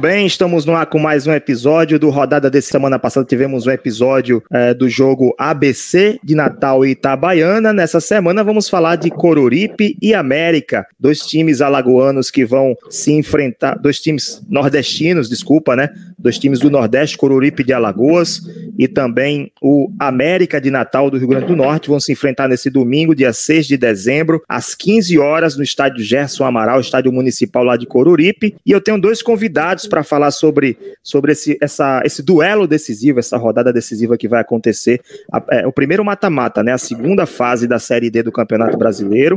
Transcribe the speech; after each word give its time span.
Bem, 0.00 0.24
estamos 0.24 0.64
no 0.64 0.74
ar 0.74 0.86
com 0.86 0.98
mais 0.98 1.26
um 1.26 1.32
episódio 1.32 1.98
do 1.98 2.08
Rodada 2.08 2.48
desse 2.48 2.70
semana 2.70 2.98
passada. 2.98 3.26
Tivemos 3.26 3.66
um 3.66 3.70
episódio 3.70 4.42
é, 4.50 4.72
do 4.72 4.88
jogo 4.88 5.34
ABC 5.38 6.18
de 6.24 6.34
Natal 6.34 6.86
e 6.86 6.92
Itabaiana. 6.92 7.70
Nessa 7.70 8.00
semana 8.00 8.42
vamos 8.42 8.66
falar 8.66 8.96
de 8.96 9.10
Coruripe 9.10 9.98
e 10.00 10.14
América, 10.14 10.86
dois 10.98 11.18
times 11.18 11.60
alagoanos 11.60 12.30
que 12.30 12.46
vão 12.46 12.74
se 12.88 13.12
enfrentar, 13.12 13.74
dois 13.74 14.00
times 14.00 14.42
nordestinos, 14.48 15.28
desculpa, 15.28 15.76
né? 15.76 15.90
Dois 16.18 16.38
times 16.38 16.60
do 16.60 16.70
Nordeste, 16.70 17.18
Coruripe 17.18 17.62
de 17.62 17.72
Alagoas 17.74 18.42
e 18.78 18.88
também 18.88 19.52
o 19.60 19.90
América 19.98 20.60
de 20.60 20.70
Natal 20.70 21.10
do 21.10 21.18
Rio 21.18 21.28
Grande 21.28 21.46
do 21.46 21.56
Norte 21.56 21.88
vão 21.88 22.00
se 22.00 22.12
enfrentar 22.12 22.48
nesse 22.48 22.70
domingo, 22.70 23.14
dia 23.14 23.32
6 23.32 23.66
de 23.66 23.76
dezembro, 23.76 24.42
às 24.48 24.74
15 24.74 25.18
horas 25.18 25.56
no 25.56 25.62
estádio 25.62 26.02
Gerson 26.02 26.44
Amaral, 26.44 26.80
estádio 26.80 27.12
municipal 27.12 27.64
lá 27.64 27.76
de 27.76 27.86
Coruripe. 27.86 28.54
E 28.64 28.70
eu 28.70 28.80
tenho 28.80 29.00
dois 29.00 29.20
convidados 29.20 29.86
para 29.90 30.02
falar 30.02 30.30
sobre, 30.30 30.78
sobre 31.02 31.32
esse, 31.32 31.58
essa, 31.60 32.00
esse 32.04 32.22
duelo 32.22 32.66
decisivo, 32.66 33.18
essa 33.18 33.36
rodada 33.36 33.70
decisiva 33.72 34.16
que 34.16 34.28
vai 34.28 34.40
acontecer. 34.40 35.02
É, 35.50 35.66
o 35.66 35.72
primeiro 35.72 36.02
mata-mata, 36.02 36.62
né? 36.62 36.72
A 36.72 36.78
segunda 36.78 37.26
fase 37.26 37.66
da 37.66 37.78
Série 37.78 38.08
D 38.08 38.22
do 38.22 38.32
Campeonato 38.32 38.78
Brasileiro. 38.78 39.36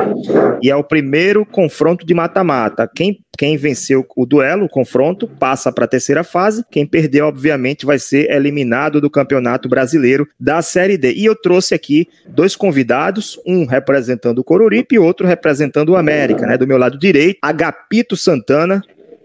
E 0.62 0.70
é 0.70 0.76
o 0.76 0.84
primeiro 0.84 1.46
confronto 1.46 2.06
de 2.06 2.14
mata-mata. 2.14 2.90
Quem, 2.96 3.20
quem 3.38 3.58
venceu 3.58 4.06
o 4.16 4.26
duelo, 4.26 4.66
o 4.66 4.70
confronto, 4.70 5.28
passa 5.28 5.72
para 5.72 5.86
a 5.86 5.88
terceira 5.88 6.24
fase. 6.24 6.64
Quem 6.72 6.86
perder, 6.86 7.22
obviamente, 7.22 7.86
vai 7.86 8.00
ser 8.00 8.32
eliminado 8.32 9.02
do 9.02 9.10
Campeonato 9.10 9.68
Brasileiro 9.68 10.28
da 10.40 10.62
Série 10.62 10.98
D. 10.98 11.14
E 11.14 11.26
eu 11.26 11.36
trouxe 11.36 11.74
aqui 11.74 12.08
dois 12.28 12.56
convidados, 12.56 13.40
um 13.46 13.66
representando 13.66 14.40
o 14.40 14.44
Coruripe 14.44 14.96
e 14.96 15.00
outro 15.00 15.26
representando 15.26 15.90
o 15.90 15.98
América, 15.98 16.46
né? 16.46 16.58
Do 16.58 16.68
meu 16.68 16.78
lado 16.78 16.98
direito, 16.98 17.40
Agapito 17.42 18.16
Santana, 18.16 18.82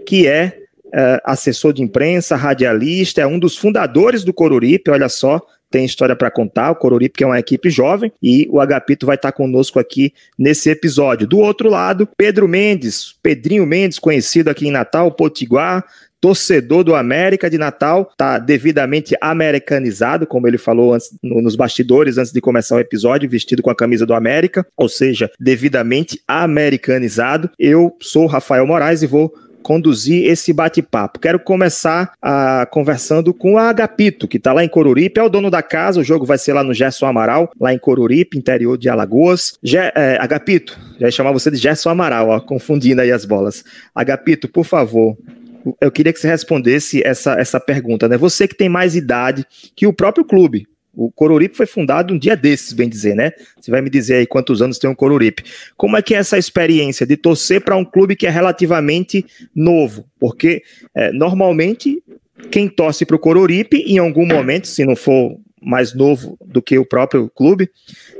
que 0.06 0.26
é 0.26 0.57
é, 0.92 1.20
assessor 1.24 1.72
de 1.72 1.82
imprensa, 1.82 2.36
radialista, 2.36 3.20
é 3.20 3.26
um 3.26 3.38
dos 3.38 3.56
fundadores 3.56 4.24
do 4.24 4.32
Coruripe, 4.32 4.90
olha 4.90 5.08
só, 5.08 5.40
tem 5.70 5.84
história 5.84 6.16
para 6.16 6.30
contar, 6.30 6.70
o 6.70 6.76
Coruripe 6.76 7.18
que 7.18 7.24
é 7.24 7.26
uma 7.26 7.38
equipe 7.38 7.68
jovem, 7.68 8.12
e 8.22 8.48
o 8.50 8.60
Agapito 8.60 9.06
vai 9.06 9.16
estar 9.16 9.32
conosco 9.32 9.78
aqui 9.78 10.12
nesse 10.38 10.70
episódio. 10.70 11.26
Do 11.26 11.38
outro 11.38 11.68
lado, 11.68 12.08
Pedro 12.16 12.48
Mendes, 12.48 13.14
Pedrinho 13.22 13.66
Mendes, 13.66 13.98
conhecido 13.98 14.48
aqui 14.48 14.68
em 14.68 14.70
Natal, 14.70 15.12
Potiguar, 15.12 15.84
torcedor 16.20 16.82
do 16.82 16.94
América 16.94 17.48
de 17.48 17.58
Natal, 17.58 18.10
tá 18.16 18.38
devidamente 18.38 19.14
americanizado, 19.20 20.26
como 20.26 20.48
ele 20.48 20.58
falou 20.58 20.94
antes, 20.94 21.10
no, 21.22 21.40
nos 21.40 21.54
bastidores 21.54 22.18
antes 22.18 22.32
de 22.32 22.40
começar 22.40 22.76
o 22.76 22.80
episódio, 22.80 23.28
vestido 23.28 23.62
com 23.62 23.70
a 23.70 23.74
camisa 23.74 24.04
do 24.04 24.14
América, 24.14 24.66
ou 24.76 24.88
seja, 24.88 25.30
devidamente 25.38 26.20
americanizado. 26.26 27.50
Eu 27.58 27.96
sou 28.00 28.26
Rafael 28.26 28.66
Moraes 28.66 29.02
e 29.02 29.06
vou 29.06 29.32
conduzir 29.62 30.26
esse 30.26 30.52
bate-papo. 30.52 31.18
Quero 31.18 31.38
começar 31.38 32.12
a, 32.20 32.62
ah, 32.62 32.66
conversando 32.66 33.34
com 33.34 33.54
o 33.54 33.58
Agapito, 33.58 34.26
que 34.26 34.36
está 34.36 34.52
lá 34.52 34.64
em 34.64 34.68
Coruripe, 34.68 35.20
é 35.20 35.22
o 35.22 35.28
dono 35.28 35.50
da 35.50 35.62
casa, 35.62 36.00
o 36.00 36.04
jogo 36.04 36.24
vai 36.24 36.38
ser 36.38 36.52
lá 36.52 36.62
no 36.62 36.74
Gerson 36.74 37.06
Amaral, 37.06 37.50
lá 37.60 37.72
em 37.72 37.78
Coruripe, 37.78 38.38
interior 38.38 38.78
de 38.78 38.88
Alagoas. 38.88 39.58
Ge, 39.62 39.78
é, 39.78 40.18
Agapito, 40.20 40.78
já 40.98 41.06
ia 41.06 41.12
chamar 41.12 41.32
você 41.32 41.50
de 41.50 41.56
Gerson 41.56 41.90
Amaral, 41.90 42.28
ó, 42.28 42.40
confundindo 42.40 43.00
aí 43.00 43.12
as 43.12 43.24
bolas. 43.24 43.64
Agapito, 43.94 44.48
por 44.48 44.64
favor, 44.64 45.16
eu 45.80 45.90
queria 45.90 46.12
que 46.12 46.20
você 46.20 46.28
respondesse 46.28 47.02
essa, 47.04 47.34
essa 47.34 47.60
pergunta, 47.60 48.08
né? 48.08 48.16
Você 48.16 48.46
que 48.46 48.56
tem 48.56 48.68
mais 48.68 48.94
idade 48.94 49.44
que 49.74 49.86
o 49.86 49.92
próprio 49.92 50.24
clube, 50.24 50.66
o 50.98 51.12
Coruripe 51.12 51.56
foi 51.56 51.66
fundado 51.66 52.12
um 52.12 52.18
dia 52.18 52.36
desses, 52.36 52.72
bem 52.72 52.88
dizer, 52.88 53.14
né? 53.14 53.30
Você 53.60 53.70
vai 53.70 53.80
me 53.80 53.88
dizer 53.88 54.16
aí 54.16 54.26
quantos 54.26 54.60
anos 54.60 54.78
tem 54.78 54.90
um 54.90 54.96
Coruripe. 54.96 55.44
Como 55.76 55.96
é 55.96 56.02
que 56.02 56.12
é 56.12 56.18
essa 56.18 56.36
experiência 56.36 57.06
de 57.06 57.16
torcer 57.16 57.60
para 57.60 57.76
um 57.76 57.84
clube 57.84 58.16
que 58.16 58.26
é 58.26 58.30
relativamente 58.30 59.24
novo? 59.54 60.04
Porque 60.18 60.60
é, 60.92 61.12
normalmente 61.12 62.02
quem 62.50 62.68
torce 62.68 63.06
para 63.06 63.14
o 63.14 63.18
Coruripe, 63.18 63.76
em 63.86 63.98
algum 63.98 64.26
momento, 64.26 64.66
se 64.66 64.84
não 64.84 64.96
for 64.96 65.38
mais 65.62 65.94
novo 65.94 66.36
do 66.44 66.60
que 66.60 66.76
o 66.76 66.84
próprio 66.84 67.30
clube, 67.30 67.70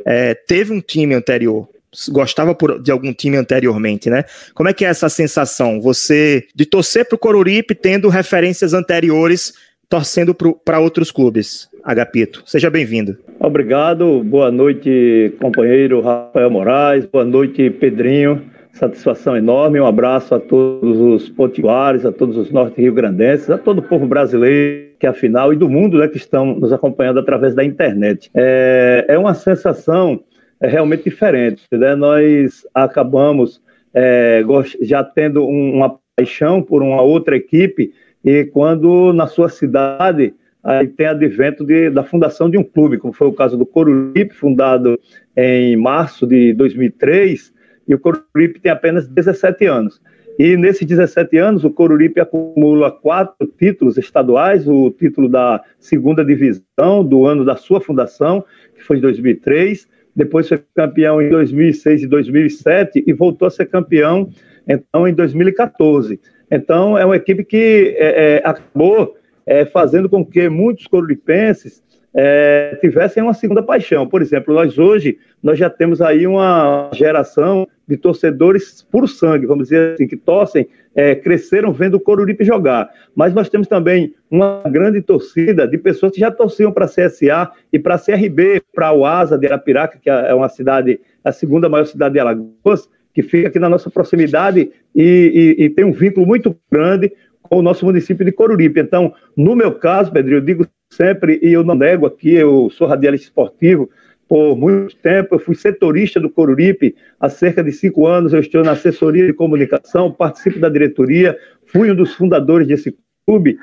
é, 0.06 0.34
teve 0.34 0.72
um 0.72 0.81
time 0.81 1.15
anterior. 1.15 1.69
Gostava 2.11 2.56
de 2.81 2.93
algum 2.93 3.12
time 3.12 3.37
anteriormente, 3.37 4.09
né? 4.09 4.25
Como 4.55 4.69
é 4.69 4.72
que 4.72 4.84
é 4.84 4.88
essa 4.88 5.09
sensação? 5.09 5.81
Você 5.81 6.47
de 6.55 6.65
torcer 6.65 7.06
para 7.06 7.17
o 7.17 7.19
Coruripe 7.19 7.75
tendo 7.75 8.09
referências 8.09 8.72
anteriores 8.72 9.55
torcendo 9.88 10.34
para 10.65 10.78
outros 10.78 11.10
clubes. 11.10 11.69
Agapito, 11.82 12.43
seja 12.44 12.69
bem-vindo. 12.69 13.16
Obrigado, 13.41 14.22
boa 14.22 14.50
noite, 14.50 15.32
companheiro 15.41 16.00
Rafael 16.00 16.50
Moraes, 16.50 17.06
boa 17.06 17.25
noite, 17.25 17.71
Pedrinho. 17.71 18.43
Satisfação 18.72 19.37
enorme, 19.37 19.81
um 19.81 19.87
abraço 19.87 20.34
a 20.34 20.38
todos 20.38 20.99
os 20.99 21.28
potiguares, 21.28 22.04
a 22.04 22.12
todos 22.12 22.37
os 22.37 22.50
norte-rio-grandenses, 22.50 23.50
a 23.50 23.59
todo 23.59 23.78
o 23.78 23.82
povo 23.82 24.06
brasileiro, 24.06 24.91
que 25.00 25.06
afinal, 25.06 25.53
e 25.53 25.56
do 25.56 25.69
mundo, 25.69 25.99
né, 25.99 26.06
que 26.06 26.16
estão 26.16 26.55
nos 26.55 26.72
acompanhando 26.72 27.19
através 27.19 27.55
da 27.55 27.65
internet. 27.65 28.31
É, 28.34 29.06
é 29.09 29.19
uma 29.19 29.34
sensação 29.34 30.20
é, 30.60 30.69
realmente 30.69 31.05
diferente, 31.05 31.62
né? 31.72 31.94
Nós 31.97 32.66
acabamos 32.75 33.60
é, 33.94 34.44
já 34.82 35.03
tendo 35.03 35.44
uma 35.47 35.99
paixão 36.16 36.62
por 36.62 36.82
uma 36.82 37.00
outra 37.00 37.37
equipe, 37.37 37.93
e 38.25 38.45
quando 38.45 39.12
na 39.12 39.27
sua 39.27 39.49
cidade 39.49 40.34
aí 40.62 40.89
tem 40.89 41.06
advento 41.06 41.65
de, 41.65 41.89
da 41.89 42.03
fundação 42.03 42.51
de 42.51 42.59
um 42.59 42.65
clube, 42.65 42.99
como 42.99 43.12
foi 43.12 43.27
o 43.27 43.33
caso 43.33 43.56
do 43.56 43.65
Coruripe, 43.65 44.34
fundado 44.34 44.99
em 45.37 45.77
março 45.77 46.27
de 46.27 46.53
2003, 46.53 47.53
e 47.87 47.95
o 47.95 47.99
Coruripe 47.99 48.61
tem 48.61 48.71
apenas 48.71 49.09
17 49.09 49.65
anos. 49.67 50.01
E 50.39 50.56
nesses 50.56 50.87
17 50.87 51.37
anos, 51.37 51.65
o 51.65 51.71
Coruripe 51.71 52.21
acumula 52.21 52.93
quatro 52.93 53.47
títulos 53.59 53.99
estaduais, 53.99 54.69
o 54.69 54.91
título 54.91 55.29
da 55.29 55.61
segunda 55.81 56.25
divisão 56.25 57.05
do 57.05 57.27
ano 57.27 57.45
da 57.45 57.56
sua 57.56 57.81
fundação, 57.81 58.45
que 58.75 58.85
foi 58.85 58.99
em 58.99 59.00
2003, 59.00 59.89
depois 60.15 60.49
foi 60.49 60.62
campeão 60.75 61.23
em 61.23 61.29
2006 61.29 62.03
e 62.03 62.06
2007 62.06 63.05
e 63.06 63.12
voltou 63.12 63.47
a 63.47 63.50
ser 63.50 63.67
campeão 63.67 64.29
então 64.67 65.09
em 65.09 65.15
2014. 65.15 66.21
Então, 66.50 66.97
é 66.97 67.04
uma 67.04 67.16
equipe 67.16 67.44
que 67.44 67.94
é, 67.98 68.36
é, 68.36 68.42
acabou 68.44 69.16
é, 69.47 69.64
fazendo 69.64 70.09
com 70.09 70.25
que 70.25 70.48
muitos 70.48 70.86
coruripenses 70.86 71.82
é, 72.14 72.76
tivessem 72.81 73.22
uma 73.22 73.34
segunda 73.34 73.62
paixão. 73.62 74.06
Por 74.06 74.22
exemplo, 74.22 74.54
nós 74.54 74.78
hoje 74.78 75.19
nós 75.42 75.58
já 75.58 75.70
temos 75.70 76.00
aí 76.03 76.26
uma 76.26 76.91
geração 76.92 77.69
de 77.87 77.97
torcedores 77.97 78.82
por 78.82 79.08
sangue, 79.08 79.47
vamos 79.47 79.69
dizer 79.69 79.94
assim, 79.94 80.06
que 80.06 80.16
torcem, 80.16 80.66
é, 80.94 81.14
cresceram 81.14 81.72
vendo 81.72 81.94
o 81.94 82.00
Coruripe 82.00 82.44
jogar. 82.44 82.91
Mas 83.14 83.32
nós 83.32 83.48
temos 83.48 83.69
também 83.69 84.14
uma 84.31 84.62
grande 84.66 85.00
torcida 85.00 85.66
de 85.66 85.78
pessoas 85.78 86.12
que 86.12 86.20
já 86.20 86.31
torciam 86.31 86.72
para 86.72 86.87
a 86.87 86.88
CSA 86.88 87.50
e 87.72 87.78
para 87.78 87.94
a 87.94 87.98
CRB, 87.98 88.62
para 88.75 88.92
o 88.92 89.06
Asa 89.06 89.38
de 89.38 89.47
Arapiraca, 89.47 89.98
que 89.98 90.10
é 90.10 90.34
uma 90.34 90.48
cidade, 90.48 91.00
a 91.25 91.31
segunda 91.31 91.69
maior 91.69 91.84
cidade 91.84 92.14
de 92.14 92.20
Alagoas, 92.20 92.88
que 93.19 93.23
fica 93.25 93.49
aqui 93.49 93.59
na 93.59 93.69
nossa 93.69 93.91
proximidade 93.91 94.71
e, 94.95 95.56
e, 95.59 95.65
e 95.65 95.71
tem 95.71 95.84
um 95.84 95.91
vínculo 95.91 96.25
muito 96.25 96.56
grande 96.71 97.12
com 97.43 97.56
o 97.56 97.62
nosso 97.62 97.84
município 97.84 98.25
de 98.25 98.31
Coruripe. 98.31 98.79
Então, 98.79 99.12
no 99.37 99.56
meu 99.56 99.73
caso, 99.73 100.12
Pedro, 100.12 100.37
eu 100.37 100.41
digo 100.41 100.65
sempre, 100.88 101.41
e 101.43 101.53
eu 101.53 101.65
não 101.65 101.75
nego 101.75 102.06
aqui, 102.06 102.32
eu 102.32 102.70
sou 102.70 102.87
radialista 102.87 103.26
esportivo, 103.26 103.91
por 104.29 104.56
muito 104.56 104.94
tempo, 104.99 105.35
eu 105.35 105.41
fui 105.41 105.56
setorista 105.56 106.20
do 106.20 106.31
Coruripe, 106.31 106.94
há 107.19 107.29
cerca 107.29 107.65
de 107.65 107.73
cinco 107.73 108.06
anos 108.06 108.32
eu 108.32 108.38
estou 108.38 108.62
na 108.62 108.73
assessoria 108.73 109.26
de 109.26 109.32
comunicação, 109.32 110.12
participo 110.12 110.61
da 110.61 110.69
diretoria, 110.69 111.37
fui 111.67 111.91
um 111.91 111.97
dos 111.97 112.14
fundadores 112.14 112.69
desse 112.69 112.97
clube, 113.26 113.59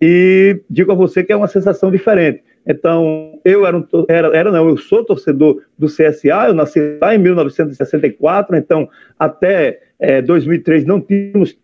e 0.00 0.60
digo 0.68 0.92
a 0.92 0.94
você 0.94 1.24
que 1.24 1.32
é 1.32 1.36
uma 1.36 1.48
sensação 1.48 1.90
diferente. 1.90 2.42
Então, 2.66 3.40
eu 3.44 3.66
era, 3.66 3.76
um, 3.76 3.86
era, 4.08 4.36
era 4.36 4.52
não, 4.52 4.68
eu 4.68 4.76
sou 4.76 5.02
torcedor 5.02 5.62
do 5.78 5.86
CSA, 5.86 6.48
eu 6.48 6.54
nasci 6.54 6.98
lá 7.00 7.14
em 7.14 7.18
1964, 7.18 8.56
então 8.56 8.88
até 9.18 9.80
é, 9.98 10.20
2003 10.20 10.84
não 10.84 11.00
tínhamos 11.00 11.56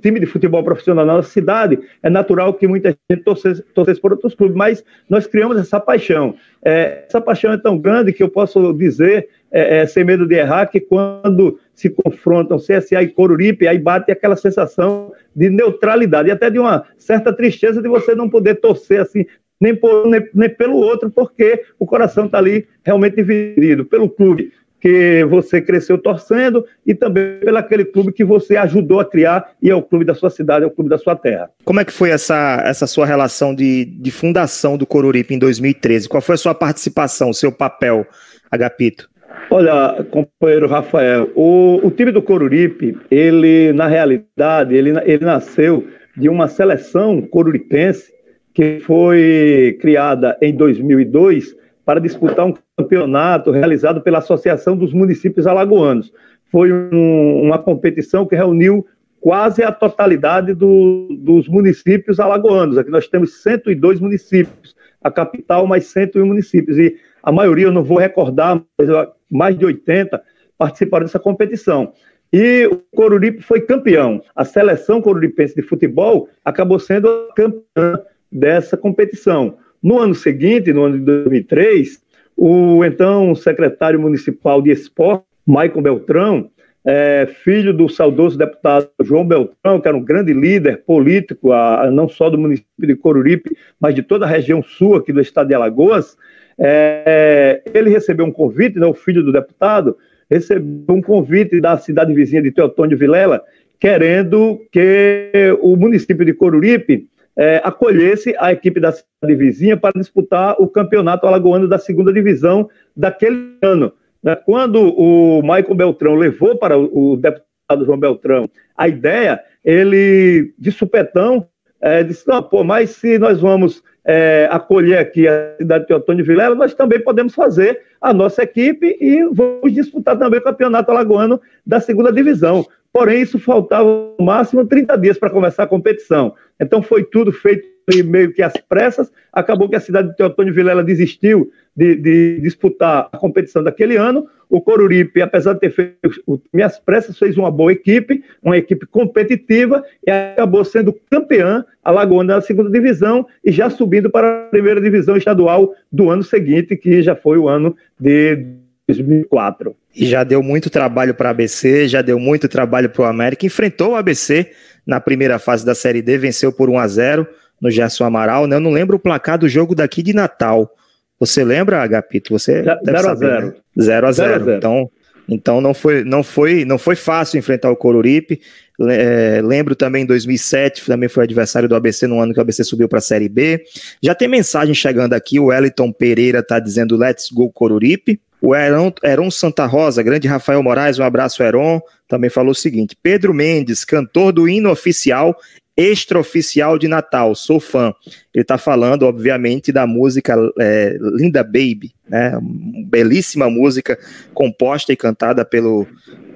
time 0.00 0.20
de 0.20 0.26
futebol 0.26 0.62
profissional 0.62 1.06
na 1.06 1.14
nossa 1.14 1.30
cidade, 1.30 1.78
é 2.02 2.10
natural 2.10 2.52
que 2.54 2.68
muita 2.68 2.96
gente 3.10 3.22
torcesse, 3.22 3.62
torcesse 3.74 4.00
por 4.00 4.12
outros 4.12 4.34
clubes, 4.34 4.56
mas 4.56 4.84
nós 5.08 5.26
criamos 5.26 5.56
essa 5.56 5.80
paixão. 5.80 6.34
É, 6.64 7.04
essa 7.08 7.20
paixão 7.20 7.52
é 7.52 7.56
tão 7.56 7.78
grande 7.78 8.12
que 8.12 8.22
eu 8.22 8.28
posso 8.28 8.72
dizer, 8.74 9.28
é, 9.50 9.86
sem 9.86 10.04
medo 10.04 10.26
de 10.26 10.34
errar, 10.34 10.66
que 10.66 10.80
quando 10.80 11.58
se 11.74 11.90
confrontam 11.90 12.58
CSA 12.58 13.02
e 13.02 13.08
Coruripe, 13.08 13.66
aí 13.66 13.78
bate 13.78 14.12
aquela 14.12 14.36
sensação 14.36 15.12
de 15.34 15.48
neutralidade 15.48 16.28
e 16.28 16.32
até 16.32 16.50
de 16.50 16.58
uma 16.58 16.84
certa 16.96 17.32
tristeza 17.32 17.80
de 17.80 17.88
você 17.88 18.14
não 18.14 18.28
poder 18.28 18.56
torcer 18.56 19.00
assim 19.00 19.24
nem, 19.60 19.76
por, 19.76 20.08
nem, 20.08 20.28
nem 20.34 20.48
pelo 20.48 20.76
outro, 20.76 21.08
porque 21.08 21.62
o 21.78 21.86
coração 21.86 22.26
está 22.26 22.38
ali 22.38 22.66
realmente 22.84 23.14
dividido 23.14 23.84
pelo 23.84 24.10
clube 24.10 24.52
que 24.80 25.24
você 25.30 25.62
cresceu 25.62 25.96
torcendo 25.96 26.66
e 26.84 26.92
também 26.92 27.38
pelo 27.38 27.56
aquele 27.56 27.84
clube 27.84 28.12
que 28.12 28.24
você 28.24 28.56
ajudou 28.56 28.98
a 28.98 29.04
criar 29.04 29.52
e 29.62 29.70
é 29.70 29.74
o 29.74 29.80
clube 29.80 30.04
da 30.04 30.12
sua 30.12 30.28
cidade, 30.28 30.64
é 30.64 30.66
o 30.66 30.72
clube 30.72 30.90
da 30.90 30.98
sua 30.98 31.14
terra. 31.14 31.48
Como 31.64 31.78
é 31.78 31.84
que 31.84 31.92
foi 31.92 32.10
essa, 32.10 32.60
essa 32.66 32.88
sua 32.88 33.06
relação 33.06 33.54
de, 33.54 33.84
de 33.84 34.10
fundação 34.10 34.76
do 34.76 34.84
Coruripe 34.84 35.32
em 35.32 35.38
2013? 35.38 36.08
Qual 36.08 36.20
foi 36.20 36.34
a 36.34 36.38
sua 36.38 36.54
participação, 36.54 37.30
o 37.30 37.34
seu 37.34 37.52
papel, 37.52 38.04
Agapito? 38.50 39.11
Olha, 39.54 40.02
companheiro 40.04 40.66
Rafael, 40.66 41.30
o, 41.36 41.78
o 41.84 41.90
time 41.90 42.10
do 42.10 42.22
Coruripe, 42.22 42.96
ele, 43.10 43.70
na 43.74 43.86
realidade, 43.86 44.74
ele, 44.74 44.98
ele 45.04 45.26
nasceu 45.26 45.86
de 46.16 46.30
uma 46.30 46.48
seleção 46.48 47.20
coruripense 47.20 48.10
que 48.54 48.80
foi 48.80 49.76
criada 49.78 50.38
em 50.40 50.54
2002 50.54 51.54
para 51.84 52.00
disputar 52.00 52.46
um 52.46 52.54
campeonato 52.78 53.50
realizado 53.50 54.00
pela 54.00 54.20
Associação 54.20 54.74
dos 54.74 54.94
Municípios 54.94 55.46
Alagoanos. 55.46 56.10
Foi 56.50 56.72
um, 56.72 57.42
uma 57.42 57.58
competição 57.58 58.24
que 58.24 58.34
reuniu 58.34 58.86
quase 59.20 59.62
a 59.62 59.70
totalidade 59.70 60.54
do, 60.54 61.08
dos 61.20 61.46
municípios 61.46 62.18
alagoanos. 62.18 62.78
Aqui 62.78 62.90
nós 62.90 63.06
temos 63.06 63.42
102 63.42 64.00
municípios, 64.00 64.74
a 65.04 65.10
capital 65.10 65.66
mais 65.66 65.84
101 65.88 66.24
municípios, 66.24 66.78
e 66.78 66.96
a 67.22 67.30
maioria, 67.30 67.66
eu 67.66 67.72
não 67.72 67.84
vou 67.84 67.98
recordar, 67.98 68.62
mas 68.78 68.88
mais 69.32 69.58
de 69.58 69.64
80 69.64 70.22
participaram 70.58 71.06
dessa 71.06 71.18
competição. 71.18 71.92
E 72.32 72.66
o 72.66 72.76
Coruripe 72.94 73.42
foi 73.42 73.60
campeão. 73.60 74.22
A 74.34 74.44
seleção 74.44 75.02
coruripense 75.02 75.54
de 75.54 75.62
futebol 75.62 76.28
acabou 76.44 76.78
sendo 76.78 77.28
campeã 77.34 78.00
dessa 78.30 78.76
competição. 78.76 79.56
No 79.82 79.98
ano 79.98 80.14
seguinte, 80.14 80.72
no 80.72 80.84
ano 80.84 80.98
de 80.98 81.04
2003, 81.04 82.00
o 82.36 82.84
então 82.84 83.34
secretário 83.34 84.00
municipal 84.00 84.62
de 84.62 84.70
esporte, 84.70 85.24
Maicon 85.44 85.82
Beltrão, 85.82 86.48
é, 86.84 87.26
filho 87.44 87.72
do 87.72 87.88
saudoso 87.88 88.38
deputado 88.38 88.88
João 89.02 89.26
Beltrão, 89.26 89.80
que 89.80 89.88
era 89.88 89.96
um 89.96 90.04
grande 90.04 90.32
líder 90.32 90.84
político, 90.84 91.52
a, 91.52 91.82
a, 91.84 91.90
não 91.90 92.08
só 92.08 92.30
do 92.30 92.38
município 92.38 92.86
de 92.86 92.96
Coruripe, 92.96 93.56
mas 93.80 93.94
de 93.94 94.02
toda 94.02 94.24
a 94.24 94.28
região 94.28 94.62
sul 94.62 94.96
aqui 94.96 95.12
do 95.12 95.20
estado 95.20 95.48
de 95.48 95.54
Alagoas, 95.54 96.16
é, 96.58 97.62
ele 97.72 97.90
recebeu 97.90 98.24
um 98.24 98.32
convite, 98.32 98.78
né, 98.78 98.86
o 98.86 98.94
filho 98.94 99.22
do 99.22 99.32
deputado, 99.32 99.96
recebeu 100.30 100.96
um 100.96 101.02
convite 101.02 101.60
da 101.60 101.76
cidade 101.76 102.12
vizinha 102.14 102.42
de 102.42 102.50
Teotônio 102.50 102.96
Vilela, 102.96 103.42
querendo 103.78 104.60
que 104.70 105.56
o 105.60 105.76
município 105.76 106.24
de 106.24 106.32
Coruripe 106.32 107.08
é, 107.36 107.60
acolhesse 107.64 108.34
a 108.38 108.52
equipe 108.52 108.78
da 108.78 108.92
cidade 108.92 109.34
vizinha 109.34 109.76
para 109.76 109.98
disputar 109.98 110.56
o 110.58 110.68
campeonato 110.68 111.26
alagoano 111.26 111.68
da 111.68 111.78
segunda 111.78 112.12
divisão 112.12 112.68
daquele 112.96 113.56
ano. 113.62 113.92
Né? 114.22 114.36
Quando 114.36 114.94
o 114.96 115.42
Maicon 115.42 115.74
Beltrão 115.74 116.14
levou 116.14 116.56
para 116.56 116.78
o, 116.78 117.16
deputado 117.16 117.84
João 117.84 117.98
Beltrão 117.98 118.48
a 118.76 118.88
ideia, 118.88 119.40
ele, 119.64 120.54
de 120.58 120.70
supetão, 120.70 121.46
é, 121.82 122.02
disse: 122.04 122.26
não, 122.26 122.42
pô, 122.42 122.62
mas 122.62 122.90
se 122.90 123.18
nós 123.18 123.40
vamos 123.40 123.82
é, 124.04 124.48
acolher 124.50 124.98
aqui 124.98 125.26
a 125.26 125.54
cidade 125.58 125.82
de 125.82 125.88
Teotônio 125.88 126.24
Vilela, 126.24 126.54
nós 126.54 126.72
também 126.74 127.00
podemos 127.00 127.34
fazer 127.34 127.80
a 128.00 128.12
nossa 128.12 128.42
equipe 128.42 128.96
e 129.00 129.24
vamos 129.32 129.72
disputar 129.72 130.18
também 130.18 130.40
o 130.40 130.44
campeonato 130.44 130.90
alagoano 130.90 131.40
da 131.66 131.80
segunda 131.80 132.12
divisão. 132.12 132.64
Porém, 132.92 133.22
isso 133.22 133.38
faltava 133.38 133.88
no 134.18 134.24
máximo 134.24 134.66
30 134.66 134.96
dias 134.98 135.18
para 135.18 135.30
começar 135.30 135.62
a 135.64 135.66
competição. 135.66 136.34
Então 136.60 136.82
foi 136.82 137.04
tudo 137.04 137.32
feito 137.32 137.66
meio 138.04 138.32
que 138.32 138.42
às 138.42 138.54
pressas. 138.68 139.10
Acabou 139.32 139.68
que 139.68 139.76
a 139.76 139.80
cidade 139.80 140.08
de 140.08 140.16
Teotônio 140.16 140.54
Vilela 140.54 140.84
desistiu 140.84 141.50
de, 141.76 141.96
de, 141.96 142.40
disputar 142.40 143.08
a 143.12 143.18
competição 143.18 143.62
daquele 143.62 143.96
ano. 143.96 144.26
O 144.48 144.60
Coruripe, 144.60 145.22
apesar 145.22 145.54
de 145.54 145.60
ter 145.60 145.70
feito 145.70 146.42
minhas 146.52 146.78
pressas, 146.78 147.18
fez 147.18 147.36
uma 147.38 147.50
boa 147.50 147.72
equipe, 147.72 148.22
uma 148.42 148.56
equipe 148.56 148.86
competitiva 148.86 149.82
e 150.06 150.10
acabou 150.10 150.64
sendo 150.64 150.94
campeã 151.10 151.64
alagoana 151.82 152.34
da 152.34 152.40
segunda 152.42 152.70
divisão 152.70 153.26
e 153.42 153.50
já 153.50 153.70
subindo 153.70 154.10
para 154.10 154.44
a 154.44 154.48
primeira 154.48 154.80
divisão 154.80 155.16
estadual 155.16 155.74
do 155.90 156.10
ano 156.10 156.22
seguinte, 156.22 156.76
que 156.76 157.02
já 157.02 157.16
foi 157.16 157.38
o 157.38 157.48
ano 157.48 157.74
de 157.98 158.44
2004. 158.86 159.74
E 159.94 160.06
já 160.06 160.24
deu 160.24 160.42
muito 160.42 160.68
trabalho 160.68 161.14
para 161.14 161.28
a 161.28 161.32
ABC, 161.32 161.88
já 161.88 162.02
deu 162.02 162.18
muito 162.18 162.48
trabalho 162.48 162.90
para 162.90 163.02
o 163.02 163.06
América. 163.06 163.46
Enfrentou 163.46 163.92
o 163.92 163.96
ABC 163.96 164.50
na 164.86 165.00
primeira 165.00 165.38
fase 165.38 165.64
da 165.64 165.74
Série 165.74 166.02
D, 166.02 166.18
venceu 166.18 166.52
por 166.52 166.68
1 166.68 166.78
a 166.78 166.88
0 166.88 167.26
no 167.62 167.70
Gerson 167.70 168.04
Amaral. 168.04 168.48
Né? 168.48 168.56
Eu 168.56 168.60
não 168.60 168.72
lembro 168.72 168.96
o 168.96 169.00
placar 169.00 169.38
do 169.38 169.48
jogo 169.48 169.74
daqui 169.74 170.02
de 170.02 170.12
Natal. 170.12 170.74
Você 171.20 171.44
lembra, 171.44 171.80
Agapito? 171.80 172.36
Você 172.36 172.64
0 172.64 173.08
a 173.08 173.14
0. 173.14 173.54
0 173.80 174.06
a 174.08 174.12
0. 174.12 174.54
Então, 174.54 174.90
então 175.28 175.60
não 175.60 175.72
foi 175.72 176.02
não 176.02 176.24
foi 176.24 176.64
não 176.64 176.76
foi 176.76 176.96
fácil 176.96 177.38
enfrentar 177.38 177.70
o 177.70 177.76
Coruripe. 177.76 178.40
É, 178.80 179.40
lembro 179.44 179.76
também 179.76 180.02
em 180.02 180.06
2007, 180.06 180.84
também 180.84 181.08
foi 181.08 181.22
adversário 181.22 181.68
do 181.68 181.76
ABC 181.76 182.08
no 182.08 182.20
ano 182.20 182.32
que 182.32 182.40
o 182.40 182.42
ABC 182.42 182.64
subiu 182.64 182.88
para 182.88 182.98
a 182.98 183.02
Série 183.02 183.28
B. 183.28 183.62
Já 184.02 184.16
tem 184.16 184.26
mensagem 184.26 184.74
chegando 184.74 185.12
aqui, 185.12 185.38
o 185.38 185.46
Wellington 185.46 185.92
Pereira 185.92 186.40
está 186.40 186.58
dizendo 186.58 186.96
Let's 186.96 187.30
go 187.30 187.52
Coruripe. 187.52 188.20
O 188.40 188.56
Heron, 188.56 188.92
Heron 189.04 189.30
Santa 189.30 189.66
Rosa, 189.66 190.02
grande 190.02 190.26
Rafael 190.26 190.60
Moraes, 190.60 190.98
um 190.98 191.04
abraço, 191.04 191.40
Heron, 191.40 191.80
também 192.08 192.28
falou 192.28 192.50
o 192.50 192.56
seguinte: 192.56 192.96
Pedro 193.00 193.32
Mendes, 193.32 193.84
cantor 193.84 194.32
do 194.32 194.48
hino 194.48 194.68
oficial 194.68 195.36
extraoficial 195.76 196.78
de 196.78 196.88
Natal, 196.88 197.34
sou 197.34 197.58
fã. 197.58 197.94
Ele 198.34 198.42
está 198.42 198.58
falando, 198.58 199.04
obviamente, 199.04 199.72
da 199.72 199.86
música 199.86 200.36
é, 200.60 200.96
Linda 201.16 201.42
Baby, 201.42 201.94
né? 202.08 202.38
belíssima 202.86 203.48
música 203.48 203.98
composta 204.34 204.92
e 204.92 204.96
cantada 204.96 205.44
pelo, 205.44 205.86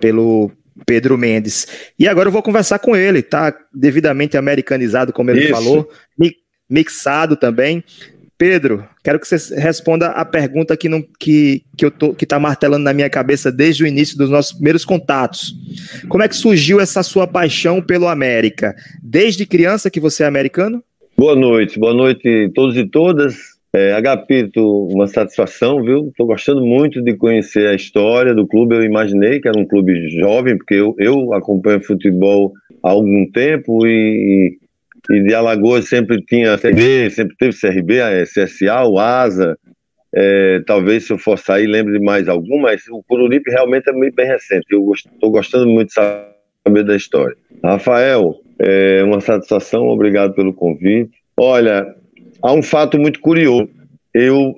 pelo 0.00 0.50
Pedro 0.84 1.16
Mendes. 1.16 1.66
E 1.98 2.08
agora 2.08 2.28
eu 2.28 2.32
vou 2.32 2.42
conversar 2.42 2.78
com 2.78 2.96
ele, 2.96 3.22
tá 3.22 3.54
devidamente 3.72 4.36
americanizado, 4.36 5.12
como 5.12 5.30
ele 5.30 5.44
Isso. 5.44 5.50
falou, 5.50 5.88
mixado 6.68 7.36
também. 7.36 7.84
Pedro, 8.38 8.86
quero 9.02 9.18
que 9.18 9.26
você 9.26 9.58
responda 9.58 10.08
a 10.08 10.22
pergunta 10.24 10.76
que, 10.76 10.88
que, 11.18 11.62
que 11.76 11.86
eu 11.86 11.90
que 11.90 12.24
está 12.24 12.38
martelando 12.38 12.84
na 12.84 12.92
minha 12.92 13.08
cabeça 13.08 13.50
desde 13.50 13.82
o 13.82 13.86
início 13.86 14.18
dos 14.18 14.28
nossos 14.28 14.52
primeiros 14.52 14.84
contatos. 14.84 15.54
Como 16.08 16.22
é 16.22 16.28
que 16.28 16.36
surgiu 16.36 16.78
essa 16.78 17.02
sua 17.02 17.26
paixão 17.26 17.80
pelo 17.80 18.06
América? 18.06 18.74
Desde 19.02 19.46
criança 19.46 19.90
que 19.90 19.98
você 19.98 20.22
é 20.22 20.26
americano? 20.26 20.84
Boa 21.16 21.34
noite, 21.34 21.78
boa 21.78 21.94
noite 21.94 22.46
a 22.50 22.52
todos 22.52 22.76
e 22.76 22.84
todas. 22.84 23.56
É, 23.74 23.92
Agapito, 23.92 24.86
uma 24.88 25.06
satisfação, 25.06 25.82
viu? 25.82 26.08
Estou 26.08 26.26
gostando 26.26 26.64
muito 26.64 27.02
de 27.02 27.14
conhecer 27.14 27.66
a 27.68 27.74
história 27.74 28.34
do 28.34 28.46
clube. 28.46 28.74
Eu 28.74 28.82
imaginei 28.82 29.40
que 29.40 29.48
era 29.48 29.58
um 29.58 29.66
clube 29.66 30.10
jovem, 30.10 30.58
porque 30.58 30.74
eu, 30.74 30.94
eu 30.98 31.32
acompanho 31.32 31.82
futebol 31.82 32.52
há 32.82 32.90
algum 32.90 33.30
tempo 33.30 33.86
e, 33.86 34.58
e 35.10 35.22
de 35.22 35.34
Alagoas 35.34 35.88
sempre 35.88 36.22
tinha 36.24 36.58
CRB, 36.58 37.10
sempre 37.10 37.36
teve 37.36 37.58
CRB, 37.58 38.00
a 38.00 38.24
CSA, 38.24 38.84
o 38.84 38.98
ASA. 38.98 39.56
É, 40.14 40.62
talvez 40.66 41.06
se 41.06 41.12
eu 41.12 41.18
for 41.18 41.38
sair 41.38 41.66
lembre 41.66 41.98
de 41.98 42.04
mais 42.04 42.28
algum, 42.28 42.58
mas 42.60 42.82
o 42.88 43.02
Coruripe 43.06 43.50
realmente 43.50 43.88
é 43.88 43.92
muito 43.92 44.14
bem 44.14 44.26
recente. 44.26 44.66
Eu 44.70 44.90
estou 44.92 45.30
gostando 45.30 45.68
muito 45.68 45.88
de 45.88 45.94
saber 45.94 46.84
da 46.84 46.96
história. 46.96 47.36
Rafael, 47.62 48.34
é 48.58 49.02
uma 49.04 49.20
satisfação, 49.20 49.86
obrigado 49.88 50.34
pelo 50.34 50.54
convite. 50.54 51.10
Olha, 51.36 51.94
há 52.42 52.52
um 52.52 52.62
fato 52.62 52.98
muito 52.98 53.20
curioso. 53.20 53.68
Eu, 54.14 54.54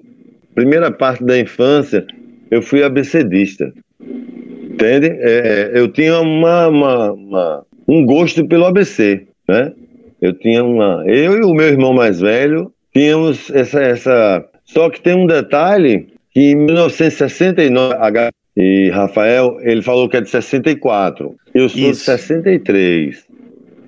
primeira 0.54 0.90
parte 0.90 1.24
da 1.24 1.38
infância, 1.38 2.06
eu 2.50 2.62
fui 2.62 2.82
abecedista. 2.82 3.72
Entende? 4.00 5.08
É, 5.20 5.72
eu 5.74 5.88
tinha 5.88 6.20
uma, 6.20 6.68
uma, 6.68 7.12
uma, 7.12 7.66
um 7.88 8.06
gosto 8.06 8.46
pelo 8.46 8.66
ABC, 8.66 9.26
né? 9.48 9.72
Eu 10.20 10.32
tinha 10.32 10.64
uma. 10.64 11.04
Eu 11.06 11.38
e 11.38 11.44
o 11.44 11.54
meu 11.54 11.66
irmão 11.66 11.92
mais 11.92 12.20
velho 12.20 12.72
tínhamos 12.92 13.50
essa. 13.50 13.80
essa... 13.80 14.44
Só 14.64 14.90
que 14.90 15.00
tem 15.00 15.14
um 15.14 15.26
detalhe 15.26 16.08
que 16.32 16.50
em 16.50 16.54
1969, 16.54 18.30
e 18.56 18.90
Rafael, 18.90 19.58
ele 19.60 19.82
falou 19.82 20.08
que 20.08 20.16
é 20.16 20.20
de 20.20 20.28
64. 20.28 21.34
Eu 21.54 21.68
sou 21.68 21.90
Isso. 21.90 22.00
de 22.00 22.04
63. 22.06 23.26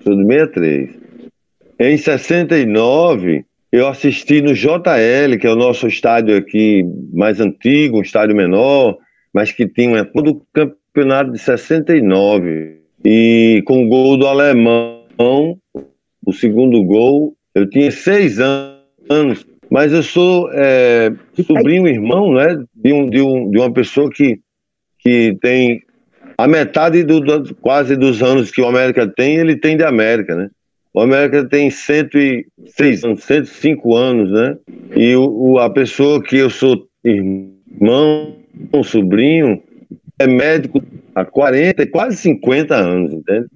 Sou 0.03 0.17
de 0.17 0.25
63. 0.25 0.91
Em 1.81 1.97
69, 1.97 3.45
eu 3.73 3.89
assisti 3.89 4.41
no 4.41 4.55
JL, 4.55 5.39
que 5.41 5.47
é 5.47 5.51
o 5.51 5.57
nosso 5.57 5.87
estádio 5.87 6.37
aqui 6.37 6.85
mais 7.13 7.41
antigo, 7.41 7.99
um 7.99 8.03
estádio 8.03 8.37
menor, 8.37 8.97
mas 9.33 9.53
que 9.53 9.67
tinha 9.67 10.05
todo 10.05 10.31
o 10.31 10.43
campeonato 10.53 11.33
de 11.33 11.39
69. 11.39 12.81
E 13.05 13.63
com 13.65 13.85
o 13.85 13.89
gol 13.89 14.17
do 14.17 14.27
alemão, 14.27 15.59
o 16.31 16.33
segundo 16.33 16.83
gol. 16.85 17.35
Eu 17.55 17.69
tinha 17.69 17.91
seis 17.91 18.39
anos, 18.41 19.47
mas 19.71 19.93
eu 19.93 20.03
sou 20.03 20.51
é, 20.53 21.13
sobrinho 21.45 21.87
irmão 21.87 22.33
né, 22.33 22.63
de, 22.75 22.93
um, 22.93 23.09
de, 23.09 23.21
um, 23.21 23.51
de 23.51 23.59
uma 23.59 23.73
pessoa 23.73 24.11
que, 24.11 24.41
que 24.99 25.37
tem 25.41 25.83
a 26.39 26.49
metade 26.49 27.03
do, 27.05 27.21
do, 27.21 27.55
quase 27.57 27.97
dos 27.97 28.23
anos 28.23 28.51
que 28.51 28.63
o 28.63 28.67
América 28.67 29.07
tem, 29.07 29.37
ele 29.37 29.57
tem 29.57 29.77
de 29.77 29.85
América, 29.85 30.35
né? 30.35 30.49
O 30.93 31.01
América 31.01 31.45
tem 31.47 31.71
106 31.71 33.05
anos, 33.05 33.25
105 33.25 33.95
anos, 33.95 34.31
né? 34.33 34.57
E 34.97 35.15
o, 35.15 35.31
o, 35.31 35.59
a 35.59 35.71
pessoa 35.71 36.23
que 36.23 36.37
eu 36.37 36.51
sou 36.51 36.89
irmão, 37.05 38.37
um 38.73 38.83
sobrinho, 38.83 39.63
é 40.19 40.27
médico 40.27 40.83
há 41.15 41.25
40, 41.25 41.87
quase 41.89 42.17
50 42.17 42.75
anos, 42.75 43.13
entende? 43.13 43.47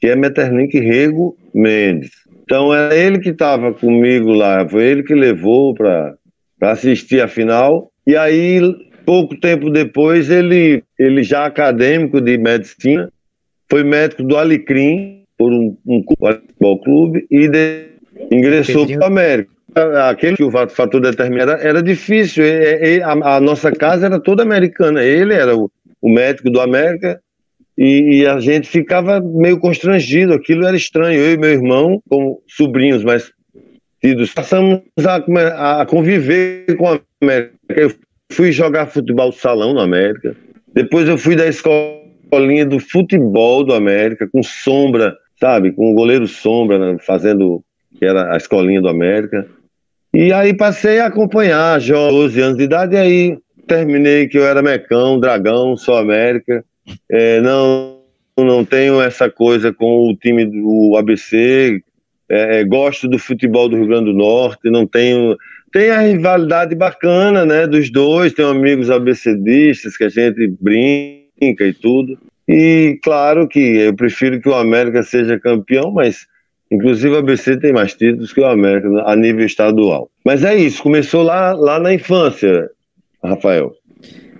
Que 0.00 0.08
é 0.08 0.16
Meterlink 0.16 0.78
Rego 0.78 1.36
Mendes. 1.54 2.10
Então 2.52 2.74
era 2.74 2.94
ele 2.94 3.18
que 3.18 3.30
estava 3.30 3.72
comigo 3.72 4.30
lá, 4.30 4.68
foi 4.68 4.84
ele 4.84 5.02
que 5.02 5.14
levou 5.14 5.74
para 5.74 6.14
assistir 6.60 7.22
a 7.22 7.26
final. 7.26 7.90
E 8.06 8.14
aí, 8.14 8.60
pouco 9.06 9.34
tempo 9.40 9.70
depois, 9.70 10.28
ele, 10.28 10.84
ele 10.98 11.22
já 11.22 11.46
acadêmico 11.46 12.20
de 12.20 12.36
medicina, 12.36 13.10
foi 13.70 13.82
médico 13.82 14.22
do 14.22 14.36
Alecrim, 14.36 15.22
por 15.38 15.50
um, 15.50 15.74
um 15.86 16.04
Futebol 16.06 16.78
Clube 16.82 17.26
e 17.30 17.48
de, 17.48 17.86
ingressou 18.30 18.86
para 18.86 19.00
o 19.00 19.04
América. 19.06 19.50
Aquele 20.10 20.36
que 20.36 20.44
o 20.44 20.50
fator 20.50 21.00
determinado 21.00 21.52
era, 21.52 21.62
era 21.62 21.82
difícil. 21.82 22.44
E, 22.44 22.98
e, 22.98 23.02
a, 23.02 23.12
a, 23.12 23.40
nossa 23.40 23.72
casa 23.72 24.04
era 24.04 24.20
toda 24.20 24.42
americana. 24.42 25.02
Ele 25.02 25.32
era 25.32 25.56
o, 25.56 25.70
o 26.02 26.12
médico 26.12 26.50
do 26.50 26.60
América 26.60 27.18
e, 27.76 28.26
a 28.26 28.38
gente 28.38 28.68
ficava 28.68 29.20
meio 29.20 29.58
constrangido. 29.58 30.34
Aquilo 30.34 30.66
era 30.66 30.76
estranho. 30.76 31.18
Eu 31.18 31.32
e 31.32 31.36
meu 31.36 31.50
irmão, 31.50 32.02
como 32.08 32.42
sobrinhos 32.46 33.02
mais 33.02 33.32
tidos, 34.00 34.32
passamos 34.32 34.82
a, 35.06 35.80
a 35.80 35.86
conviver 35.86 36.76
com 36.76 36.88
a 36.88 37.00
América. 37.20 37.54
Eu 37.68 37.92
fui 38.30 38.52
jogar 38.52 38.86
futebol 38.86 39.32
salão 39.32 39.72
no 39.72 39.80
América. 39.80 40.36
Depois 40.74 41.08
eu 41.08 41.16
fui 41.16 41.36
da 41.36 41.46
escolinha 41.46 42.66
do 42.66 42.78
futebol 42.78 43.64
do 43.64 43.74
América, 43.74 44.28
com 44.30 44.42
sombra, 44.42 45.16
sabe? 45.40 45.72
Com 45.72 45.90
o 45.90 45.94
goleiro 45.94 46.26
sombra, 46.26 46.78
né? 46.78 46.98
fazendo 47.00 47.62
que 47.98 48.04
era 48.04 48.34
a 48.34 48.36
escolinha 48.36 48.80
do 48.80 48.88
América. 48.88 49.46
E 50.14 50.32
aí 50.32 50.54
passei 50.54 50.98
a 50.98 51.06
acompanhar, 51.06 51.80
já 51.80 51.94
12 51.94 52.40
anos 52.40 52.58
de 52.58 52.64
idade, 52.64 52.94
e 52.94 52.98
aí 52.98 53.38
terminei 53.66 54.28
que 54.28 54.36
eu 54.36 54.44
era 54.44 54.60
mecão, 54.60 55.18
dragão, 55.18 55.76
sou 55.76 55.96
América. 55.96 56.62
É, 57.10 57.40
não, 57.40 58.00
não 58.36 58.64
tenho 58.64 59.00
essa 59.00 59.30
coisa 59.30 59.72
com 59.72 60.08
o 60.08 60.16
time 60.16 60.44
do 60.44 60.96
ABC. 60.96 61.82
É, 62.28 62.60
é, 62.60 62.64
gosto 62.64 63.08
do 63.08 63.18
futebol 63.18 63.68
do 63.68 63.76
Rio 63.76 63.86
Grande 63.86 64.06
do 64.06 64.16
Norte, 64.16 64.70
não 64.70 64.86
tenho. 64.86 65.36
Tem 65.72 65.90
a 65.90 66.00
rivalidade 66.00 66.74
bacana, 66.74 67.46
né, 67.46 67.66
dos 67.66 67.90
dois, 67.90 68.32
tenho 68.34 68.48
amigos 68.48 68.90
ABCdistas 68.90 69.96
que 69.96 70.04
a 70.04 70.08
gente 70.08 70.46
brinca 70.60 71.66
e 71.66 71.72
tudo. 71.72 72.18
E 72.46 72.98
claro 73.02 73.48
que 73.48 73.58
eu 73.58 73.94
prefiro 73.94 74.40
que 74.40 74.48
o 74.48 74.54
América 74.54 75.02
seja 75.02 75.40
campeão, 75.40 75.90
mas 75.90 76.26
Inclusive, 76.72 77.14
o 77.14 77.18
ABC 77.18 77.58
tem 77.58 77.70
mais 77.70 77.92
títulos 77.92 78.32
que 78.32 78.40
o 78.40 78.46
América 78.46 78.88
a 79.04 79.14
nível 79.14 79.44
estadual. 79.44 80.10
Mas 80.24 80.42
é 80.42 80.56
isso, 80.56 80.82
começou 80.82 81.22
lá, 81.22 81.52
lá 81.52 81.78
na 81.78 81.92
infância, 81.92 82.70
Rafael. 83.22 83.74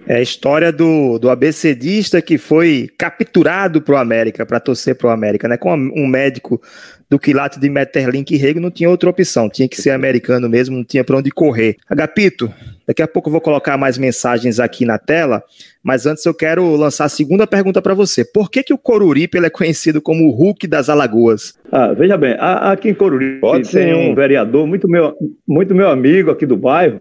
É 0.06 0.16
a 0.16 0.20
história 0.20 0.72
do, 0.72 1.18
do 1.18 1.30
ABCdista 1.30 2.20
que 2.20 2.36
foi 2.36 2.88
capturado 2.98 3.80
para 3.80 3.94
o 3.94 3.98
América, 3.98 4.44
para 4.44 4.58
torcer 4.58 4.96
para 4.96 5.08
o 5.08 5.10
América, 5.10 5.46
né? 5.46 5.56
Com 5.56 5.74
um 5.74 6.06
médico 6.06 6.60
do 7.08 7.18
quilate 7.18 7.60
de 7.60 7.68
Metterlink 7.68 8.34
e 8.34 8.38
Rego 8.38 8.58
não 8.58 8.70
tinha 8.70 8.88
outra 8.88 9.10
opção, 9.10 9.48
tinha 9.48 9.68
que 9.68 9.80
ser 9.80 9.90
americano 9.90 10.48
mesmo, 10.48 10.76
não 10.76 10.84
tinha 10.84 11.04
para 11.04 11.18
onde 11.18 11.30
correr. 11.30 11.76
Agapito, 11.86 12.50
daqui 12.86 13.02
a 13.02 13.06
pouco 13.06 13.28
eu 13.28 13.32
vou 13.32 13.40
colocar 13.40 13.76
mais 13.76 13.98
mensagens 13.98 14.58
aqui 14.58 14.86
na 14.86 14.98
tela, 14.98 15.42
mas 15.82 16.06
antes 16.06 16.24
eu 16.24 16.32
quero 16.32 16.74
lançar 16.74 17.04
a 17.04 17.10
segunda 17.10 17.46
pergunta 17.46 17.82
para 17.82 17.92
você. 17.92 18.24
Por 18.24 18.50
que, 18.50 18.62
que 18.62 18.72
o 18.72 18.78
Coruripe 18.78 19.36
é 19.36 19.50
conhecido 19.50 20.00
como 20.00 20.26
o 20.26 20.30
Hulk 20.30 20.66
das 20.66 20.88
Alagoas? 20.88 21.54
Ah, 21.70 21.92
veja 21.92 22.16
bem, 22.16 22.34
aqui 22.38 22.88
em 22.88 22.94
Coruripe 22.94 23.40
Pode 23.40 23.70
tem 23.70 23.88
ser. 23.88 23.94
um 23.94 24.14
vereador 24.14 24.66
muito 24.66 24.88
meu, 24.88 25.14
muito 25.46 25.74
meu 25.74 25.90
amigo 25.90 26.30
aqui 26.30 26.46
do 26.46 26.56
bairro, 26.56 26.98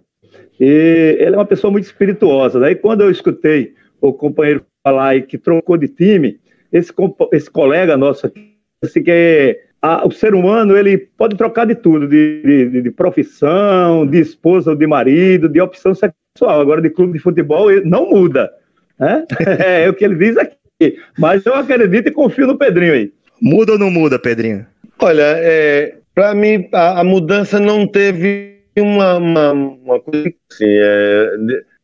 e 0.62 1.18
ele 1.20 1.36
é 1.36 1.38
uma 1.38 1.46
pessoa 1.46 1.72
muito 1.72 1.86
espirituosa. 1.86 2.60
Daí 2.60 2.76
quando 2.76 3.02
eu 3.02 3.10
escutei 3.10 3.74
o 4.00 4.14
companheiro 4.14 4.64
falar 4.84 5.10
aí 5.10 5.24
que 5.24 5.38
trocou 5.38 5.76
de 5.76 5.88
time, 5.88 6.40
esse, 6.72 6.94
esse 7.34 7.50
colega 7.50 7.98
nosso 7.98 8.28
aqui, 8.28 8.54
disse 8.84 9.02
que 9.02 9.60
a, 9.82 10.08
o 10.08 10.12
ser 10.12 10.36
humano 10.36 10.78
ele 10.78 10.98
pode 10.98 11.36
trocar 11.36 11.66
de 11.66 11.74
tudo, 11.74 12.08
de, 12.08 12.44
de, 12.70 12.82
de, 12.84 12.92
profissão, 12.92 14.06
de 14.06 14.20
esposa 14.20 14.70
ou 14.70 14.76
de 14.76 14.86
marido, 14.86 15.50
de 15.50 15.60
opção 15.60 15.96
sexual. 15.96 16.62
Agora, 16.62 16.80
de 16.80 16.92
clube 16.92 17.14
de 17.14 17.20
futebol, 17.20 17.72
ele 17.72 17.90
não 17.90 18.10
muda. 18.10 18.52
Né? 19.00 19.26
É, 19.66 19.86
é 19.86 19.90
o 19.90 19.94
que 19.96 20.06
ele 20.06 20.16
diz 20.16 20.38
aqui. 20.38 20.98
Mas 21.18 21.44
eu 21.46 21.56
acredito 21.56 22.08
e 22.08 22.12
confio 22.12 22.46
no 22.46 22.58
Pedrinho 22.58 22.94
aí. 22.94 23.12
Muda 23.42 23.74
ou 23.74 23.80
não 23.80 23.90
muda, 23.90 24.20
Pedrinho? 24.20 24.66
Olha, 25.00 25.34
é, 25.38 25.96
para 26.14 26.36
mim, 26.36 26.70
a, 26.72 27.02
a, 27.02 27.04
mudança 27.04 27.60
não 27.60 27.88
teve 27.88 28.61
uma, 28.80 29.18
uma, 29.18 29.52
uma 29.52 30.00
coisa 30.00 30.32
assim. 30.52 30.66
É, 30.66 31.36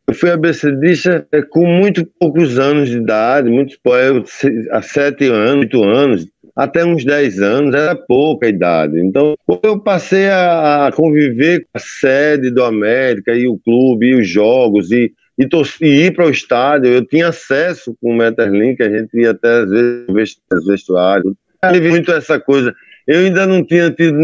eu 0.07 0.13
fui 0.13 0.31
ABCdista 0.31 1.27
é, 1.33 1.41
com 1.41 1.65
muito 1.65 2.05
poucos 2.17 2.57
anos 2.57 2.89
de 2.89 2.97
idade, 2.97 3.49
muito, 3.49 3.77
há 4.71 4.81
sete 4.81 5.25
anos, 5.25 5.65
oito 5.65 5.83
anos, 5.83 6.25
até 6.55 6.83
uns 6.83 7.03
10 7.03 7.39
anos 7.39 7.75
era 7.75 7.93
pouca 7.93 8.47
idade. 8.47 8.99
Então, 8.99 9.35
eu 9.61 9.79
passei 9.79 10.27
a, 10.29 10.89
conviver 10.95 11.59
com 11.59 11.69
a 11.75 11.79
sede 11.79 12.49
do 12.49 12.63
América 12.63 13.35
e 13.35 13.47
o 13.47 13.59
clube 13.59 14.07
e 14.07 14.15
os 14.15 14.27
jogos 14.27 14.91
e, 14.91 15.11
e, 15.37 15.47
e 15.81 16.05
ir 16.05 16.15
para 16.15 16.25
o 16.25 16.31
estádio. 16.31 16.89
Eu 16.89 17.05
tinha 17.05 17.27
acesso 17.27 17.95
com 18.01 18.11
o 18.11 18.15
Metterlink, 18.15 18.81
a 18.81 18.89
gente 18.89 19.15
ia 19.19 19.31
até 19.31 19.59
às 19.59 19.69
vezes 19.69 20.05
vestuários. 20.65 21.33
Teve 21.61 21.89
muito 21.89 22.11
essa 22.11 22.39
coisa. 22.39 22.73
Eu 23.05 23.19
ainda 23.19 23.45
não 23.45 23.63
tinha 23.63 23.91
tido 23.91 24.17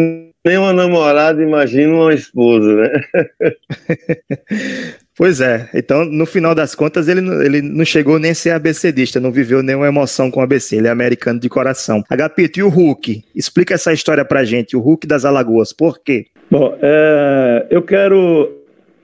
nem 0.45 0.57
uma 0.57 0.73
namorada, 0.73 1.41
imagina 1.41 1.93
uma 1.93 2.13
esposa, 2.13 2.75
né? 2.75 3.01
Pois 5.15 5.41
é, 5.41 5.69
então 5.75 6.05
no 6.05 6.25
final 6.25 6.55
das 6.55 6.73
contas 6.73 7.07
ele, 7.07 7.21
ele 7.45 7.61
não 7.61 7.85
chegou 7.85 8.17
nem 8.17 8.31
a 8.31 8.35
ser 8.35 8.49
ABCdista, 8.49 9.19
não 9.19 9.31
viveu 9.31 9.61
nenhuma 9.61 9.87
emoção 9.87 10.31
com 10.31 10.39
o 10.39 10.43
ABC, 10.43 10.75
ele 10.75 10.87
é 10.87 10.89
americano 10.89 11.39
de 11.39 11.47
coração. 11.47 12.03
Agapito, 12.09 12.59
e 12.59 12.63
o 12.63 12.67
Hulk? 12.67 13.23
Explica 13.35 13.75
essa 13.75 13.93
história 13.93 14.25
pra 14.25 14.43
gente, 14.43 14.75
o 14.75 14.79
Hulk 14.79 15.05
das 15.05 15.23
Alagoas, 15.23 15.71
por 15.71 15.99
quê? 15.99 16.25
Bom, 16.49 16.75
é, 16.81 17.67
eu 17.69 17.83
quero 17.83 18.57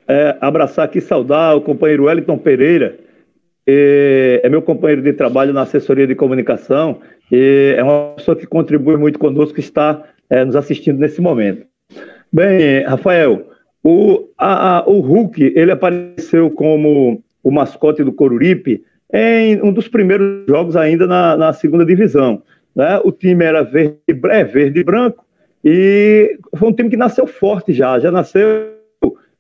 é, 0.08 0.36
abraçar 0.42 0.86
aqui, 0.86 1.00
saudar 1.00 1.56
o 1.56 1.62
companheiro 1.62 2.06
Wellington 2.06 2.40
Pereira, 2.40 2.98
é, 3.68 4.42
é 4.44 4.50
meu 4.50 4.64
companheiro 4.64 5.04
de 5.04 5.14
trabalho 5.14 5.54
na 5.54 5.62
assessoria 5.62 6.08
de 6.08 6.16
comunicação 6.16 7.02
e 7.32 7.76
é 7.78 7.84
uma 7.84 8.16
pessoa 8.16 8.36
que 8.36 8.48
contribui 8.48 8.98
muito 8.98 9.20
conosco, 9.20 9.54
que 9.54 9.60
está 9.60 10.04
é, 10.30 10.46
nos 10.46 10.56
assistindo 10.56 11.00
nesse 11.00 11.22
momento. 11.22 11.66
Bem, 12.32 12.84
Rafael, 12.84 13.50
o, 13.84 14.30
a, 14.38 14.78
a, 14.78 14.90
o 14.90 15.00
Hulk, 15.00 15.54
ele 15.56 15.72
apareceu 15.72 16.52
como 16.52 17.24
o 17.44 17.52
mascote 17.52 18.04
do 18.04 18.14
Coruripe 18.14 18.84
em 19.12 19.62
um 19.62 19.74
dos 19.74 19.88
primeiros 19.88 20.46
jogos 20.48 20.76
ainda 20.76 21.08
na, 21.08 21.36
na 21.36 21.54
segunda 21.54 21.86
divisão. 21.86 22.44
Né? 22.76 23.00
O 23.04 23.12
time 23.12 23.44
era 23.44 23.64
verde, 23.64 23.98
é, 24.08 24.44
verde 24.44 24.80
e 24.80 24.84
branco 24.84 25.26
e 25.64 26.38
foi 26.56 26.70
um 26.70 26.74
time 26.74 26.90
que 26.90 26.98
nasceu 26.98 27.28
forte 27.28 27.74
já, 27.74 28.00
já 28.00 28.12
nasceu 28.12 28.78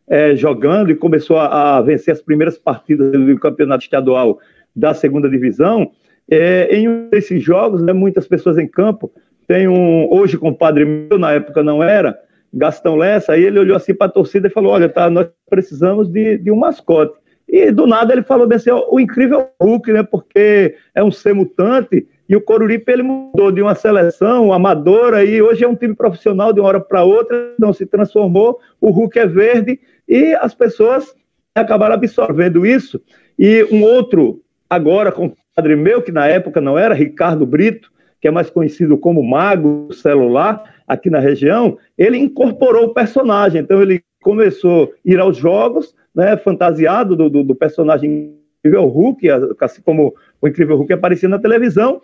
é, 0.08 0.36
jogando 0.36 0.91
e 0.91 0.96
começou 0.96 1.38
a, 1.38 1.77
a, 1.77 1.81
vencer 1.81 2.13
as 2.13 2.22
primeiras 2.22 2.58
partidas 2.58 3.12
do 3.12 3.39
campeonato 3.39 3.84
estadual 3.84 4.39
da 4.75 4.93
segunda 4.93 5.29
divisão. 5.29 5.91
É, 6.29 6.75
em 6.75 6.88
um 6.88 7.10
desses 7.10 7.41
jogos, 7.41 7.81
né, 7.81 7.93
muitas 7.93 8.27
pessoas 8.27 8.58
em 8.58 8.67
campo, 8.67 9.12
tem 9.50 9.68
um, 9.68 10.08
hoje 10.13 10.38
compadre 10.38 10.86
meu, 10.86 11.18
na 11.18 11.32
época 11.32 11.63
não 11.63 11.82
era, 11.82 12.15
Gastão 12.53 12.96
Lessa, 12.96 13.34
aí 13.34 13.44
ele 13.44 13.58
olhou 13.58 13.75
assim 13.75 13.96
para 13.96 14.06
a 14.06 14.12
torcida 14.12 14.48
e 14.48 14.51
falou: 14.51 14.72
Olha, 14.72 14.88
tá, 14.88 15.10
nós 15.10 15.27
precisamos 15.50 16.08
de, 16.08 16.38
de 16.38 16.51
um 16.51 16.56
mascote. 16.56 17.18
E 17.48 17.72
do 17.72 17.88
nada 17.88 18.13
ele 18.13 18.22
falou 18.22 18.46
desse, 18.46 18.70
o 18.72 19.00
incrível 19.00 19.48
Hulk, 19.60 19.91
né? 19.91 20.03
Porque 20.03 20.75
é 20.94 21.03
um 21.03 21.10
ser 21.10 21.34
mutante 21.34 22.08
e 22.29 22.36
o 22.36 22.41
Coruripe 22.41 22.91
ele 22.91 23.01
mudou 23.01 23.51
de 23.51 23.60
uma 23.60 23.74
seleção 23.74 24.53
amadora 24.53 25.25
e 25.25 25.41
hoje 25.41 25.63
é 25.63 25.68
um 25.68 25.75
time 25.75 25.96
profissional 25.96 26.53
de 26.53 26.60
uma 26.60 26.70
hora 26.70 26.79
para 26.79 27.03
outra, 27.03 27.56
não 27.58 27.74
se 27.74 27.88
transformou. 27.88 28.60
O 28.79 28.91
Hulk 28.91 29.18
é 29.18 29.25
verde 29.25 29.79
e 30.08 30.36
as 30.36 30.53
pessoas 30.53 31.12
acabaram 31.56 31.96
absorvendo 31.96 32.68
isso. 32.68 33.01
E 33.38 33.68
um 33.72 33.82
outro, 33.82 34.44
agora, 34.70 35.12
com 35.12 35.25
o 35.25 35.34
padre 35.56 35.75
meu, 35.75 36.03
que 36.03 36.12
na 36.12 36.27
época 36.27 36.62
não 36.62 36.77
era, 36.77 36.94
Ricardo 36.94 37.48
Brito, 37.48 37.89
que 38.19 38.27
é 38.27 38.31
mais 38.31 38.49
conhecido 38.49 38.97
como 38.97 39.23
Mago 39.23 39.93
Celular, 39.93 40.75
aqui 40.88 41.09
na 41.09 41.19
região, 41.19 41.77
ele 41.97 42.17
incorporou 42.17 42.85
o 42.85 42.93
personagem. 42.93 43.61
Então, 43.61 43.81
ele 43.81 44.01
começou 44.21 44.85
a 44.85 44.89
ir 45.09 45.19
aos 45.19 45.38
jogos, 45.38 45.95
né, 46.13 46.35
fantasiado 46.38 47.15
do, 47.15 47.29
do, 47.29 47.43
do 47.43 47.55
personagem 47.55 48.35
Incrível 48.59 48.88
Hulk, 48.88 49.27
assim 49.61 49.81
como 49.81 50.13
o 50.41 50.47
Incrível 50.47 50.75
Hulk 50.75 50.91
aparecia 50.91 51.29
na 51.29 51.39
televisão, 51.39 52.01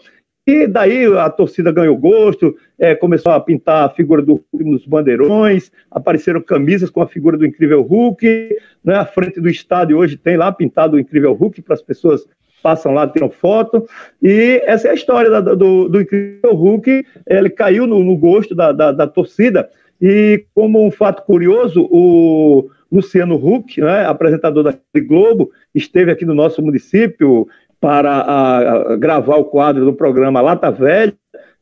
e 0.47 0.67
daí 0.67 1.05
a 1.17 1.29
torcida 1.29 1.71
ganhou 1.71 1.97
gosto, 1.97 2.55
é, 2.77 2.93
começou 2.93 3.31
a 3.31 3.39
pintar 3.39 3.85
a 3.85 3.89
figura 3.89 4.21
do 4.21 4.33
Hulk 4.53 4.63
nos 4.63 4.85
bandeirões, 4.85 5.71
apareceram 5.89 6.39
camisas 6.39 6.89
com 6.89 7.01
a 7.01 7.07
figura 7.07 7.35
do 7.35 7.45
Incrível 7.45 7.81
Hulk, 7.81 8.55
né, 8.83 8.95
à 8.95 9.05
frente 9.05 9.41
do 9.41 9.49
estádio 9.49 9.97
hoje 9.97 10.15
tem 10.15 10.37
lá 10.37 10.51
pintado 10.51 10.95
o 10.95 10.99
Incrível 10.99 11.33
Hulk 11.33 11.61
para 11.63 11.73
as 11.73 11.81
pessoas 11.81 12.25
passam 12.65 12.95
lá, 12.95 13.07
tiram 13.07 13.29
foto. 13.29 13.87
E 14.23 14.59
essa 14.65 14.87
é 14.87 14.91
a 14.91 14.95
história 14.95 15.29
da, 15.29 15.39
do, 15.39 15.87
do 15.87 16.01
incrível 16.01 16.55
Hulk. 16.55 17.05
Ele 17.27 17.49
caiu 17.51 17.85
no, 17.85 18.03
no 18.03 18.17
gosto 18.17 18.55
da, 18.55 18.71
da, 18.71 18.91
da, 18.91 19.05
torcida. 19.05 19.69
E 20.01 20.43
como 20.55 20.83
um 20.83 20.89
fato 20.89 21.21
curioso, 21.21 21.87
o 21.91 22.67
Luciano 22.91 23.35
Huck, 23.35 23.79
né, 23.79 24.03
apresentador 24.07 24.63
da 24.63 24.73
Globo, 24.99 25.51
esteve 25.75 26.09
aqui 26.09 26.25
no 26.25 26.33
nosso 26.33 26.59
município 26.59 27.47
para 27.79 28.11
a, 28.11 28.93
a 28.93 28.95
gravar 28.95 29.35
o 29.35 29.45
quadro 29.45 29.85
do 29.85 29.93
programa 29.93 30.41
Lata 30.41 30.71
Velha, 30.71 31.13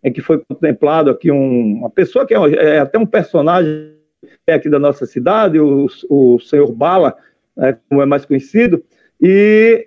em 0.01 0.11
que 0.11 0.21
foi 0.21 0.41
contemplado 0.47 1.09
aqui 1.09 1.29
um, 1.29 1.79
uma 1.79 1.89
pessoa 1.89 2.25
que 2.25 2.33
é, 2.33 2.37
é, 2.37 2.79
até 2.79 2.97
um 2.97 3.05
personagem 3.05 3.91
aqui 4.47 4.69
da 4.69 4.79
nossa 4.79 5.05
cidade, 5.05 5.59
o, 5.59 5.87
o 6.09 6.39
senhor 6.39 6.71
Bala, 6.71 7.13
né, 7.57 7.77
como 7.89 8.01
é 8.01 8.05
mais 8.05 8.23
conhecido, 8.23 8.81
e 9.21 9.85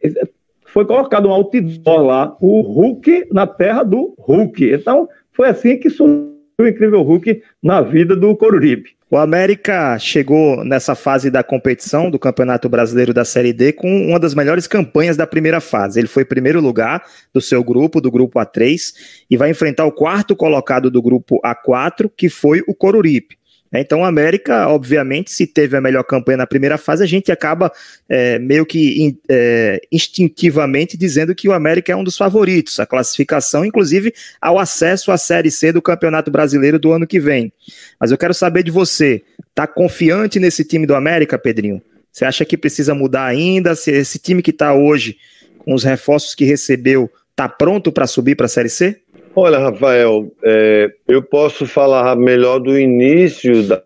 foi 0.67 0.85
colocado 0.85 1.29
um 1.29 1.33
outdoor 1.33 2.03
lá, 2.03 2.37
o 2.41 2.61
Hulk 2.61 3.29
na 3.33 3.47
terra 3.47 3.83
do 3.83 4.15
Hulk. 4.19 4.73
Então, 4.73 5.09
foi 5.33 5.49
assim 5.49 5.79
que 5.79 5.91
surgiu 5.91 6.37
o 6.61 6.67
incrível 6.67 7.03
Hulk 7.03 7.43
na 7.63 7.83
vida 7.83 8.17
do 8.17 8.35
Coruripe. 8.37 8.97
O 9.09 9.17
América 9.17 9.97
chegou 10.01 10.65
nessa 10.65 10.97
fase 10.97 11.31
da 11.31 11.43
competição 11.43 12.11
do 12.11 12.19
Campeonato 12.19 12.69
Brasileiro 12.69 13.15
da 13.15 13.25
Série 13.25 13.53
D 13.53 13.73
com 13.73 13.89
uma 14.09 14.19
das 14.19 14.35
melhores 14.35 14.67
campanhas 14.67 15.17
da 15.17 15.27
primeira 15.27 15.61
fase. 15.61 16.01
Ele 16.01 16.09
foi 16.09 16.25
primeiro 16.25 16.61
lugar 16.61 17.05
do 17.33 17.41
seu 17.41 17.63
grupo, 17.63 18.01
do 18.01 18.11
grupo 18.11 18.41
A3, 18.41 18.93
e 19.31 19.37
vai 19.37 19.51
enfrentar 19.51 19.85
o 19.85 19.93
quarto 19.93 20.35
colocado 20.35 20.91
do 20.91 21.01
grupo 21.01 21.41
A4, 21.45 22.11
que 22.17 22.29
foi 22.29 22.65
o 22.67 22.75
Coruripe. 22.75 23.39
É, 23.77 23.81
então, 23.81 24.01
o 24.01 24.05
América, 24.05 24.69
obviamente, 24.69 25.31
se 25.31 25.47
teve 25.47 25.77
a 25.77 25.81
melhor 25.83 26.03
campanha 26.03 26.39
na 26.39 26.47
primeira 26.47 26.79
fase, 26.79 27.05
a 27.05 27.07
gente 27.07 27.31
acaba 27.31 27.71
é, 28.09 28.39
meio 28.39 28.65
que 28.65 29.03
in, 29.03 29.19
é, 29.29 29.83
instintivamente 29.93 30.97
dizendo 30.97 31.35
que 31.35 31.47
o 31.47 31.53
América 31.53 31.93
é 31.93 31.97
um 31.97 32.03
dos 32.03 32.17
favoritos, 32.17 32.81
a 32.81 32.87
classificação, 32.87 33.65
inclusive 33.65 34.15
ao 34.41 34.59
acesso 34.59 35.13
à 35.13 35.19
Série 35.19 35.51
C 35.51 35.73
do 35.73 35.83
Campeonato 35.83 36.31
Brasileiro 36.31 36.79
do 36.79 36.91
ano 36.91 37.07
que 37.07 37.21
vem. 37.21 37.53
Mas 38.01 38.11
eu 38.11 38.17
quero 38.17 38.33
saber 38.33 38.63
de 38.63 38.71
você, 38.71 39.23
tá 39.55 39.67
confiante 39.67 40.41
nesse 40.41 40.65
time 40.65 40.87
do 40.87 40.95
América, 40.95 41.39
Pedrinho? 41.39 41.83
Você 42.11 42.25
acha 42.25 42.47
que 42.47 42.57
precisa 42.57 42.95
mudar 42.95 43.27
ainda? 43.27 43.75
Se 43.75 43.91
esse 43.91 44.19
time 44.19 44.41
que 44.41 44.51
está 44.51 44.73
hoje, 44.73 45.19
com 45.59 45.75
os 45.75 45.85
reforços 45.85 46.35
que 46.35 46.47
recebeu, 46.47 47.11
está 47.31 47.47
pronto 47.47 47.93
para 47.93 48.07
subir 48.07 48.37
para 48.37 48.47
a 48.47 48.49
Série 48.49 48.71
C? 48.71 49.03
Olha, 49.39 49.59
Rafael, 49.59 50.33
é, 50.43 50.91
eu 51.07 51.23
posso 51.23 51.67
falar 51.67 52.17
melhor 52.17 52.59
do 52.59 52.79
início 52.79 53.69
da, 53.69 53.83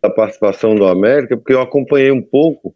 da, 0.00 0.08
participação 0.08 0.76
do 0.76 0.86
América, 0.86 1.36
porque 1.36 1.52
eu 1.52 1.60
acompanhei 1.60 2.12
um 2.12 2.22
pouco 2.22 2.72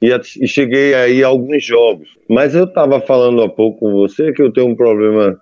e, 0.00 0.08
e 0.10 0.48
cheguei 0.48 0.94
aí 0.94 1.22
a 1.22 1.26
alguns 1.26 1.62
jogos. 1.62 2.08
Mas 2.30 2.54
eu 2.54 2.64
estava 2.64 2.98
falando 2.98 3.42
há 3.42 3.48
pouco 3.50 3.80
com 3.80 3.92
você 3.92 4.32
que 4.32 4.40
eu 4.40 4.50
tenho 4.50 4.68
um 4.68 4.74
problema 4.74 5.38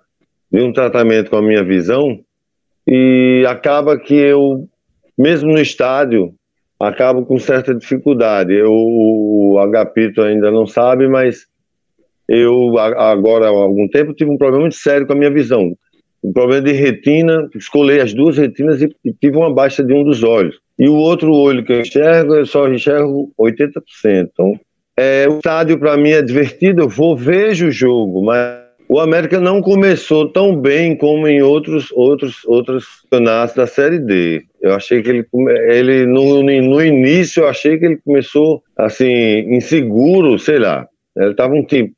de 0.51 0.59
um 0.59 0.73
tratamento 0.73 1.29
com 1.29 1.37
a 1.37 1.41
minha 1.41 1.63
visão 1.63 2.19
e 2.85 3.45
acaba 3.47 3.97
que 3.97 4.15
eu, 4.15 4.67
mesmo 5.17 5.53
no 5.53 5.61
estádio, 5.61 6.35
acabo 6.77 7.25
com 7.25 7.39
certa 7.39 7.73
dificuldade. 7.73 8.53
Eu, 8.53 8.73
o 8.73 9.57
Agapito 9.57 10.21
ainda 10.21 10.51
não 10.51 10.67
sabe, 10.67 11.07
mas 11.07 11.47
eu 12.27 12.77
agora 12.77 13.45
há 13.45 13.51
algum 13.51 13.87
tempo 13.87 14.13
tive 14.13 14.31
um 14.31 14.37
problema 14.37 14.63
muito 14.63 14.75
sério 14.75 15.07
com 15.07 15.13
a 15.13 15.15
minha 15.15 15.31
visão 15.31 15.73
um 16.25 16.33
problema 16.33 16.61
de 16.63 16.71
retina, 16.71 17.47
escolhi 17.55 17.99
as 17.99 18.13
duas 18.13 18.37
retinas 18.37 18.81
e, 18.81 18.89
e, 19.03 19.13
tive 19.13 19.37
uma 19.37 19.53
baixa 19.53 19.83
de 19.83 19.93
um 19.93 20.03
dos 20.03 20.23
olhos. 20.23 20.59
E 20.77 20.89
o 20.89 20.95
outro 20.95 21.31
olho 21.31 21.63
que 21.63 21.71
eu 21.71 21.81
enxergo, 21.81 22.35
eu 22.35 22.45
só 22.45 22.67
enxergo 22.67 23.31
80%. 23.39 24.29
Então, 24.33 24.59
é, 24.97 25.27
o 25.29 25.37
estádio 25.37 25.77
para 25.77 25.95
mim 25.95 26.09
é 26.09 26.21
divertido, 26.21 26.81
eu 26.81 26.89
vou, 26.89 27.15
vejo 27.15 27.67
o 27.67 27.71
jogo, 27.71 28.23
mas 28.23 28.65
o 28.87 28.99
América 28.99 29.39
não 29.39 29.61
começou 29.61 30.29
tão 30.29 30.55
bem 30.55 30.95
como 30.95 31.27
em 31.27 31.41
outros 31.41 31.91
outros 31.91 32.45
outros 32.45 32.85
campeonatos 33.03 33.55
da 33.55 33.67
Série 33.67 33.99
D. 33.99 34.43
Eu 34.61 34.73
achei 34.73 35.01
que 35.01 35.09
ele, 35.09 35.25
ele 35.69 36.05
no, 36.05 36.43
no 36.43 36.83
início 36.83 37.43
eu 37.43 37.47
achei 37.47 37.77
que 37.77 37.85
ele 37.85 37.99
começou 38.03 38.63
assim 38.77 39.39
inseguro, 39.55 40.37
sei 40.39 40.59
lá. 40.59 40.87
Ele 41.15 41.31
estava 41.31 41.53
um 41.53 41.63
time 41.63 41.93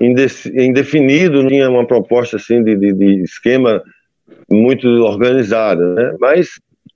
indefinido, 0.00 1.42
não 1.42 1.48
tinha 1.48 1.68
uma 1.68 1.86
proposta 1.86 2.36
assim 2.36 2.62
de, 2.62 2.74
de, 2.76 2.92
de 2.92 3.22
esquema 3.22 3.82
muito 4.50 4.86
organizada, 4.86 5.94
né? 5.94 6.16
Mas 6.18 6.48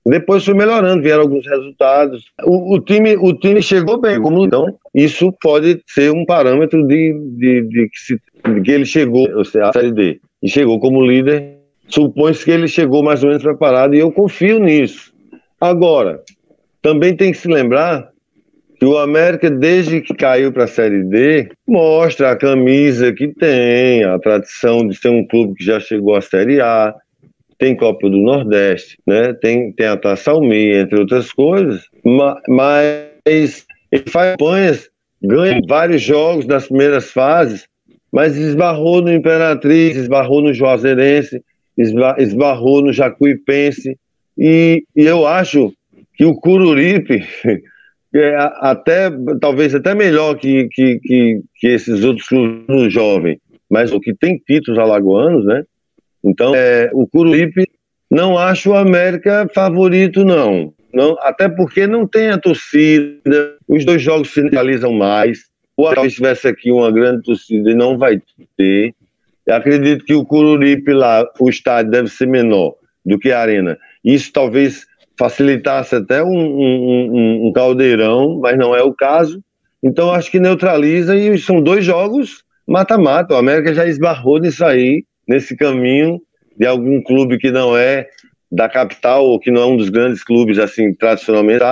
depois 0.07 0.45
foi 0.45 0.53
melhorando, 0.53 1.01
vieram 1.01 1.23
alguns 1.23 1.47
resultados. 1.47 2.25
O, 2.43 2.75
o, 2.75 2.79
time, 2.79 3.15
o 3.17 3.33
time 3.33 3.61
chegou 3.61 3.99
bem, 3.99 4.21
como 4.21 4.45
então 4.45 4.77
isso 4.93 5.31
pode 5.41 5.81
ser 5.87 6.11
um 6.11 6.25
parâmetro 6.25 6.85
de, 6.85 7.13
de, 7.37 7.61
de, 7.63 7.89
que, 7.89 7.99
se, 7.99 8.21
de 8.53 8.61
que 8.61 8.71
ele 8.71 8.85
chegou, 8.85 9.27
ou 9.35 9.43
seja, 9.43 9.69
a 9.69 9.73
Série 9.73 9.91
D, 9.91 10.19
e 10.43 10.49
chegou 10.49 10.79
como 10.79 11.05
líder. 11.05 11.55
Supõe-se 11.87 12.43
que 12.43 12.49
ele 12.49 12.67
chegou 12.67 13.03
mais 13.03 13.23
ou 13.23 13.29
menos 13.29 13.43
preparado 13.43 13.93
e 13.93 13.99
eu 13.99 14.11
confio 14.11 14.59
nisso. 14.59 15.13
Agora, 15.61 16.19
também 16.81 17.15
tem 17.15 17.31
que 17.31 17.37
se 17.37 17.47
lembrar 17.47 18.09
que 18.77 18.85
o 18.85 18.97
América, 18.97 19.49
desde 19.49 20.01
que 20.01 20.13
caiu 20.13 20.51
para 20.51 20.65
a 20.65 20.67
Série 20.67 21.03
D, 21.03 21.49
mostra 21.67 22.31
a 22.31 22.35
camisa 22.35 23.13
que 23.13 23.27
tem, 23.29 24.03
a 24.03 24.19
tradição 24.19 24.87
de 24.87 24.95
ser 24.95 25.09
um 25.09 25.25
clube 25.25 25.55
que 25.55 25.63
já 25.63 25.79
chegou 25.79 26.15
à 26.15 26.21
Série 26.21 26.59
A, 26.59 26.93
tem 27.57 27.75
Copa 27.75 28.09
do 28.09 28.17
Nordeste, 28.17 28.97
né? 29.07 29.33
tem, 29.33 29.71
tem 29.71 29.87
a 29.87 29.95
Taça 29.95 30.31
Almeida, 30.31 30.81
entre 30.81 30.99
outras 30.99 31.31
coisas, 31.31 31.83
mas 32.47 33.65
ele 33.91 34.03
faz 34.07 34.31
campanhas, 34.31 34.89
ganha 35.23 35.61
vários 35.67 36.01
jogos 36.01 36.45
das 36.45 36.67
primeiras 36.67 37.11
fases, 37.11 37.65
mas 38.11 38.37
esbarrou 38.37 39.01
no 39.01 39.11
Imperatriz, 39.11 39.95
esbarrou 39.95 40.41
no 40.41 40.53
Juazeirense, 40.53 41.41
esbarrou 42.17 42.81
no 42.81 42.91
Jacuipense, 42.91 43.97
e, 44.37 44.83
e 44.95 45.05
eu 45.05 45.25
acho 45.25 45.73
que 46.15 46.25
o 46.25 46.35
Cururipe 46.35 47.23
é 48.19 48.35
até 48.59 49.11
talvez 49.41 49.73
até 49.75 49.93
melhor 49.93 50.35
que, 50.35 50.67
que, 50.69 50.99
que, 50.99 51.41
que 51.55 51.67
esses 51.67 52.03
outros 52.03 52.27
clubes 52.27 52.93
jovens, 52.93 53.39
mas 53.69 53.91
o 53.91 53.99
que 53.99 54.13
tem 54.13 54.37
títulos 54.37 54.79
alagoanos, 54.79 55.45
né? 55.45 55.63
Então, 56.23 56.53
é, 56.55 56.89
o 56.93 57.07
Curuípe 57.07 57.67
não 58.09 58.37
acho 58.37 58.71
o 58.71 58.75
América 58.75 59.47
favorito, 59.53 60.23
não. 60.23 60.73
não. 60.93 61.17
Até 61.19 61.49
porque 61.49 61.85
não 61.85 62.07
tem 62.07 62.29
a 62.29 62.37
torcida, 62.37 63.55
os 63.67 63.85
dois 63.85 64.01
jogos 64.01 64.33
se 64.33 64.41
realizam 64.49 64.93
mais. 64.93 65.39
O 65.77 65.93
se 65.93 66.15
tivesse 66.15 66.47
aqui 66.47 66.71
uma 66.71 66.89
grande 66.91 67.23
torcida 67.23 67.69
e 67.69 67.75
não 67.75 67.97
vai 67.97 68.21
ter. 68.55 68.93
Eu 69.45 69.55
acredito 69.55 70.05
que 70.05 70.13
o 70.13 70.25
Cururipe 70.25 70.93
lá, 70.93 71.27
o 71.39 71.49
estádio 71.49 71.91
deve 71.91 72.07
ser 72.07 72.27
menor 72.27 72.75
do 73.05 73.19
que 73.19 73.31
a 73.31 73.39
Arena. 73.39 73.77
Isso 74.03 74.31
talvez 74.31 74.87
facilitasse 75.17 75.95
até 75.95 76.23
um, 76.23 76.29
um, 76.29 77.47
um, 77.47 77.53
caldeirão, 77.53 78.39
mas 78.39 78.57
não 78.57 78.75
é 78.75 78.83
o 78.83 78.93
caso. 78.93 79.41
Então 79.81 80.11
acho 80.11 80.31
que 80.31 80.39
neutraliza 80.39 81.15
e 81.15 81.37
são 81.37 81.61
dois 81.61 81.85
jogos 81.85 82.43
mata-mata. 82.67 83.33
O 83.33 83.37
América 83.37 83.73
já 83.73 83.85
esbarrou 83.85 84.39
nisso 84.39 84.65
aí, 84.65 85.03
nesse 85.27 85.55
caminho 85.55 86.21
de 86.57 86.65
algum 86.65 87.01
clube 87.01 87.37
que 87.37 87.51
não 87.51 87.77
é 87.77 88.07
da 88.51 88.69
capital 88.69 89.25
ou 89.25 89.39
que 89.39 89.51
não 89.51 89.61
é 89.61 89.65
um 89.65 89.77
dos 89.77 89.89
grandes 89.89 90.23
clubes 90.23 90.57
assim 90.57 90.93
tradicionalmente 90.93 91.63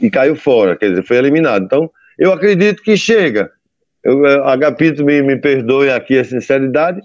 e 0.00 0.10
caiu 0.10 0.34
fora, 0.34 0.76
quer 0.76 0.90
dizer, 0.90 1.04
foi 1.04 1.18
eliminado. 1.18 1.64
Então 1.64 1.90
eu 2.18 2.32
acredito 2.32 2.82
que 2.82 2.96
chega. 2.96 3.50
Eu, 4.04 4.44
Agapito 4.44 5.04
me, 5.04 5.22
me 5.22 5.36
perdoe 5.36 5.90
aqui 5.90 6.18
a 6.18 6.24
sinceridade, 6.24 7.00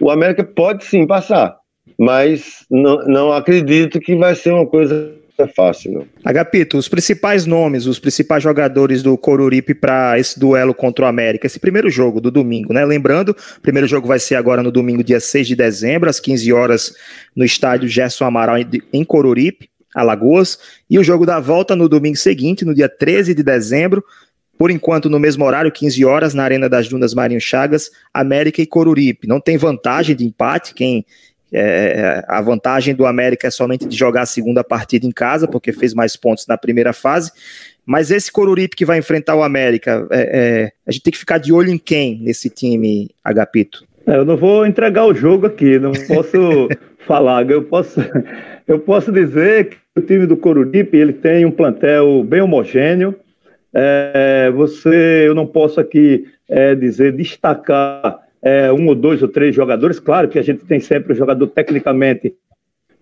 o 0.00 0.10
América 0.10 0.42
pode 0.42 0.84
sim 0.84 1.06
passar 1.06 1.59
mas 1.98 2.64
não, 2.70 3.06
não 3.06 3.32
acredito 3.32 4.00
que 4.00 4.14
vai 4.16 4.34
ser 4.34 4.52
uma 4.52 4.66
coisa 4.66 5.20
fácil. 5.48 5.92
Não. 5.92 6.06
Agapito, 6.24 6.76
os 6.76 6.88
principais 6.88 7.46
nomes, 7.46 7.86
os 7.86 7.98
principais 7.98 8.42
jogadores 8.42 9.02
do 9.02 9.16
Coruripe 9.16 9.74
para 9.74 10.18
esse 10.18 10.38
duelo 10.38 10.74
contra 10.74 11.04
o 11.04 11.08
América, 11.08 11.46
esse 11.46 11.58
primeiro 11.58 11.90
jogo 11.90 12.20
do 12.20 12.30
domingo, 12.30 12.72
né? 12.72 12.84
Lembrando, 12.84 13.30
o 13.30 13.60
primeiro 13.60 13.86
jogo 13.86 14.06
vai 14.06 14.18
ser 14.18 14.34
agora 14.34 14.62
no 14.62 14.70
domingo, 14.70 15.04
dia 15.04 15.20
6 15.20 15.48
de 15.48 15.56
dezembro, 15.56 16.10
às 16.10 16.20
15 16.20 16.52
horas, 16.52 16.94
no 17.34 17.44
estádio 17.44 17.88
Gerson 17.88 18.24
Amaral, 18.24 18.56
em 18.92 19.04
Coruripe, 19.04 19.68
Alagoas, 19.94 20.58
e 20.88 20.98
o 20.98 21.04
jogo 21.04 21.26
da 21.26 21.40
volta 21.40 21.74
no 21.74 21.88
domingo 21.88 22.16
seguinte, 22.16 22.64
no 22.64 22.74
dia 22.74 22.88
13 22.88 23.34
de 23.34 23.42
dezembro, 23.42 24.04
por 24.56 24.70
enquanto, 24.70 25.08
no 25.08 25.18
mesmo 25.18 25.44
horário, 25.46 25.72
15 25.72 26.04
horas, 26.04 26.34
na 26.34 26.44
Arena 26.44 26.68
das 26.68 26.86
Dunas 26.86 27.14
Marinho 27.14 27.40
Chagas, 27.40 27.90
América 28.12 28.60
e 28.60 28.66
Coruripe. 28.66 29.26
Não 29.26 29.40
tem 29.40 29.56
vantagem 29.56 30.14
de 30.14 30.22
empate, 30.22 30.74
quem 30.74 31.06
é, 31.52 32.24
a 32.28 32.40
vantagem 32.40 32.94
do 32.94 33.06
América 33.06 33.48
é 33.48 33.50
somente 33.50 33.86
de 33.86 33.96
jogar 33.96 34.22
a 34.22 34.26
segunda 34.26 34.62
partida 34.62 35.06
em 35.06 35.10
casa, 35.10 35.48
porque 35.48 35.72
fez 35.72 35.94
mais 35.94 36.16
pontos 36.16 36.46
na 36.46 36.56
primeira 36.56 36.92
fase. 36.92 37.32
Mas 37.84 38.10
esse 38.10 38.30
Coruripe 38.30 38.76
que 38.76 38.84
vai 38.84 38.98
enfrentar 38.98 39.34
o 39.34 39.42
América, 39.42 40.06
é, 40.10 40.20
é, 40.20 40.72
a 40.86 40.92
gente 40.92 41.02
tem 41.02 41.12
que 41.12 41.18
ficar 41.18 41.38
de 41.38 41.52
olho 41.52 41.70
em 41.70 41.78
quem 41.78 42.20
nesse 42.20 42.48
time, 42.48 43.10
Agapito? 43.24 43.84
É, 44.06 44.16
eu 44.16 44.24
não 44.24 44.36
vou 44.36 44.66
entregar 44.66 45.06
o 45.06 45.14
jogo 45.14 45.46
aqui, 45.46 45.78
não 45.78 45.92
posso 45.92 46.68
falar. 47.06 47.48
Eu 47.50 47.64
posso, 47.64 48.00
eu 48.66 48.78
posso 48.78 49.10
dizer 49.10 49.70
que 49.70 49.76
o 49.96 50.00
time 50.00 50.26
do 50.26 50.36
Coruripe 50.36 50.96
ele 50.96 51.12
tem 51.12 51.44
um 51.44 51.50
plantel 51.50 52.22
bem 52.22 52.40
homogêneo. 52.40 53.14
É, 53.72 54.50
você, 54.54 55.24
eu 55.26 55.34
não 55.34 55.46
posso 55.46 55.80
aqui 55.80 56.26
é, 56.48 56.74
dizer 56.74 57.12
destacar 57.12 58.20
é, 58.42 58.72
um 58.72 58.86
ou 58.86 58.94
dois 58.94 59.22
ou 59.22 59.28
três 59.28 59.54
jogadores. 59.54 59.98
Claro 59.98 60.28
que 60.28 60.38
a 60.38 60.42
gente 60.42 60.64
tem 60.64 60.80
sempre 60.80 61.12
o 61.12 61.16
jogador 61.16 61.46
tecnicamente 61.48 62.34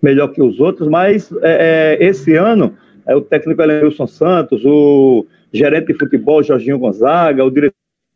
melhor 0.02 0.28
que 0.28 0.42
os 0.42 0.60
outros, 0.60 0.88
mas 0.88 1.32
é, 1.42 1.96
é 2.00 2.04
esse 2.04 2.34
ano 2.34 2.76
é, 3.06 3.16
o 3.16 3.20
técnico 3.20 3.62
Elenilson 3.62 4.06
Santos, 4.06 4.64
o 4.64 5.26
gerente 5.52 5.86
de 5.86 5.94
futebol 5.94 6.42
Jorginho 6.42 6.78
Gonzaga, 6.78 7.44
o 7.44 7.50
diretor 7.50 7.74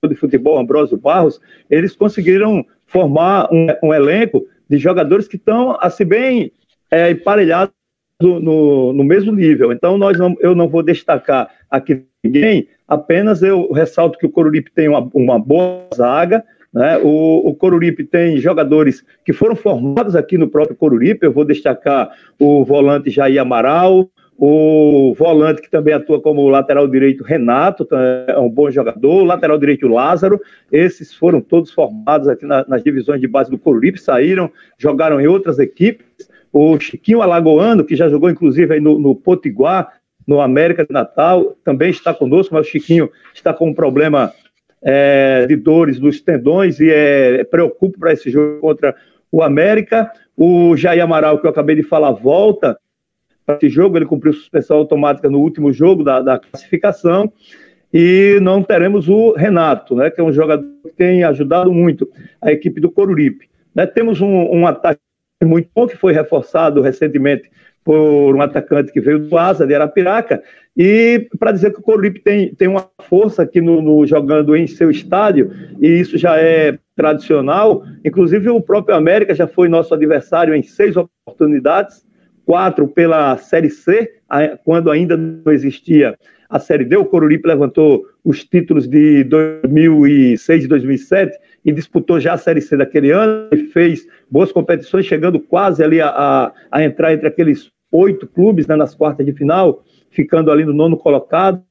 de 0.08 0.14
futebol 0.14 0.58
Ambrósio 0.58 0.98
Barros, 0.98 1.40
eles 1.70 1.96
conseguiram 1.96 2.64
formar 2.86 3.48
um, 3.52 3.66
um 3.82 3.94
elenco 3.94 4.46
de 4.68 4.76
jogadores 4.76 5.26
que 5.26 5.36
estão 5.36 5.76
assim 5.80 6.04
bem 6.04 6.52
é, 6.90 7.10
emparelhados 7.10 7.74
no, 8.20 8.92
no, 8.92 9.04
mesmo 9.04 9.32
nível. 9.32 9.72
Então 9.72 9.96
nós 9.96 10.18
não, 10.18 10.36
eu 10.40 10.54
não 10.54 10.68
vou 10.68 10.82
destacar 10.82 11.50
aqui 11.70 12.04
ninguém, 12.22 12.68
apenas 12.86 13.42
eu 13.42 13.72
ressalto 13.72 14.18
que 14.18 14.26
o 14.26 14.30
Coruripe 14.30 14.70
tem 14.70 14.88
uma, 14.88 15.08
uma 15.14 15.38
boa 15.38 15.88
zaga, 15.94 16.44
Né? 16.72 16.98
O, 16.98 17.50
o 17.50 17.54
Coruripe 17.54 18.04
tem 18.04 18.38
jogadores 18.38 19.04
que 19.24 19.32
foram 19.32 19.54
formados 19.54 20.16
aqui 20.16 20.38
no 20.38 20.48
próprio 20.48 20.76
Coruripe. 20.76 21.26
Eu 21.26 21.32
vou 21.32 21.44
destacar 21.44 22.10
o 22.38 22.64
volante 22.64 23.10
Jair 23.10 23.40
Amaral, 23.40 24.08
o 24.38 25.14
volante 25.16 25.62
que 25.62 25.70
também 25.70 25.94
atua 25.94 26.20
como 26.20 26.48
lateral 26.48 26.88
direito 26.88 27.22
Renato, 27.22 27.86
é 28.26 28.38
um 28.38 28.48
bom 28.48 28.70
jogador, 28.70 29.22
lateral 29.22 29.58
direito 29.58 29.86
Lázaro, 29.86 30.40
esses 30.70 31.14
foram 31.14 31.40
todos 31.40 31.70
formados 31.70 32.26
aqui 32.26 32.46
na, 32.46 32.64
nas 32.66 32.82
divisões 32.82 33.20
de 33.20 33.28
base 33.28 33.50
do 33.50 33.58
Coruripe, 33.58 34.00
saíram, 34.00 34.50
jogaram 34.78 35.20
em 35.20 35.26
outras 35.26 35.58
equipes. 35.58 36.06
O 36.52 36.78
Chiquinho 36.80 37.22
Alagoano, 37.22 37.84
que 37.84 37.94
já 37.94 38.08
jogou 38.08 38.28
inclusive 38.28 38.74
aí 38.74 38.80
no, 38.80 38.98
no 38.98 39.14
Potiguar, 39.14 39.92
no 40.26 40.40
América 40.40 40.84
de 40.84 40.92
Natal, 40.92 41.56
também 41.64 41.90
está 41.90 42.12
conosco, 42.14 42.54
mas 42.54 42.66
o 42.66 42.70
Chiquinho 42.70 43.10
está 43.34 43.52
com 43.52 43.68
um 43.68 43.74
problema 43.74 44.32
é, 44.82 45.46
de 45.46 45.56
dores 45.56 45.98
nos 46.00 46.20
tendões 46.20 46.80
e 46.80 46.90
é, 46.90 47.44
preocupa 47.44 47.98
para 47.98 48.12
esse 48.12 48.30
jogo 48.30 48.60
contra 48.60 48.94
o 49.30 49.42
América. 49.42 50.10
O 50.36 50.76
Jair 50.76 51.02
Amaral, 51.02 51.38
que 51.38 51.46
eu 51.46 51.50
acabei 51.50 51.76
de 51.76 51.82
falar, 51.82 52.12
volta 52.12 52.78
para 53.46 53.56
esse 53.56 53.68
jogo, 53.68 53.96
ele 53.96 54.06
cumpriu 54.06 54.32
suspensão 54.32 54.76
automática 54.76 55.28
no 55.28 55.40
último 55.40 55.72
jogo 55.72 56.02
da, 56.02 56.20
da 56.20 56.38
classificação. 56.38 57.32
E 57.92 58.38
não 58.40 58.62
teremos 58.62 59.08
o 59.08 59.32
Renato, 59.32 59.94
né, 59.94 60.10
que 60.10 60.20
é 60.20 60.24
um 60.24 60.32
jogador 60.32 60.66
que 60.82 60.92
tem 60.96 61.22
ajudado 61.24 61.70
muito 61.72 62.08
a 62.40 62.50
equipe 62.50 62.80
do 62.80 62.90
Coruripe. 62.90 63.50
Né, 63.74 63.86
temos 63.86 64.20
um, 64.20 64.28
um 64.28 64.66
ataque 64.66 65.00
muito 65.44 65.68
bom 65.74 65.86
que 65.86 65.96
foi 65.96 66.12
reforçado 66.12 66.80
recentemente 66.80 67.50
por 67.84 68.34
um 68.36 68.40
atacante 68.40 68.92
que 68.92 69.00
veio 69.00 69.18
do 69.18 69.36
Asa, 69.36 69.66
de 69.66 69.74
Arapiraca, 69.74 70.42
e 70.76 71.28
para 71.38 71.52
dizer 71.52 71.72
que 71.72 71.80
o 71.80 71.82
Coruripe 71.82 72.20
tem, 72.20 72.54
tem 72.54 72.68
uma 72.68 72.88
força 73.08 73.42
aqui 73.42 73.60
no, 73.60 73.82
no, 73.82 74.06
jogando 74.06 74.56
em 74.56 74.66
seu 74.66 74.90
estádio, 74.90 75.50
e 75.80 75.88
isso 75.88 76.16
já 76.16 76.38
é 76.38 76.78
tradicional, 76.94 77.82
inclusive 78.04 78.48
o 78.50 78.60
próprio 78.60 78.96
América 78.96 79.34
já 79.34 79.46
foi 79.46 79.68
nosso 79.68 79.92
adversário 79.92 80.54
em 80.54 80.62
seis 80.62 80.96
oportunidades, 80.96 82.04
quatro 82.44 82.86
pela 82.88 83.36
Série 83.36 83.70
C, 83.70 84.14
quando 84.64 84.90
ainda 84.90 85.16
não 85.16 85.52
existia 85.52 86.16
a 86.52 86.58
Série 86.58 86.84
D, 86.84 86.96
o 86.96 87.06
Coruripe 87.06 87.48
levantou 87.48 88.04
os 88.22 88.44
títulos 88.44 88.86
de 88.86 89.24
2006 89.24 90.64
e 90.64 90.68
2007 90.68 91.38
e 91.64 91.72
disputou 91.72 92.18
já 92.18 92.32
a 92.32 92.38
Série 92.38 92.60
C 92.60 92.76
daquele 92.76 93.10
ano 93.10 93.48
e 93.52 93.58
fez 93.68 94.06
boas 94.30 94.50
competições, 94.50 95.06
chegando 95.06 95.38
quase 95.38 95.82
ali 95.82 96.00
a, 96.00 96.08
a, 96.08 96.52
a 96.70 96.84
entrar 96.84 97.12
entre 97.12 97.28
aqueles 97.28 97.70
oito 97.90 98.26
clubes 98.26 98.66
né, 98.66 98.74
nas 98.74 98.94
quartas 98.94 99.24
de 99.24 99.32
final, 99.32 99.84
ficando 100.10 100.50
ali 100.50 100.64
no 100.64 100.72
nono 100.72 100.96
colocado. 100.96 101.62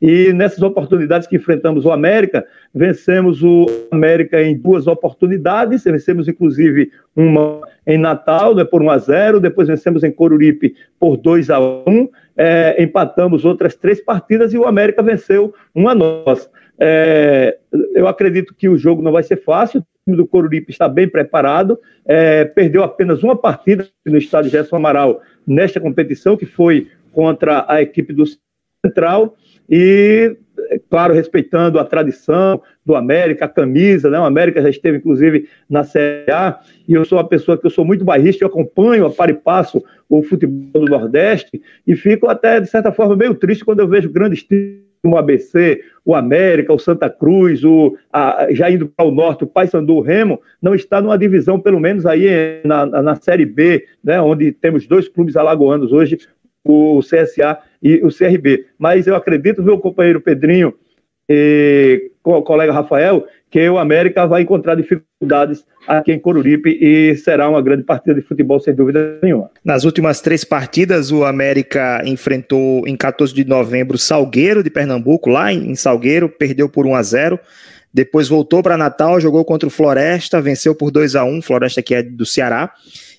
E 0.00 0.30
nessas 0.34 0.62
oportunidades 0.62 1.26
que 1.26 1.36
enfrentamos 1.36 1.86
o 1.86 1.90
América, 1.90 2.46
vencemos 2.74 3.42
o 3.42 3.64
América 3.90 4.42
em 4.42 4.54
duas 4.54 4.86
oportunidades, 4.86 5.84
vencemos 5.84 6.28
inclusive 6.28 6.90
uma 7.14 7.62
em 7.86 7.96
Natal, 7.96 8.54
né, 8.54 8.62
por 8.62 8.82
1 8.82 8.90
a 8.90 8.98
0 8.98 9.40
depois 9.40 9.68
vencemos 9.68 10.04
em 10.04 10.10
Coruripe 10.10 10.74
por 10.98 11.16
2 11.16 11.48
a 11.50 11.60
1 11.60 12.08
é, 12.36 12.82
empatamos 12.82 13.44
outras 13.44 13.74
três 13.74 14.00
partidas 14.00 14.52
e 14.52 14.58
o 14.58 14.66
América 14.66 15.02
venceu 15.02 15.54
uma 15.74 15.94
nossa. 15.94 16.50
É, 16.78 17.58
eu 17.94 18.06
acredito 18.06 18.54
que 18.54 18.68
o 18.68 18.76
jogo 18.76 19.02
não 19.02 19.12
vai 19.12 19.22
ser 19.22 19.36
fácil, 19.36 19.80
o 19.80 19.84
time 20.04 20.16
do 20.16 20.26
Coruripe 20.26 20.70
está 20.70 20.88
bem 20.88 21.08
preparado, 21.08 21.78
é, 22.04 22.44
perdeu 22.44 22.82
apenas 22.82 23.22
uma 23.22 23.36
partida 23.36 23.88
no 24.04 24.18
estádio 24.18 24.50
Gerson 24.50 24.76
Amaral 24.76 25.20
nesta 25.46 25.80
competição, 25.80 26.36
que 26.36 26.46
foi 26.46 26.88
contra 27.12 27.64
a 27.66 27.80
equipe 27.80 28.12
do 28.12 28.24
Central, 28.84 29.36
e, 29.68 30.36
claro, 30.88 31.14
respeitando 31.14 31.78
a 31.78 31.84
tradição 31.84 32.62
do 32.84 32.94
América, 32.94 33.46
a 33.46 33.48
camisa, 33.48 34.08
né? 34.08 34.20
O 34.20 34.24
América 34.24 34.62
já 34.62 34.68
esteve, 34.68 34.98
inclusive, 34.98 35.48
na 35.68 35.82
Série 35.82 36.30
A, 36.30 36.60
e 36.86 36.92
eu 36.92 37.04
sou 37.04 37.18
uma 37.18 37.26
pessoa 37.26 37.58
que 37.58 37.66
eu 37.66 37.70
sou 37.70 37.84
muito 37.84 38.04
bairrista, 38.04 38.44
eu 38.44 38.48
acompanho 38.48 39.06
a 39.06 39.10
par 39.10 39.28
e 39.28 39.34
passo 39.34 39.82
o 40.08 40.22
futebol 40.22 40.84
do 40.84 40.90
Nordeste, 40.90 41.60
e 41.84 41.96
fico 41.96 42.28
até, 42.28 42.60
de 42.60 42.68
certa 42.68 42.92
forma, 42.92 43.16
meio 43.16 43.34
triste 43.34 43.64
quando 43.64 43.80
eu 43.80 43.88
vejo 43.88 44.08
grandes 44.08 44.44
times 44.44 44.86
o 45.14 45.18
ABC, 45.18 45.82
o 46.04 46.14
América, 46.14 46.72
o 46.72 46.78
Santa 46.78 47.10
Cruz, 47.10 47.64
o, 47.64 47.96
a, 48.12 48.46
já 48.50 48.70
indo 48.70 48.86
para 48.86 49.06
o 49.06 49.10
norte, 49.10 49.44
o 49.44 49.46
Paysandu, 49.46 49.96
o 49.96 50.00
Remo, 50.00 50.40
não 50.60 50.74
está 50.74 51.00
numa 51.00 51.18
divisão, 51.18 51.58
pelo 51.58 51.80
menos 51.80 52.06
aí 52.06 52.60
na, 52.64 52.86
na 52.86 53.14
Série 53.16 53.46
B, 53.46 53.86
né, 54.02 54.20
onde 54.20 54.52
temos 54.52 54.86
dois 54.86 55.08
clubes 55.08 55.36
alagoanos 55.36 55.92
hoje, 55.92 56.18
o 56.64 57.00
CSA 57.00 57.58
e 57.82 57.96
o 58.04 58.08
CRB. 58.08 58.66
Mas 58.78 59.06
eu 59.06 59.14
acredito, 59.14 59.62
meu 59.62 59.78
companheiro 59.78 60.20
Pedrinho 60.20 60.74
e 61.28 62.10
o 62.22 62.42
colega 62.42 62.72
Rafael, 62.72 63.26
que 63.56 63.70
o 63.70 63.78
América 63.78 64.26
vai 64.26 64.42
encontrar 64.42 64.74
dificuldades 64.74 65.64
aqui 65.88 66.12
em 66.12 66.18
Coruripe 66.18 66.76
e 66.78 67.16
será 67.16 67.48
uma 67.48 67.62
grande 67.62 67.84
partida 67.84 68.14
de 68.14 68.20
futebol, 68.20 68.60
sem 68.60 68.74
dúvida 68.74 69.18
nenhuma. 69.22 69.50
Nas 69.64 69.84
últimas 69.84 70.20
três 70.20 70.44
partidas, 70.44 71.10
o 71.10 71.24
América 71.24 72.02
enfrentou 72.04 72.86
em 72.86 72.94
14 72.94 73.32
de 73.32 73.46
novembro 73.46 73.96
Salgueiro 73.96 74.62
de 74.62 74.68
Pernambuco, 74.68 75.30
lá 75.30 75.50
em 75.50 75.74
Salgueiro, 75.74 76.28
perdeu 76.28 76.68
por 76.68 76.86
1 76.86 76.94
a 76.96 77.02
0 77.02 77.40
depois 77.94 78.28
voltou 78.28 78.62
para 78.62 78.76
Natal, 78.76 79.18
jogou 79.18 79.42
contra 79.42 79.66
o 79.66 79.70
Floresta, 79.70 80.38
venceu 80.38 80.74
por 80.74 80.90
2 80.90 81.16
a 81.16 81.24
1 81.24 81.40
Floresta 81.40 81.80
que 81.80 81.94
é 81.94 82.02
do 82.02 82.26
Ceará 82.26 82.70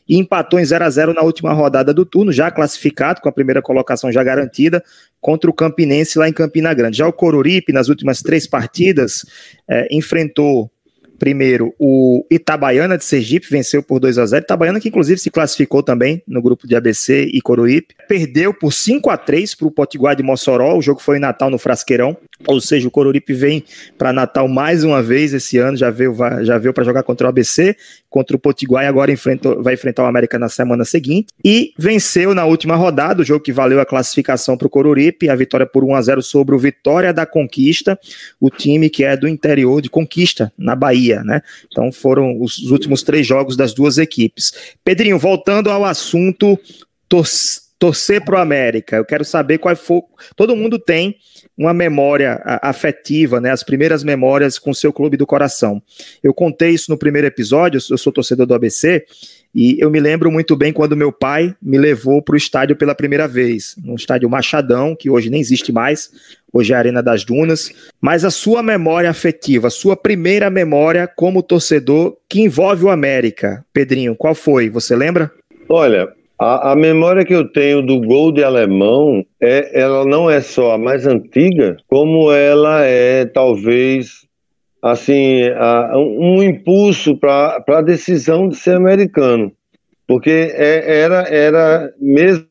e 0.07 0.17
empatou 0.17 0.59
em 0.59 0.65
0 0.65 0.85
a 0.85 0.89
0 0.89 1.13
na 1.13 1.21
última 1.21 1.53
rodada 1.53 1.93
do 1.93 2.05
turno, 2.05 2.31
já 2.31 2.49
classificado, 2.49 3.21
com 3.21 3.29
a 3.29 3.31
primeira 3.31 3.61
colocação 3.61 4.11
já 4.11 4.23
garantida, 4.23 4.83
contra 5.19 5.49
o 5.49 5.53
Campinense 5.53 6.17
lá 6.17 6.29
em 6.29 6.33
Campina 6.33 6.73
Grande. 6.73 6.97
Já 6.97 7.07
o 7.07 7.13
Coruripe, 7.13 7.73
nas 7.73 7.89
últimas 7.89 8.21
três 8.21 8.47
partidas, 8.47 9.25
é, 9.67 9.87
enfrentou 9.91 10.71
Primeiro, 11.19 11.73
o 11.79 12.25
Itabaiana 12.29 12.97
de 12.97 13.03
Sergipe 13.03 13.47
venceu 13.49 13.81
por 13.81 13.99
2 13.99 14.17
a 14.17 14.25
0 14.25 14.43
Itabaiana 14.43 14.79
que 14.79 14.89
inclusive 14.89 15.19
se 15.19 15.31
classificou 15.31 15.81
também 15.81 16.21
no 16.27 16.41
grupo 16.41 16.67
de 16.67 16.75
ABC 16.75 17.29
e 17.33 17.41
Coroípe. 17.41 17.95
Perdeu 18.07 18.53
por 18.53 18.71
5 18.71 19.09
a 19.09 19.17
3 19.17 19.55
para 19.55 19.67
o 19.67 19.71
Potiguar 19.71 20.15
de 20.15 20.23
Mossoró. 20.23 20.77
O 20.77 20.81
jogo 20.81 21.01
foi 21.01 21.17
em 21.17 21.19
Natal 21.19 21.49
no 21.49 21.57
Frasqueirão. 21.57 22.17
Ou 22.45 22.61
seja, 22.61 22.87
o 22.87 22.91
Coruripe 22.91 23.33
vem 23.33 23.63
para 23.97 24.13
Natal 24.13 24.47
mais 24.47 24.83
uma 24.83 25.01
vez 25.01 25.33
esse 25.33 25.57
ano, 25.57 25.75
já 25.75 25.89
veio, 25.89 26.15
já 26.43 26.57
veio 26.57 26.73
para 26.73 26.83
jogar 26.83 27.01
contra 27.01 27.25
o 27.25 27.29
ABC, 27.29 27.75
contra 28.09 28.35
o 28.35 28.39
Potiguar 28.39 28.83
e 28.83 28.87
agora 28.87 29.11
enfrenta, 29.11 29.55
vai 29.55 29.73
enfrentar 29.73 30.03
o 30.03 30.05
América 30.05 30.37
na 30.37 30.49
semana 30.49 30.85
seguinte. 30.85 31.27
E 31.43 31.73
venceu 31.77 32.35
na 32.35 32.45
última 32.45 32.75
rodada, 32.75 33.21
o 33.21 33.25
jogo 33.25 33.43
que 33.43 33.51
valeu 33.51 33.79
a 33.79 33.85
classificação 33.85 34.55
para 34.55 34.67
o 34.67 34.69
Coruripe, 34.69 35.29
a 35.29 35.35
vitória 35.35 35.65
por 35.65 35.83
1 35.83 35.95
a 35.95 36.01
0 36.01 36.21
sobre 36.21 36.53
o 36.53 36.59
Vitória 36.59 37.11
da 37.11 37.25
Conquista, 37.25 37.99
o 38.39 38.49
time 38.49 38.89
que 38.89 39.03
é 39.03 39.17
do 39.17 39.27
interior 39.27 39.81
de 39.81 39.89
Conquista, 39.89 40.51
na 40.57 40.75
Bahia, 40.75 41.06
né? 41.23 41.41
Então 41.71 41.91
foram 41.91 42.39
os 42.41 42.71
últimos 42.71 43.03
três 43.03 43.25
jogos 43.25 43.55
das 43.55 43.73
duas 43.73 43.97
equipes. 43.97 44.53
Pedrinho, 44.83 45.17
voltando 45.17 45.69
ao 45.69 45.85
assunto 45.85 46.59
torcer 47.79 48.23
para 48.23 48.37
o 48.37 48.41
América, 48.41 48.97
eu 48.97 49.05
quero 49.05 49.23
saber 49.23 49.57
qual 49.57 49.75
foi. 49.75 50.01
Todo 50.35 50.55
mundo 50.55 50.77
tem 50.79 51.15
uma 51.57 51.73
memória 51.73 52.41
afetiva, 52.61 53.41
né? 53.41 53.51
As 53.51 53.63
primeiras 53.63 54.03
memórias 54.03 54.59
com 54.59 54.73
seu 54.73 54.93
clube 54.93 55.17
do 55.17 55.25
coração. 55.25 55.81
Eu 56.21 56.33
contei 56.33 56.71
isso 56.71 56.91
no 56.91 56.97
primeiro 56.97 57.27
episódio, 57.27 57.81
eu 57.89 57.97
sou 57.97 58.13
torcedor 58.13 58.45
do 58.45 58.53
ABC, 58.53 59.05
e 59.53 59.77
eu 59.79 59.89
me 59.89 59.99
lembro 59.99 60.31
muito 60.31 60.55
bem 60.55 60.71
quando 60.71 60.95
meu 60.95 61.11
pai 61.11 61.55
me 61.61 61.77
levou 61.77 62.21
para 62.21 62.33
o 62.33 62.37
estádio 62.37 62.75
pela 62.75 62.93
primeira 62.93 63.27
vez, 63.27 63.75
no 63.83 63.95
estádio 63.95 64.29
Machadão, 64.29 64.95
que 64.95 65.09
hoje 65.09 65.29
nem 65.29 65.41
existe 65.41 65.71
mais, 65.71 66.11
hoje 66.53 66.73
é 66.73 66.75
a 66.75 66.79
Arena 66.79 67.01
das 67.01 67.23
Dunas. 67.23 67.71
Mas 67.99 68.23
a 68.23 68.29
sua 68.29 68.61
memória 68.61 69.09
afetiva, 69.09 69.67
a 69.67 69.71
sua 69.71 69.95
primeira 69.95 70.49
memória 70.49 71.07
como 71.07 71.41
torcedor 71.41 72.17
que 72.29 72.41
envolve 72.41 72.85
o 72.85 72.89
América, 72.89 73.65
Pedrinho, 73.73 74.15
qual 74.15 74.35
foi? 74.35 74.69
Você 74.69 74.95
lembra? 74.95 75.31
Olha, 75.69 76.09
a, 76.39 76.73
a, 76.73 76.75
memória 76.75 77.25
que 77.25 77.33
eu 77.33 77.51
tenho 77.51 77.81
do 77.81 77.99
gol 77.99 78.31
de 78.31 78.43
alemão 78.43 79.25
é, 79.41 79.81
ela 79.81 80.05
não 80.05 80.29
é 80.29 80.39
só 80.39 80.73
a 80.73 80.77
mais 80.77 81.07
antiga, 81.07 81.77
como 81.87 82.31
ela 82.31 82.83
é 82.83 83.25
talvez 83.25 84.26
assim 84.81 85.43
a, 85.55 85.97
um 85.97 86.41
impulso 86.43 87.17
para 87.17 87.63
a 87.67 87.81
decisão 87.81 88.49
de 88.49 88.55
ser 88.55 88.75
americano, 88.75 89.51
porque 90.07 90.29
é, 90.29 91.01
era 91.01 91.21
era 91.29 91.93
mesmo 91.99 92.45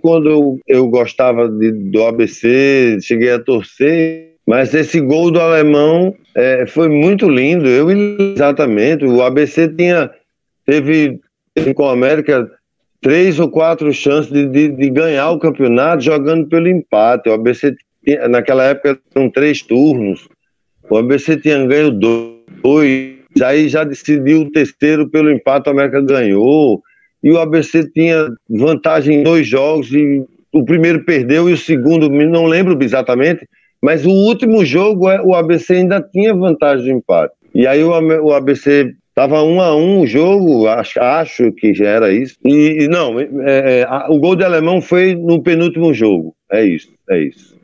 quando 0.00 0.28
eu, 0.28 0.60
eu 0.66 0.88
gostava 0.88 1.48
de, 1.48 1.72
do 1.72 2.04
ABC, 2.04 2.98
cheguei 3.00 3.32
a 3.32 3.38
torcer, 3.38 4.34
mas 4.46 4.72
esse 4.74 5.00
gol 5.00 5.30
do 5.30 5.40
alemão 5.40 6.14
é, 6.34 6.66
foi 6.66 6.88
muito 6.88 7.28
lindo. 7.28 7.68
Eu 7.68 7.90
exatamente 7.90 9.04
o 9.04 9.22
ABC 9.22 9.68
tinha 9.68 10.10
teve 10.64 11.20
com 11.74 11.84
a 11.86 11.92
América 11.92 12.48
três 13.00 13.38
ou 13.38 13.50
quatro 13.50 13.92
chances 13.92 14.30
de, 14.32 14.46
de, 14.46 14.68
de, 14.68 14.90
ganhar 14.90 15.30
o 15.30 15.38
campeonato 15.38 16.02
jogando 16.02 16.48
pelo 16.48 16.68
empate. 16.68 17.28
O 17.28 17.32
ABC, 17.32 17.74
tinha, 18.04 18.28
naquela 18.28 18.64
época, 18.64 18.98
eram 19.14 19.30
três 19.30 19.62
turnos. 19.62 20.28
O 20.90 20.96
ABC 20.96 21.36
tinha 21.36 21.66
ganho 21.66 21.90
dois, 21.90 23.18
aí 23.42 23.68
já 23.68 23.84
decidiu 23.84 24.42
o 24.42 24.50
terceiro 24.50 25.08
pelo 25.08 25.30
empate, 25.30 25.68
o 25.68 25.72
América 25.72 26.00
ganhou. 26.00 26.82
E 27.22 27.30
o 27.30 27.38
ABC 27.38 27.90
tinha 27.90 28.28
vantagem 28.48 29.18
em 29.18 29.22
dois 29.22 29.46
jogos, 29.46 29.92
e 29.92 30.24
o 30.52 30.64
primeiro 30.64 31.04
perdeu 31.04 31.48
e 31.48 31.52
o 31.52 31.56
segundo, 31.56 32.08
não 32.08 32.46
lembro 32.46 32.78
exatamente, 32.82 33.46
mas 33.82 34.06
o 34.06 34.10
último 34.10 34.64
jogo 34.64 35.08
é, 35.10 35.20
o 35.20 35.34
ABC 35.34 35.74
ainda 35.74 36.00
tinha 36.00 36.34
vantagem 36.34 36.84
de 36.84 36.92
empate. 36.92 37.34
E 37.54 37.66
aí 37.66 37.82
o, 37.82 38.32
ABC 38.32 38.94
Tava 39.18 39.42
um 39.42 39.60
a 39.60 39.74
um 39.74 40.02
o 40.02 40.06
jogo, 40.06 40.68
acho, 40.68 41.00
acho 41.00 41.50
que 41.50 41.74
já 41.74 41.88
era 41.88 42.12
isso. 42.12 42.36
E, 42.44 42.84
e 42.84 42.88
não, 42.88 43.18
é, 43.18 43.26
é, 43.80 43.82
a, 43.82 44.06
o 44.08 44.20
gol 44.20 44.36
de 44.36 44.44
alemão 44.44 44.80
foi 44.80 45.16
no 45.16 45.42
penúltimo 45.42 45.92
jogo. 45.92 46.36
É 46.52 46.64
isso, 46.64 46.88
é 47.10 47.22
isso. 47.24 47.58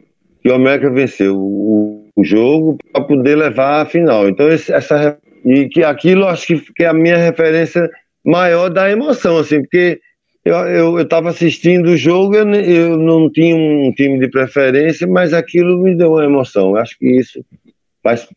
E 0.45 0.51
o 0.51 0.55
América 0.57 0.91
venceu 0.91 1.39
o, 1.39 2.04
o 2.17 2.25
jogo 2.25 2.79
para 2.93 3.05
poder 3.05 3.37
levar 3.37 3.83
a 3.83 3.87
final. 3.87 4.29
Então, 4.29 4.49
esse, 4.49 4.73
essa. 4.73 5.19
E 5.45 5.69
que 5.69 5.85
aquilo 5.85 6.27
acho 6.27 6.47
que, 6.47 6.73
que 6.73 6.85
é 6.85 6.87
a 6.87 6.95
minha 6.95 7.19
referência 7.19 7.91
maior 8.25 8.71
da 8.71 8.91
emoção, 8.91 9.37
assim, 9.37 9.61
porque 9.61 10.01
eu, 10.45 10.57
eu, 10.57 10.99
eu 10.99 11.09
tava 11.09 11.29
assistindo 11.29 11.89
o 11.89 11.97
jogo, 11.97 12.35
eu, 12.35 12.51
eu 12.55 12.97
não 12.97 13.31
tinha 13.31 13.55
um 13.55 13.93
time 13.93 14.19
de 14.19 14.29
preferência, 14.29 15.07
mas 15.07 15.33
aquilo 15.33 15.83
me 15.83 15.95
deu 15.95 16.13
uma 16.13 16.25
emoção. 16.25 16.71
Eu 16.71 16.77
acho 16.77 16.99
que 16.99 17.07
isso 17.07 17.45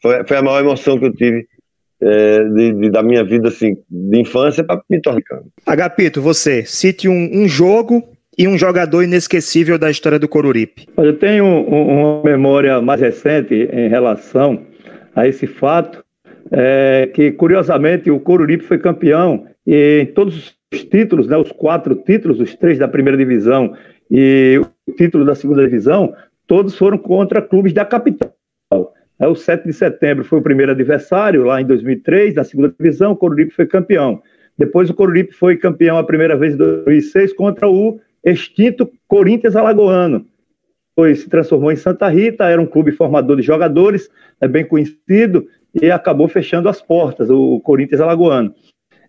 foi, 0.02 0.24
foi 0.26 0.38
a 0.38 0.42
maior 0.42 0.60
emoção 0.62 0.98
que 0.98 1.06
eu 1.06 1.14
tive 1.14 1.46
é, 2.02 2.44
de, 2.44 2.74
de, 2.74 2.90
da 2.90 3.04
minha 3.04 3.24
vida 3.24 3.50
assim, 3.50 3.78
de 3.90 4.20
infância 4.20 4.64
para 4.64 4.82
me 4.90 5.02
tornar. 5.02 5.22
Agapito, 5.66 6.22
você, 6.22 6.64
cite 6.64 7.10
um, 7.10 7.30
um, 7.34 7.48
jogo 7.48 8.08
e 8.38 8.48
um 8.48 8.58
jogador 8.58 9.04
inesquecível 9.04 9.80
da 9.80 9.90
história 9.90 10.20
do 10.20 10.28
Coruripe. 10.28 10.86
Eu 10.98 11.18
tenho 11.18 11.44
um, 11.46 12.20
uma 12.20 12.24
memória 12.24 12.80
mais 12.82 13.02
recente 13.02 13.54
em 13.54 13.90
relação 13.90 14.62
a 15.16 15.28
esse 15.28 15.48
fato, 15.48 16.04
é, 16.52 17.10
que 17.14 17.32
curiosamente 17.32 18.12
o 18.12 18.20
Coruripe 18.20 18.64
foi 18.64 18.78
campeão 18.78 19.48
em 19.66 20.06
todos 20.06 20.56
os 20.72 20.84
títulos, 20.90 21.28
né, 21.28 21.36
os 21.36 21.52
quatro 21.52 21.96
títulos, 21.96 22.40
os 22.40 22.54
três 22.56 22.78
da 22.78 22.88
primeira 22.88 23.18
divisão 23.18 23.74
e 24.10 24.62
o 24.88 24.92
título 24.94 25.26
da 25.26 25.36
segunda 25.36 25.64
divisão, 25.64 26.14
todos 26.46 26.78
foram 26.78 26.98
contra 26.98 27.42
clubes 27.42 27.74
da 27.74 27.84
capital. 27.84 28.34
É, 29.20 29.28
o 29.28 29.36
7 29.36 29.66
de 29.66 29.74
setembro 29.74 30.24
foi 30.24 30.40
o 30.40 30.44
primeiro 30.44 30.72
adversário, 30.72 31.44
lá 31.44 31.60
em 31.60 31.66
2003, 31.66 32.36
na 32.36 32.44
segunda 32.44 32.74
divisão, 32.80 33.14
o 33.14 33.16
Coruripe 33.16 33.54
foi 33.54 33.66
campeão. 33.66 34.22
Depois 34.58 34.90
o 34.90 34.94
Coruripe 34.94 35.34
foi 35.34 35.58
campeão 35.58 35.98
a 35.98 36.04
primeira 36.04 36.38
vez 36.38 36.54
em 36.54 36.58
2006 36.58 37.34
contra 37.34 37.68
o 37.68 38.00
extinto 38.24 38.92
Corinthians 39.08 39.56
Alagoano. 39.56 40.26
Foi, 40.96 41.16
se 41.16 41.30
transformou 41.30 41.72
em 41.72 41.76
Santa 41.76 42.08
Rita, 42.10 42.46
era 42.46 42.62
um 42.62 42.66
clube 42.66 42.92
formador 42.92 43.38
de 43.38 43.44
jogadores, 43.44 44.10
é 44.42 44.48
bem 44.48 44.66
conhecido, 44.66 45.48
e 45.80 45.92
acabou 45.92 46.28
fechando 46.28 46.68
as 46.70 46.82
portas, 46.82 47.30
o 47.30 47.60
Corinthians 47.60 48.02
Alagoano. 48.02 48.54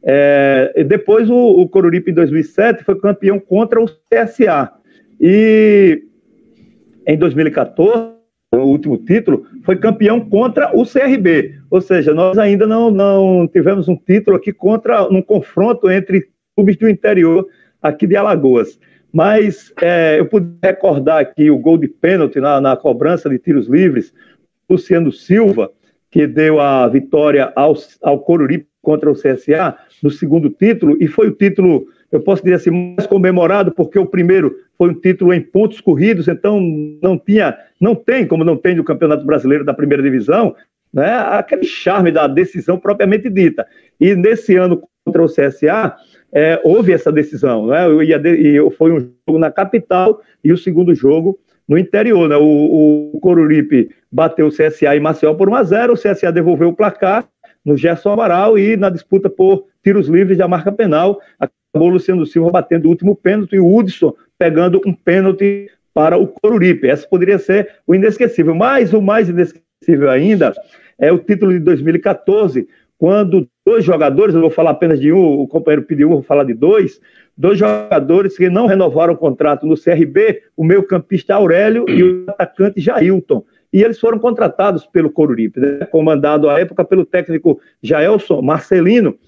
É, 0.02 0.84
depois 0.84 1.28
o, 1.30 1.36
o 1.36 1.68
Coruripe, 1.68 2.10
em 2.10 2.14
2007, 2.14 2.84
foi 2.84 2.98
campeão 3.00 3.40
contra 3.40 3.80
o 3.80 3.86
CSA. 3.86 4.70
E 5.20 6.02
em 7.06 7.16
2014, 7.16 8.18
o 8.52 8.58
último 8.58 8.98
título, 8.98 9.46
foi 9.64 9.76
campeão 9.76 10.20
contra 10.20 10.76
o 10.76 10.84
CRB. 10.84 11.54
Ou 11.70 11.80
seja, 11.80 12.14
nós 12.14 12.38
ainda 12.38 12.66
não, 12.66 12.90
não 12.90 13.48
tivemos 13.48 13.88
um 13.88 13.96
título 13.96 14.36
aqui 14.36 14.52
contra 14.52 15.04
um 15.04 15.20
confronto 15.20 15.90
entre 15.90 16.28
clubes 16.54 16.76
do 16.76 16.88
interior 16.88 17.46
aqui 17.82 18.06
de 18.06 18.16
Alagoas. 18.16 18.78
Mas 19.12 19.72
é, 19.80 20.18
eu 20.18 20.26
pude 20.26 20.48
recordar 20.62 21.20
aqui 21.20 21.50
o 21.50 21.58
gol 21.58 21.78
de 21.78 21.88
pênalti 21.88 22.40
na, 22.40 22.60
na 22.60 22.76
cobrança 22.76 23.28
de 23.28 23.38
tiros 23.38 23.66
livres, 23.66 24.12
Luciano 24.68 25.10
Silva, 25.10 25.70
que 26.10 26.26
deu 26.26 26.60
a 26.60 26.86
vitória 26.88 27.52
ao, 27.56 27.74
ao 28.02 28.20
Coruripe 28.20 28.66
contra 28.82 29.10
o 29.10 29.14
CSA 29.14 29.76
no 30.02 30.10
segundo 30.10 30.50
título, 30.50 30.96
e 31.00 31.08
foi 31.08 31.28
o 31.28 31.34
título 31.34 31.86
eu 32.10 32.20
posso 32.20 32.42
dizer 32.42 32.56
assim, 32.56 32.70
mais 32.70 33.06
comemorado, 33.06 33.72
porque 33.72 33.98
o 33.98 34.06
primeiro 34.06 34.56
foi 34.76 34.90
um 34.90 34.94
título 34.94 35.32
em 35.32 35.40
pontos 35.40 35.80
corridos, 35.80 36.26
então 36.26 36.60
não 37.02 37.18
tinha, 37.18 37.56
não 37.80 37.94
tem, 37.94 38.26
como 38.26 38.44
não 38.44 38.56
tem 38.56 38.74
no 38.74 38.84
Campeonato 38.84 39.26
Brasileiro 39.26 39.64
da 39.64 39.74
Primeira 39.74 40.02
Divisão, 40.02 40.54
né, 40.92 41.10
aquele 41.10 41.64
charme 41.64 42.10
da 42.10 42.26
decisão 42.26 42.78
propriamente 42.78 43.28
dita. 43.28 43.66
E 44.00 44.14
nesse 44.14 44.56
ano 44.56 44.82
contra 45.04 45.22
o 45.22 45.26
CSA, 45.26 45.96
é, 46.32 46.60
houve 46.62 46.92
essa 46.92 47.10
decisão, 47.10 47.66
né? 47.66 47.86
Eu 47.86 48.02
ia 48.02 48.18
de, 48.18 48.30
e 48.30 48.70
foi 48.72 48.92
um 48.92 49.00
jogo 49.00 49.38
na 49.38 49.50
capital 49.50 50.20
e 50.44 50.52
o 50.52 50.58
segundo 50.58 50.94
jogo 50.94 51.38
no 51.66 51.78
interior, 51.78 52.28
né? 52.28 52.36
O, 52.36 53.12
o 53.14 53.20
Coruripe 53.20 53.90
bateu 54.10 54.46
o 54.46 54.52
CSA 54.52 54.96
em 54.96 55.00
Maceió 55.00 55.34
por 55.34 55.48
1 55.48 55.54
a 55.54 55.62
0, 55.62 55.92
o 55.92 55.96
CSA 55.96 56.32
devolveu 56.32 56.68
o 56.68 56.76
placar 56.76 57.28
no 57.64 57.76
Gerson 57.76 58.10
Amaral 58.10 58.58
e 58.58 58.76
na 58.76 58.88
disputa 58.88 59.28
por 59.28 59.66
tiros 59.82 60.08
livres 60.08 60.38
da 60.38 60.48
marca 60.48 60.72
penal, 60.72 61.20
acabou 61.38 61.90
Luciano 61.90 62.26
Silva 62.26 62.50
batendo 62.50 62.86
o 62.86 62.88
último 62.88 63.14
pênalti 63.14 63.54
e 63.54 63.60
o 63.60 63.74
Hudson 63.74 64.14
pegando 64.38 64.80
um 64.86 64.92
pênalti 64.92 65.70
para 65.92 66.16
o 66.16 66.26
Coruripe. 66.26 66.88
Essa 66.88 67.06
poderia 67.08 67.38
ser 67.38 67.68
o 67.86 67.94
inesquecível. 67.94 68.54
Mas 68.54 68.92
o 68.92 69.02
mais 69.02 69.28
inesquecível 69.28 70.10
ainda 70.10 70.54
é 70.98 71.12
o 71.12 71.18
título 71.18 71.52
de 71.52 71.58
2014, 71.60 72.68
quando 72.98 73.48
dois 73.64 73.84
jogadores, 73.84 74.34
eu 74.34 74.40
vou 74.40 74.50
falar 74.50 74.70
apenas 74.70 75.00
de 75.00 75.12
um, 75.12 75.40
o 75.40 75.46
companheiro 75.46 75.86
pediu 75.86 76.08
um, 76.08 76.14
vou 76.14 76.22
falar 76.22 76.44
de 76.44 76.52
dois, 76.52 77.00
dois 77.36 77.58
jogadores 77.58 78.36
que 78.36 78.50
não 78.50 78.66
renovaram 78.66 79.14
o 79.14 79.16
contrato 79.16 79.66
no 79.66 79.80
CRB, 79.80 80.42
o 80.56 80.64
meio 80.64 80.82
campista 80.82 81.34
Aurélio 81.34 81.88
e 81.88 82.02
o 82.02 82.24
atacante 82.28 82.80
Jailton 82.80 83.44
e 83.72 83.82
eles 83.82 83.98
foram 83.98 84.18
contratados 84.18 84.86
pelo 84.86 85.10
Coruripe, 85.10 85.60
né? 85.60 85.86
comandado 85.90 86.48
à 86.48 86.58
época 86.58 86.84
pelo 86.84 87.04
técnico 87.04 87.60
Jaelson 87.82 88.40
Marcelino, 88.40 89.18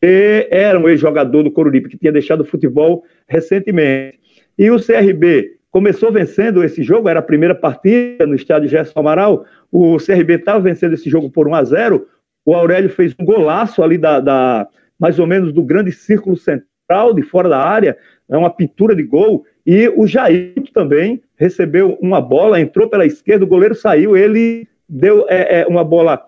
que 0.00 0.48
era 0.50 0.78
um 0.78 0.88
ex-jogador 0.88 1.42
do 1.42 1.50
Coruripe, 1.50 1.88
que 1.88 1.98
tinha 1.98 2.12
deixado 2.12 2.40
o 2.40 2.44
futebol 2.44 3.04
recentemente. 3.26 4.18
E 4.58 4.70
o 4.70 4.84
CRB 4.84 5.58
começou 5.70 6.10
vencendo 6.10 6.64
esse 6.64 6.82
jogo, 6.82 7.08
era 7.08 7.20
a 7.20 7.22
primeira 7.22 7.54
partida 7.54 8.26
no 8.26 8.34
estádio 8.34 8.68
Gerson 8.68 8.98
Amaral, 8.98 9.44
o 9.70 9.96
CRB 9.98 10.34
estava 10.34 10.60
vencendo 10.60 10.94
esse 10.94 11.08
jogo 11.08 11.30
por 11.30 11.46
1 11.46 11.54
a 11.54 11.64
0 11.64 12.06
o 12.48 12.54
Aurélio 12.54 12.88
fez 12.88 13.14
um 13.18 13.26
golaço 13.26 13.82
ali 13.82 13.98
da, 13.98 14.20
da 14.20 14.66
mais 14.98 15.18
ou 15.18 15.26
menos 15.26 15.52
do 15.52 15.62
grande 15.62 15.92
círculo 15.92 16.34
central, 16.34 17.12
de 17.12 17.20
fora 17.20 17.46
da 17.46 17.58
área, 17.58 17.94
é 18.26 18.38
uma 18.38 18.48
pintura 18.48 18.96
de 18.96 19.02
gol, 19.02 19.44
e 19.66 19.86
o 19.90 20.06
Jair 20.06 20.54
também 20.72 21.22
recebeu 21.36 21.98
uma 22.00 22.22
bola, 22.22 22.58
entrou 22.58 22.88
pela 22.88 23.04
esquerda, 23.04 23.44
o 23.44 23.48
goleiro 23.48 23.74
saiu, 23.74 24.16
ele 24.16 24.66
deu 24.88 25.26
é, 25.28 25.60
é, 25.60 25.66
uma 25.66 25.84
bola 25.84 26.26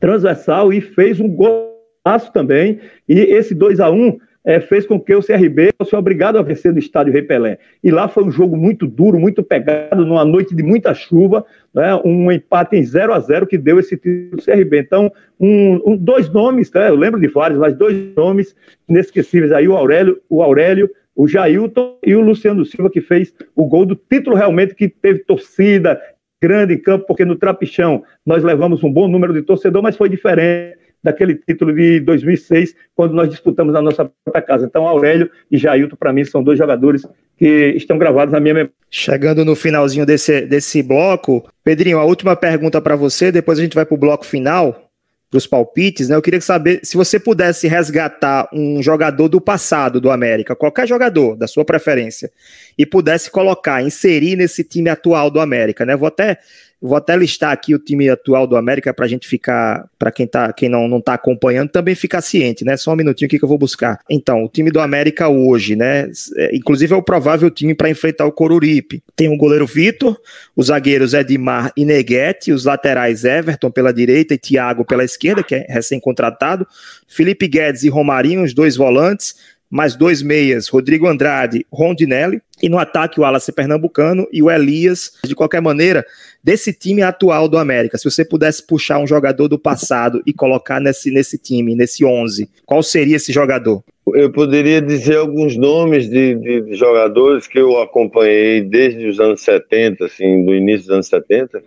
transversal 0.00 0.72
e 0.72 0.80
fez 0.80 1.20
um 1.20 1.28
golaço 1.28 2.32
também. 2.32 2.80
E 3.08 3.20
esse 3.20 3.54
2 3.54 3.78
a 3.78 3.92
1 3.92 4.18
é, 4.48 4.60
fez 4.60 4.86
com 4.86 4.98
que 4.98 5.14
o 5.14 5.22
CRB 5.22 5.74
fosse 5.76 5.94
obrigado 5.94 6.38
a 6.38 6.42
vencer 6.42 6.72
no 6.72 6.78
estádio 6.78 7.12
Rei 7.12 7.20
Pelé. 7.20 7.58
E 7.84 7.90
lá 7.90 8.08
foi 8.08 8.24
um 8.24 8.30
jogo 8.30 8.56
muito 8.56 8.86
duro, 8.86 9.20
muito 9.20 9.42
pegado, 9.42 10.06
numa 10.06 10.24
noite 10.24 10.54
de 10.54 10.62
muita 10.62 10.94
chuva, 10.94 11.44
né, 11.74 11.94
um 12.02 12.32
empate 12.32 12.74
em 12.74 12.82
0 12.82 13.12
a 13.12 13.20
0 13.20 13.46
que 13.46 13.58
deu 13.58 13.78
esse 13.78 13.94
título 13.94 14.38
do 14.38 14.42
CRB. 14.42 14.78
Então, 14.78 15.12
um, 15.38 15.82
um, 15.84 15.96
dois 15.98 16.30
nomes, 16.30 16.72
né, 16.72 16.88
eu 16.88 16.96
lembro 16.96 17.20
de 17.20 17.28
vários, 17.28 17.60
mas 17.60 17.76
dois 17.76 17.94
nomes 18.16 18.56
inesquecíveis 18.88 19.52
aí, 19.52 19.68
o 19.68 19.76
Aurélio, 19.76 20.18
o 20.30 20.42
Aurélio 20.42 20.88
o 21.14 21.26
Jailton 21.26 21.98
e 22.06 22.14
o 22.14 22.20
Luciano 22.20 22.64
Silva, 22.64 22.88
que 22.88 23.00
fez 23.00 23.34
o 23.54 23.66
gol 23.66 23.84
do 23.84 23.96
título 23.96 24.36
realmente, 24.36 24.74
que 24.74 24.88
teve 24.88 25.18
torcida 25.18 26.00
grande 26.40 26.74
em 26.74 26.78
campo, 26.78 27.06
porque 27.06 27.24
no 27.24 27.36
Trapichão 27.36 28.04
nós 28.24 28.44
levamos 28.44 28.82
um 28.84 28.90
bom 28.90 29.08
número 29.08 29.34
de 29.34 29.42
torcedor, 29.42 29.82
mas 29.82 29.96
foi 29.96 30.08
diferente 30.08 30.77
daquele 31.08 31.34
título 31.34 31.74
de 31.74 32.00
2006, 32.00 32.74
quando 32.94 33.14
nós 33.14 33.28
disputamos 33.28 33.72
na 33.72 33.82
nossa 33.82 34.10
própria 34.24 34.42
casa. 34.42 34.66
Então, 34.66 34.86
Aurélio 34.86 35.30
e 35.50 35.56
Jailton, 35.56 35.96
para 35.96 36.12
mim, 36.12 36.24
são 36.24 36.42
dois 36.42 36.58
jogadores 36.58 37.06
que 37.36 37.74
estão 37.76 37.98
gravados 37.98 38.32
na 38.32 38.40
minha 38.40 38.54
memória. 38.54 38.74
Chegando 38.90 39.44
no 39.44 39.54
finalzinho 39.54 40.04
desse, 40.04 40.42
desse 40.42 40.82
bloco, 40.82 41.48
Pedrinho, 41.64 41.98
a 41.98 42.04
última 42.04 42.36
pergunta 42.36 42.80
para 42.80 42.96
você, 42.96 43.32
depois 43.32 43.58
a 43.58 43.62
gente 43.62 43.74
vai 43.74 43.84
para 43.84 43.94
o 43.94 43.98
bloco 43.98 44.24
final 44.24 44.88
para 45.30 45.36
os 45.36 45.46
palpites, 45.46 46.08
né? 46.08 46.16
Eu 46.16 46.22
queria 46.22 46.40
saber 46.40 46.80
se 46.82 46.96
você 46.96 47.20
pudesse 47.20 47.68
resgatar 47.68 48.48
um 48.52 48.82
jogador 48.82 49.28
do 49.28 49.40
passado 49.40 50.00
do 50.00 50.10
América, 50.10 50.56
qualquer 50.56 50.88
jogador 50.88 51.36
da 51.36 51.46
sua 51.46 51.66
preferência, 51.66 52.30
e 52.78 52.86
pudesse 52.86 53.30
colocar, 53.30 53.82
inserir 53.82 54.36
nesse 54.36 54.62
time 54.62 54.88
atual 54.88 55.30
do 55.30 55.40
América, 55.40 55.84
né? 55.84 55.96
Vou 55.96 56.06
até 56.06 56.38
Vou 56.80 56.96
até 56.96 57.16
listar 57.16 57.50
aqui 57.50 57.74
o 57.74 57.78
time 57.78 58.08
atual 58.08 58.46
do 58.46 58.56
América 58.56 58.94
para 58.94 59.04
a 59.04 59.08
gente 59.08 59.26
ficar, 59.26 59.88
para 59.98 60.12
quem, 60.12 60.28
tá, 60.28 60.52
quem 60.52 60.68
não, 60.68 60.86
não 60.86 61.00
tá 61.00 61.14
acompanhando, 61.14 61.70
também 61.70 61.96
ficar 61.96 62.20
ciente, 62.20 62.64
né? 62.64 62.76
Só 62.76 62.92
um 62.92 62.96
minutinho 62.96 63.26
aqui 63.26 63.36
que 63.36 63.44
eu 63.44 63.48
vou 63.48 63.58
buscar. 63.58 63.98
Então, 64.08 64.44
o 64.44 64.48
time 64.48 64.70
do 64.70 64.78
América 64.78 65.28
hoje, 65.28 65.74
né? 65.74 66.08
É, 66.36 66.54
inclusive 66.54 66.94
é 66.94 66.96
o 66.96 67.02
provável 67.02 67.50
time 67.50 67.74
para 67.74 67.90
enfrentar 67.90 68.26
o 68.26 68.32
Coruripe. 68.32 69.02
Tem 69.16 69.28
o 69.28 69.36
goleiro 69.36 69.66
Vitor, 69.66 70.16
os 70.54 70.66
zagueiros 70.66 71.14
Edmar 71.14 71.72
e 71.76 71.84
Neguete, 71.84 72.52
os 72.52 72.64
laterais 72.64 73.24
Everton 73.24 73.72
pela 73.72 73.92
direita 73.92 74.34
e 74.34 74.38
Thiago 74.38 74.84
pela 74.84 75.02
esquerda, 75.02 75.42
que 75.42 75.56
é 75.56 75.66
recém-contratado, 75.68 76.64
Felipe 77.08 77.48
Guedes 77.48 77.82
e 77.82 77.88
Romarinho, 77.88 78.44
os 78.44 78.54
dois 78.54 78.76
volantes 78.76 79.34
mais 79.70 79.94
dois 79.94 80.22
meias, 80.22 80.68
Rodrigo 80.68 81.06
Andrade, 81.06 81.66
Rondinelli, 81.72 82.40
e 82.62 82.68
no 82.68 82.78
ataque 82.78 83.20
o 83.20 83.22
Wallace 83.22 83.52
Pernambucano 83.52 84.26
e 84.32 84.42
o 84.42 84.50
Elias. 84.50 85.12
De 85.24 85.34
qualquer 85.34 85.60
maneira, 85.60 86.04
desse 86.42 86.72
time 86.72 87.02
atual 87.02 87.48
do 87.48 87.58
América, 87.58 87.98
se 87.98 88.04
você 88.04 88.24
pudesse 88.24 88.66
puxar 88.66 88.98
um 88.98 89.06
jogador 89.06 89.48
do 89.48 89.58
passado 89.58 90.22
e 90.26 90.32
colocar 90.32 90.80
nesse, 90.80 91.10
nesse 91.10 91.38
time, 91.38 91.74
nesse 91.74 92.04
11, 92.04 92.48
qual 92.64 92.82
seria 92.82 93.16
esse 93.16 93.32
jogador? 93.32 93.82
Eu 94.14 94.32
poderia 94.32 94.80
dizer 94.80 95.16
alguns 95.18 95.56
nomes 95.56 96.08
de, 96.08 96.34
de, 96.34 96.74
jogadores 96.74 97.46
que 97.46 97.58
eu 97.58 97.78
acompanhei 97.80 98.62
desde 98.62 99.06
os 99.06 99.20
anos 99.20 99.42
70, 99.42 100.06
assim, 100.06 100.44
do 100.44 100.54
início 100.54 100.86
dos 100.86 100.94
anos 100.94 101.08
70, 101.08 101.62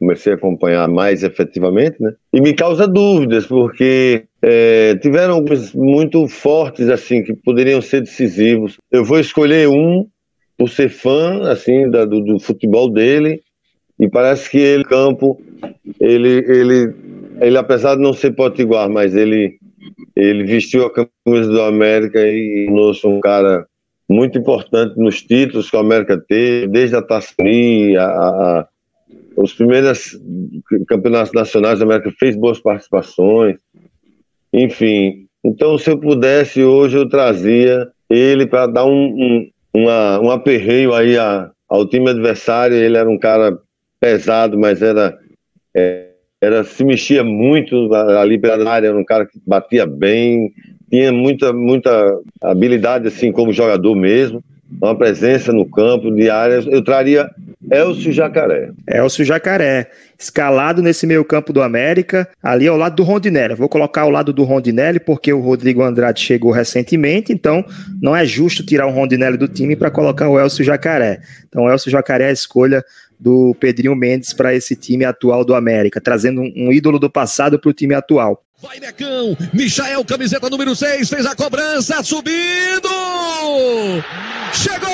comecei 0.00 0.32
a 0.32 0.36
acompanhar 0.36 0.88
mais 0.88 1.22
efetivamente, 1.22 1.96
né? 2.00 2.14
E 2.32 2.40
me 2.40 2.54
causa 2.54 2.88
dúvidas, 2.88 3.46
porque 3.46 4.24
é, 4.42 4.96
tiveram 4.96 5.34
alguns 5.34 5.74
muito 5.74 6.26
fortes, 6.26 6.88
assim, 6.88 7.22
que 7.22 7.34
poderiam 7.34 7.82
ser 7.82 8.00
decisivos. 8.00 8.78
Eu 8.90 9.04
vou 9.04 9.20
escolher 9.20 9.68
um 9.68 10.06
por 10.56 10.70
ser 10.70 10.88
fã, 10.88 11.50
assim, 11.50 11.90
da, 11.90 12.04
do, 12.06 12.20
do, 12.20 12.40
futebol 12.40 12.90
dele, 12.90 13.42
e 13.98 14.08
parece 14.08 14.50
que 14.50 14.58
ele, 14.58 14.84
campo, 14.84 15.40
ele, 16.00 16.44
ele, 16.48 16.94
ele, 17.40 17.58
apesar 17.58 17.94
de 17.94 18.02
não 18.02 18.14
ser 18.14 18.32
potiguar, 18.32 18.88
mas 18.88 19.14
ele, 19.14 19.58
ele 20.16 20.44
vestiu 20.44 20.86
a 20.86 20.90
camisa 20.90 21.50
do 21.50 21.60
América 21.62 22.20
e 22.26 22.66
trouxe 22.68 23.06
um 23.06 23.20
cara 23.20 23.66
muito 24.08 24.38
importante 24.38 24.98
nos 24.98 25.22
títulos 25.22 25.70
que 25.70 25.76
o 25.76 25.80
América 25.80 26.18
teve, 26.18 26.66
desde 26.66 26.96
a 26.96 27.02
Taça 27.02 27.32
a, 27.38 28.02
a, 28.02 28.68
os 29.42 29.54
primeiros 29.54 30.18
campeonatos 30.86 31.32
nacionais 31.32 31.78
da 31.78 31.84
América 31.84 32.12
fez 32.18 32.36
boas 32.36 32.60
participações, 32.60 33.56
enfim. 34.52 35.26
Então, 35.42 35.78
se 35.78 35.90
eu 35.90 35.98
pudesse, 35.98 36.62
hoje 36.62 36.98
eu 36.98 37.08
trazia 37.08 37.88
ele 38.08 38.46
para 38.46 38.66
dar 38.66 38.84
um, 38.84 38.90
um, 38.92 39.50
uma, 39.72 40.20
um 40.20 40.30
aperreio 40.30 40.92
aí 40.92 41.16
a, 41.16 41.50
ao 41.68 41.88
time 41.88 42.10
adversário. 42.10 42.76
Ele 42.76 42.96
era 42.96 43.08
um 43.08 43.18
cara 43.18 43.56
pesado, 43.98 44.58
mas 44.58 44.82
era, 44.82 45.16
é, 45.74 46.08
era 46.40 46.62
se 46.62 46.84
mexia 46.84 47.24
muito 47.24 47.94
ali 47.94 48.38
pela 48.38 48.70
área, 48.70 48.88
era 48.88 48.98
um 48.98 49.04
cara 49.04 49.24
que 49.24 49.40
batia 49.46 49.86
bem, 49.86 50.52
tinha 50.90 51.12
muita, 51.12 51.52
muita 51.52 52.20
habilidade 52.42 53.08
assim 53.08 53.32
como 53.32 53.52
jogador 53.52 53.94
mesmo, 53.94 54.42
uma 54.82 54.94
presença 54.94 55.50
no 55.52 55.64
campo 55.64 56.10
de 56.10 56.28
áreas. 56.28 56.66
Eu 56.66 56.82
traria 56.84 57.30
Elcio 57.68 58.12
Jacaré. 58.12 58.70
Elcio 58.88 59.24
Jacaré, 59.24 59.90
escalado 60.18 60.80
nesse 60.82 61.06
meio 61.06 61.24
campo 61.24 61.52
do 61.52 61.62
América, 61.62 62.28
ali 62.42 62.66
ao 62.66 62.76
lado 62.76 62.96
do 62.96 63.02
Rondinelli. 63.02 63.54
Vou 63.54 63.68
colocar 63.68 64.02
ao 64.02 64.10
lado 64.10 64.32
do 64.32 64.44
Rondinelli 64.44 64.98
porque 64.98 65.32
o 65.32 65.40
Rodrigo 65.40 65.82
Andrade 65.82 66.20
chegou 66.20 66.50
recentemente, 66.52 67.32
então 67.32 67.64
não 68.00 68.16
é 68.16 68.24
justo 68.24 68.64
tirar 68.64 68.86
o 68.86 68.90
Rondinelli 68.90 69.36
do 69.36 69.46
time 69.46 69.76
para 69.76 69.90
colocar 69.90 70.28
o 70.28 70.40
Elcio 70.40 70.64
Jacaré. 70.64 71.20
Então 71.48 71.64
o 71.64 71.70
Elcio 71.70 71.90
Jacaré 71.90 72.24
é 72.24 72.28
a 72.28 72.32
escolha 72.32 72.82
do 73.18 73.54
Pedrinho 73.60 73.94
Mendes 73.94 74.32
para 74.32 74.54
esse 74.54 74.74
time 74.74 75.04
atual 75.04 75.44
do 75.44 75.54
América, 75.54 76.00
trazendo 76.00 76.40
um, 76.40 76.72
ídolo 76.72 76.98
do 76.98 77.10
passado 77.10 77.58
para 77.58 77.68
o 77.68 77.74
time 77.74 77.94
atual. 77.94 78.42
Vai 78.62 78.80
Necão, 78.80 79.36
Michael, 79.52 80.04
camiseta 80.04 80.48
número 80.48 80.74
6, 80.74 81.08
fez 81.08 81.26
a 81.26 81.36
cobrança, 81.36 82.02
subindo! 82.02 82.88
Chegou! 84.52 84.90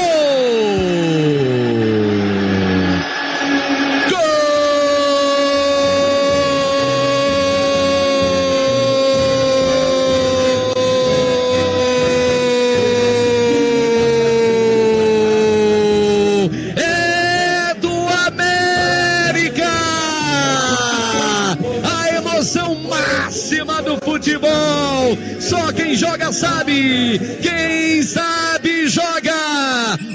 Joga 26.16 26.32
sabe. 26.32 27.18
Quem 27.42 28.02
sabe 28.02 28.88
joga. 28.88 29.34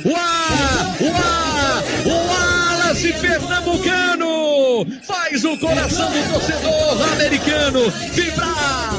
Uá, 0.03 0.95
uá, 0.99 1.83
o 2.05 2.27
Wallace 2.27 3.13
Pernambucano 3.13 4.87
faz 5.03 5.45
o 5.45 5.57
coração 5.59 6.09
do 6.11 6.33
torcedor 6.33 7.13
americano 7.13 7.91
vibrar, 8.13 8.95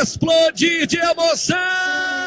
explodir 0.00 0.86
de 0.86 0.96
emoção. 0.96 2.21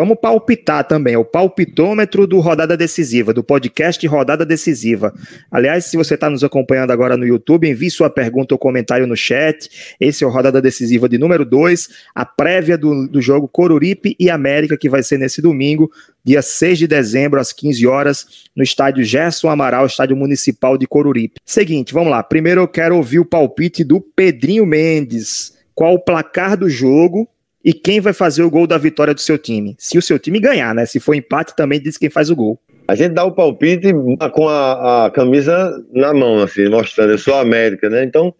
Vamos 0.00 0.16
palpitar 0.18 0.82
também, 0.88 1.12
é 1.12 1.18
o 1.18 1.26
palpitômetro 1.26 2.26
do 2.26 2.40
Rodada 2.40 2.74
Decisiva, 2.74 3.34
do 3.34 3.44
podcast 3.44 4.06
Rodada 4.06 4.46
Decisiva. 4.46 5.12
Aliás, 5.50 5.84
se 5.84 5.96
você 5.98 6.14
está 6.14 6.30
nos 6.30 6.42
acompanhando 6.42 6.90
agora 6.90 7.18
no 7.18 7.26
YouTube, 7.26 7.68
envie 7.68 7.90
sua 7.90 8.08
pergunta 8.08 8.54
ou 8.54 8.58
comentário 8.58 9.06
no 9.06 9.14
chat. 9.14 9.94
Esse 10.00 10.24
é 10.24 10.26
o 10.26 10.30
Rodada 10.30 10.58
Decisiva 10.62 11.06
de 11.06 11.18
número 11.18 11.44
2, 11.44 11.90
a 12.14 12.24
prévia 12.24 12.78
do, 12.78 13.06
do 13.08 13.20
jogo 13.20 13.46
Coruripe 13.46 14.16
e 14.18 14.30
América, 14.30 14.74
que 14.74 14.88
vai 14.88 15.02
ser 15.02 15.18
nesse 15.18 15.42
domingo, 15.42 15.90
dia 16.24 16.40
6 16.40 16.78
de 16.78 16.86
dezembro, 16.86 17.38
às 17.38 17.52
15 17.52 17.86
horas, 17.86 18.26
no 18.56 18.62
estádio 18.62 19.04
Gerson 19.04 19.50
Amaral, 19.50 19.84
estádio 19.84 20.16
municipal 20.16 20.78
de 20.78 20.86
Coruripe. 20.86 21.42
Seguinte, 21.44 21.92
vamos 21.92 22.10
lá. 22.10 22.22
Primeiro 22.22 22.62
eu 22.62 22.68
quero 22.68 22.96
ouvir 22.96 23.18
o 23.18 23.26
palpite 23.26 23.84
do 23.84 24.00
Pedrinho 24.00 24.64
Mendes. 24.64 25.58
Qual 25.74 25.92
o 25.92 26.02
placar 26.02 26.56
do 26.56 26.70
jogo 26.70 27.28
e 27.64 27.72
quem 27.72 28.00
vai 28.00 28.12
fazer 28.12 28.42
o 28.42 28.50
gol 28.50 28.66
da 28.66 28.78
vitória 28.78 29.14
do 29.14 29.20
seu 29.20 29.38
time. 29.38 29.74
Se 29.78 29.98
o 29.98 30.02
seu 30.02 30.18
time 30.18 30.40
ganhar, 30.40 30.74
né? 30.74 30.86
Se 30.86 30.98
for 30.98 31.14
empate, 31.14 31.54
também 31.54 31.80
diz 31.80 31.96
quem 31.96 32.10
faz 32.10 32.30
o 32.30 32.36
gol. 32.36 32.58
A 32.88 32.94
gente 32.94 33.12
dá 33.12 33.24
o 33.24 33.32
palpite 33.32 33.92
com 34.32 34.48
a, 34.48 35.06
a 35.06 35.10
camisa 35.10 35.72
na 35.92 36.12
mão, 36.12 36.40
assim, 36.40 36.68
mostrando, 36.68 37.12
eu 37.12 37.18
sou 37.18 37.34
América, 37.34 37.88
né? 37.88 38.02
Então, 38.02 38.34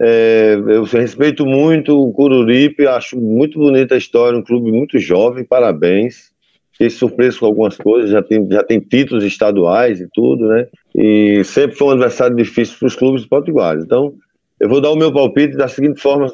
é, 0.00 0.56
eu 0.68 0.84
respeito 0.84 1.44
muito 1.44 2.00
o 2.00 2.10
Cururipe, 2.10 2.86
acho 2.86 3.20
muito 3.20 3.58
bonita 3.58 3.94
a 3.94 3.98
história, 3.98 4.38
um 4.38 4.42
clube 4.42 4.72
muito 4.72 4.98
jovem, 4.98 5.44
parabéns. 5.44 6.30
Fiquei 6.72 6.88
surpreso 6.88 7.40
com 7.40 7.46
algumas 7.46 7.76
coisas, 7.76 8.10
já 8.10 8.22
tem, 8.22 8.48
já 8.50 8.62
tem 8.62 8.80
títulos 8.80 9.22
estaduais 9.22 10.00
e 10.00 10.08
tudo, 10.14 10.46
né? 10.48 10.66
E 10.96 11.42
sempre 11.44 11.76
foi 11.76 11.88
um 11.88 11.90
adversário 11.90 12.34
difícil 12.34 12.78
para 12.78 12.86
os 12.86 12.96
clubes 12.96 13.26
potiguares. 13.26 13.84
Então, 13.84 14.14
eu 14.58 14.70
vou 14.70 14.80
dar 14.80 14.90
o 14.90 14.96
meu 14.96 15.12
palpite 15.12 15.58
da 15.58 15.68
seguinte 15.68 16.00
forma: 16.00 16.32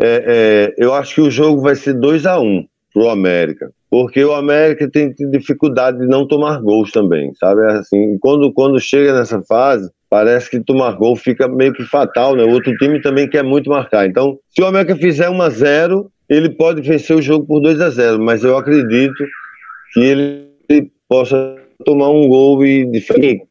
é, 0.00 0.24
é, 0.26 0.74
eu 0.76 0.92
acho 0.92 1.14
que 1.14 1.20
o 1.20 1.30
jogo 1.30 1.60
vai 1.60 1.74
ser 1.74 1.94
2 1.94 2.26
a 2.26 2.38
1 2.38 2.44
um 2.44 2.64
pro 2.92 3.08
América, 3.08 3.70
porque 3.90 4.24
o 4.24 4.32
América 4.32 4.88
tem 4.88 5.12
dificuldade 5.30 5.98
de 5.98 6.06
não 6.06 6.26
tomar 6.26 6.60
gols 6.60 6.92
também, 6.92 7.32
sabe? 7.34 7.62
É 7.62 7.78
assim, 7.78 8.18
quando, 8.20 8.52
quando 8.52 8.80
chega 8.80 9.12
nessa 9.12 9.42
fase, 9.42 9.90
parece 10.08 10.48
que 10.48 10.60
tomar 10.60 10.92
gol 10.92 11.16
fica 11.16 11.48
meio 11.48 11.72
que 11.72 11.84
fatal, 11.84 12.36
né? 12.36 12.44
O 12.44 12.50
outro 12.50 12.72
time 12.76 13.02
também 13.02 13.28
quer 13.28 13.42
muito 13.42 13.68
marcar. 13.68 14.06
Então, 14.06 14.38
se 14.48 14.62
o 14.62 14.66
América 14.66 14.94
fizer 14.96 15.28
1 15.28 15.42
a 15.42 15.50
0 15.50 16.10
ele 16.28 16.48
pode 16.50 16.80
vencer 16.82 17.16
o 17.16 17.22
jogo 17.22 17.46
por 17.46 17.60
2 17.60 17.80
a 17.80 17.90
0 17.90 18.18
mas 18.22 18.44
eu 18.44 18.56
acredito 18.56 19.24
que 19.92 20.00
ele 20.00 20.90
possa 21.08 21.56
tomar 21.84 22.10
um 22.10 22.28
gol 22.28 22.64
e 22.64 22.88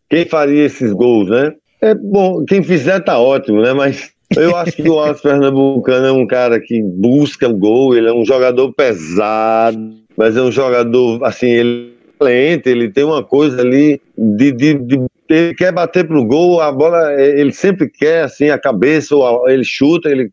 quem 0.10 0.26
faria 0.26 0.66
esses 0.66 0.92
gols, 0.92 1.30
né? 1.30 1.54
É 1.82 1.94
bom, 1.94 2.46
quem 2.46 2.64
fizer 2.64 3.02
tá 3.02 3.20
ótimo, 3.20 3.62
né? 3.62 3.74
Mas 3.74 4.13
eu 4.36 4.56
acho 4.56 4.74
que 4.74 4.90
o 4.90 4.96
Wallace 4.96 5.22
Pernambucano 5.22 6.06
é 6.06 6.12
um 6.12 6.26
cara 6.26 6.60
que 6.60 6.82
busca 6.82 7.48
o 7.48 7.58
gol, 7.58 7.96
ele 7.96 8.08
é 8.08 8.14
um 8.14 8.26
jogador 8.26 8.72
pesado, 8.74 9.94
mas 10.18 10.38
é 10.38 10.42
um 10.42 10.52
jogador, 10.52 11.24
assim, 11.24 11.48
ele 11.48 11.94
é 12.20 12.24
lento, 12.24 12.68
ele 12.68 12.90
tem 12.90 13.04
uma 13.04 13.24
coisa 13.24 13.62
ali 13.62 14.02
de, 14.18 14.52
de, 14.52 14.74
de 14.76 15.02
ele 15.30 15.54
quer 15.56 15.72
bater 15.72 16.08
pro 16.08 16.26
gol, 16.26 16.62
a 16.62 16.72
bola, 16.72 17.20
ele 17.20 17.52
sempre 17.52 17.90
quer, 17.90 18.24
assim, 18.24 18.50
a 18.50 18.58
cabeça, 18.58 19.16
ou 19.16 19.50
ele 19.50 19.64
chuta, 19.64 20.10
ele 20.10 20.32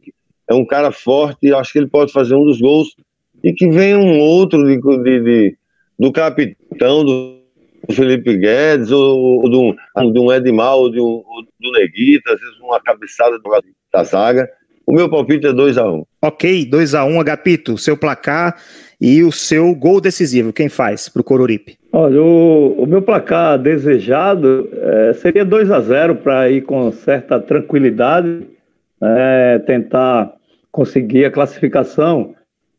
é 0.48 0.54
um 0.54 0.66
cara 0.66 0.90
forte, 0.90 1.46
e 1.46 1.54
acho 1.54 1.72
que 1.72 1.78
ele 1.78 1.88
pode 1.88 2.12
fazer 2.12 2.34
um 2.34 2.44
dos 2.44 2.60
gols, 2.60 2.94
e 3.42 3.52
que 3.52 3.68
venha 3.70 3.98
um 3.98 4.18
outro 4.18 4.64
de, 4.64 4.76
de, 4.78 5.20
de 5.20 5.56
do 5.98 6.12
capitão, 6.12 7.04
do 7.04 7.40
Felipe 7.92 8.36
Guedes, 8.36 8.90
ou, 8.90 9.42
ou 9.42 9.48
do, 9.48 10.12
do 10.12 10.32
Edmar, 10.32 10.76
ou 10.76 10.90
do, 10.90 11.24
do 11.60 11.72
Neguita, 11.72 12.32
às 12.32 12.40
vezes 12.40 12.58
uma 12.60 12.80
cabeçada 12.80 13.38
do 13.38 13.50
da 13.92 14.04
zaga. 14.04 14.48
O 14.86 14.92
meu 14.92 15.08
palpite 15.08 15.46
é 15.46 15.52
2x1. 15.52 16.00
Um. 16.00 16.04
Ok, 16.20 16.68
2x1, 16.68 17.08
um, 17.08 17.20
Agapito, 17.20 17.78
seu 17.78 17.96
placar 17.96 18.56
e 19.00 19.22
o 19.22 19.30
seu 19.30 19.74
gol 19.74 20.00
decisivo. 20.00 20.52
Quem 20.52 20.68
faz 20.68 21.08
para 21.08 21.20
o 21.20 21.24
Coruripe? 21.24 21.78
Olha, 21.92 22.20
o, 22.22 22.82
o, 22.82 22.86
meu 22.86 23.00
placar 23.00 23.58
desejado 23.58 24.68
é, 24.72 25.12
seria 25.14 25.44
2 25.44 25.70
a 25.70 25.80
0 25.80 26.16
para 26.16 26.50
ir 26.50 26.62
com 26.62 26.90
certa 26.92 27.38
tranquilidade, 27.38 28.46
é, 29.02 29.60
tentar 29.66 30.32
conseguir 30.70 31.24
a 31.24 31.30
classificação 31.30 32.34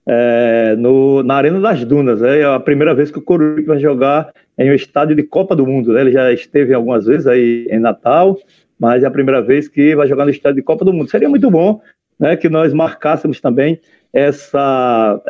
é, 0.05 0.76
no, 0.78 1.24
na 1.24 1.36
Arena 1.36 1.59
das 1.59 1.84
Dunas. 1.86 2.22
É 2.22 2.43
a 2.43 2.59
primeira 2.59 2.93
vez 2.93 3.12
que 3.12 3.20
o 3.20 3.24
Coruripe 3.24 3.68
vai 3.68 3.80
jogar 3.80 4.32
em 4.57 4.70
um 4.70 4.74
estádio 4.74 5.16
de 5.16 5.24
Copa 5.24 5.55
do 5.55 5.66
Mundo. 5.66 5.93
Né? 5.93 6.01
Ele 6.01 6.12
já 6.12 6.32
esteve 6.32 6.74
algumas 6.74 7.05
vezes 7.05 7.28
aí 7.28 7.68
em 7.70 7.80
Natal, 7.80 8.38
mas 8.82 9.03
é 9.03 9.05
a 9.05 9.11
primeira 9.11 9.43
vez 9.43 9.67
que 9.67 9.95
vai 9.95 10.07
jogar 10.07 10.25
no 10.25 10.32
estádio 10.32 10.55
de 10.55 10.63
Copa 10.63 10.84
do 10.84 10.91
Mundo. 10.91 11.07
Seria 11.07 11.29
muito 11.29 11.51
bom 11.51 11.79
né, 12.19 12.36
que 12.36 12.49
nós 12.49 12.73
marcássemos 12.73 13.39
também 13.39 13.79
essa, 14.11 15.21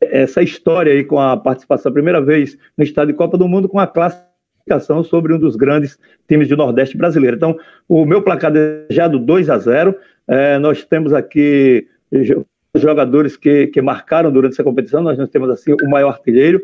essa 0.00 0.42
história 0.42 0.90
aí 0.90 1.04
com 1.04 1.20
a 1.20 1.36
participação, 1.36 1.90
a 1.90 1.92
primeira 1.92 2.18
vez 2.18 2.56
no 2.78 2.82
estádio 2.82 3.12
de 3.12 3.18
Copa 3.18 3.36
do 3.36 3.46
Mundo, 3.46 3.68
com 3.68 3.78
a 3.78 3.86
classificação 3.86 5.04
sobre 5.04 5.34
um 5.34 5.38
dos 5.38 5.54
grandes 5.54 5.98
times 6.26 6.48
do 6.48 6.56
Nordeste 6.56 6.96
brasileiro. 6.96 7.36
Então, 7.36 7.58
o 7.86 8.06
meu 8.06 8.22
placar 8.22 8.50
desejado 8.50 9.18
2 9.18 9.50
a 9.50 9.58
0. 9.58 9.94
É, 10.26 10.58
nós 10.58 10.82
temos 10.82 11.12
aqui 11.12 11.86
jogadores 12.74 13.36
que, 13.36 13.66
que 13.66 13.82
marcaram 13.82 14.32
durante 14.32 14.54
essa 14.54 14.64
competição, 14.64 15.02
nós 15.02 15.18
não 15.18 15.26
temos 15.26 15.50
assim 15.50 15.74
o 15.74 15.90
maior 15.90 16.08
artilheiro, 16.08 16.62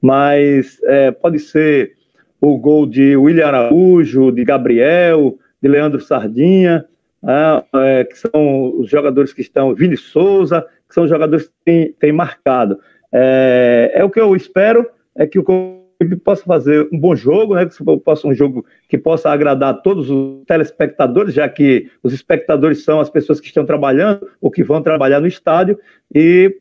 mas 0.00 0.80
é, 0.84 1.10
pode 1.10 1.38
ser 1.38 1.92
o 2.40 2.56
gol 2.56 2.86
de 2.86 3.18
William 3.18 3.48
Araújo, 3.48 4.32
de 4.32 4.44
Gabriel, 4.44 5.38
de 5.62 5.68
Leandro 5.68 6.00
Sardinha, 6.00 6.84
é, 7.22 8.00
é, 8.00 8.04
que 8.04 8.16
são 8.16 8.78
os 8.78 8.88
jogadores 8.88 9.32
que 9.32 9.40
estão, 9.40 9.74
Vini 9.74 9.96
Souza, 9.96 10.64
que 10.88 10.94
são 10.94 11.06
jogadores 11.06 11.48
que 11.48 11.54
têm, 11.64 11.92
têm 11.92 12.12
marcado. 12.12 12.78
É, 13.12 13.92
é, 13.94 14.04
o 14.04 14.10
que 14.10 14.20
eu 14.20 14.34
espero, 14.36 14.88
é 15.16 15.26
que 15.26 15.38
o 15.38 15.42
clube 15.42 16.16
possa 16.24 16.44
fazer 16.44 16.88
um 16.92 16.98
bom 16.98 17.14
jogo, 17.16 17.56
né, 17.56 17.66
que 17.66 17.98
possa 18.04 18.28
um 18.28 18.34
jogo 18.34 18.64
que 18.88 18.96
possa 18.96 19.30
agradar 19.30 19.82
todos 19.82 20.08
os 20.08 20.44
telespectadores, 20.46 21.34
já 21.34 21.48
que 21.48 21.90
os 22.02 22.12
espectadores 22.12 22.84
são 22.84 23.00
as 23.00 23.10
pessoas 23.10 23.40
que 23.40 23.48
estão 23.48 23.66
trabalhando 23.66 24.28
ou 24.40 24.50
que 24.50 24.62
vão 24.62 24.80
trabalhar 24.80 25.20
no 25.20 25.26
estádio, 25.26 25.78
e 26.14 26.56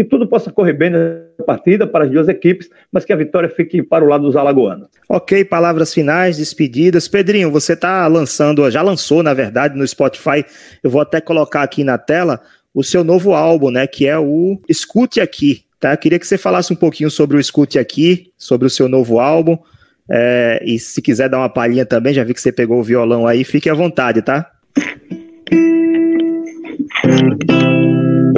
que 0.00 0.04
tudo 0.04 0.26
possa 0.26 0.50
correr 0.50 0.72
bem 0.72 0.88
na 0.88 1.44
partida 1.44 1.86
para 1.86 2.06
as 2.06 2.10
duas 2.10 2.26
equipes, 2.26 2.70
mas 2.90 3.04
que 3.04 3.12
a 3.12 3.16
vitória 3.16 3.50
fique 3.50 3.82
para 3.82 4.02
o 4.02 4.08
lado 4.08 4.24
dos 4.24 4.34
alagoanos. 4.34 4.88
Ok, 5.06 5.44
palavras 5.44 5.92
finais, 5.92 6.38
despedidas. 6.38 7.06
Pedrinho, 7.06 7.50
você 7.50 7.74
está 7.74 8.06
lançando, 8.06 8.70
já 8.70 8.80
lançou, 8.80 9.22
na 9.22 9.34
verdade, 9.34 9.76
no 9.76 9.86
Spotify, 9.86 10.42
eu 10.82 10.88
vou 10.88 11.02
até 11.02 11.20
colocar 11.20 11.62
aqui 11.62 11.84
na 11.84 11.98
tela 11.98 12.40
o 12.72 12.82
seu 12.82 13.04
novo 13.04 13.34
álbum, 13.34 13.70
né, 13.70 13.86
que 13.86 14.06
é 14.06 14.18
o 14.18 14.58
Escute 14.66 15.20
Aqui, 15.20 15.64
tá? 15.78 15.92
Eu 15.92 15.98
queria 15.98 16.18
que 16.18 16.26
você 16.26 16.38
falasse 16.38 16.72
um 16.72 16.76
pouquinho 16.76 17.10
sobre 17.10 17.36
o 17.36 17.40
Escute 17.40 17.78
Aqui, 17.78 18.32
sobre 18.38 18.66
o 18.66 18.70
seu 18.70 18.88
novo 18.88 19.20
álbum, 19.20 19.58
é, 20.08 20.62
e 20.64 20.78
se 20.78 21.02
quiser 21.02 21.28
dar 21.28 21.38
uma 21.38 21.50
palhinha 21.50 21.84
também, 21.84 22.14
já 22.14 22.24
vi 22.24 22.32
que 22.32 22.40
você 22.40 22.50
pegou 22.50 22.80
o 22.80 22.82
violão 22.82 23.26
aí, 23.26 23.44
fique 23.44 23.68
à 23.68 23.74
vontade, 23.74 24.22
tá? 24.22 24.50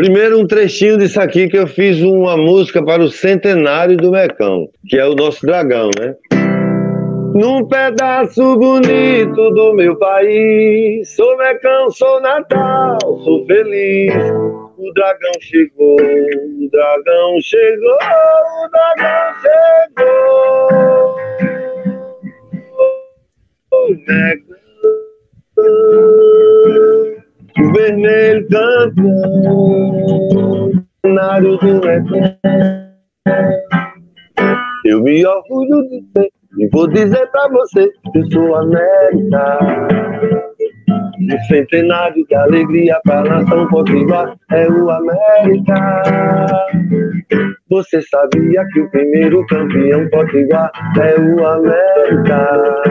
Primeiro, 0.02 0.40
um 0.40 0.46
trechinho 0.48 0.98
disso 0.98 1.20
aqui 1.20 1.48
que 1.48 1.56
eu 1.56 1.68
fiz 1.68 2.02
uma 2.02 2.36
música 2.36 2.84
para 2.84 3.04
o 3.04 3.08
centenário 3.08 3.96
do 3.96 4.10
Mecão, 4.10 4.68
que 4.88 4.98
é 4.98 5.06
o 5.06 5.14
nosso 5.14 5.46
dragão, 5.46 5.90
né? 5.96 6.16
Num 7.32 7.64
pedaço 7.68 8.56
bonito 8.56 9.50
do 9.50 9.72
meu 9.74 9.96
país, 9.96 11.08
sou 11.14 11.38
Mecão, 11.38 11.88
sou 11.90 12.20
Natal, 12.20 12.98
sou 13.22 13.46
feliz. 13.46 14.12
O 14.76 14.92
dragão 14.92 15.30
chegou, 15.38 15.94
o 15.94 16.68
dragão 16.72 17.40
chegou, 17.40 17.94
o 17.94 18.68
dragão 18.72 19.34
chegou. 19.94 21.14
O 23.70 23.88
Mecão 24.08 24.62
o 27.58 27.72
vermelho 27.72 28.46
campeão, 28.48 28.92
cenário 31.04 31.56
do 31.58 31.74
Mecão. 31.80 32.36
Eu 34.84 35.02
me 35.02 35.24
orgulho 35.24 35.88
de 35.88 36.04
ser, 36.16 36.30
e 36.58 36.68
vou 36.68 36.88
dizer 36.88 37.26
pra 37.30 37.48
você, 37.48 37.90
eu 38.14 38.30
sou 38.32 38.54
América. 38.56 39.58
O 41.22 41.46
centenário 41.46 42.26
de 42.26 42.34
alegria 42.34 43.00
pra 43.04 43.22
nação 43.22 43.68
potiguar 43.68 44.36
é 44.50 44.68
o 44.68 44.90
América. 44.90 46.02
Você 47.70 48.02
sabia 48.02 48.66
que 48.72 48.80
o 48.80 48.90
primeiro 48.90 49.46
campeão 49.46 50.08
potiguar 50.10 50.70
é 50.98 51.20
o 51.20 51.46
América? 51.46 52.82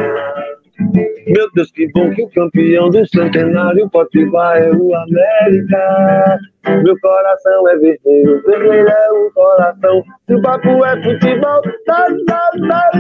Meu 1.28 1.50
Deus, 1.54 1.72
que 1.72 1.88
bom 1.94 2.10
que 2.12 2.24
o 2.24 2.30
campeão 2.30 2.90
do 2.90 3.08
centenário 3.08 3.90
Potiguar 3.90 4.58
é 4.58 4.72
o 4.72 4.96
América. 4.96 6.40
Meu 6.84 6.96
coração 7.00 7.70
é 7.70 7.78
vermelho, 7.78 8.42
vermelho 8.46 8.88
é 8.88 9.12
o 9.12 9.32
coração. 9.34 10.04
Se 10.28 10.36
o 10.36 10.42
papo 10.42 10.86
é 10.86 11.04
futebol, 11.04 11.62
tá, 11.86 12.08
tá, 12.28 12.52
tá 12.68 12.92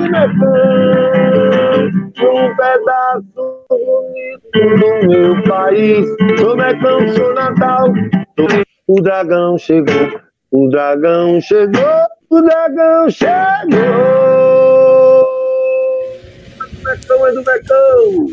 Um 2.24 2.56
pedaço 2.56 3.66
bonito 3.70 4.52
do 4.80 5.08
meu 5.08 5.44
país. 5.44 6.08
Sou 6.40 6.56
Mecão, 6.56 7.08
sou 7.10 7.34
Natal. 7.34 7.88
O 8.88 9.02
dragão 9.02 9.58
chegou, 9.58 10.20
o 10.52 10.70
dragão 10.70 11.40
chegou, 11.42 11.82
o 12.30 12.42
dragão 12.42 13.10
chegou. 13.10 14.71
Mecão 16.82 17.28
é 17.28 17.32
do 17.32 17.44
Mecão. 17.44 18.28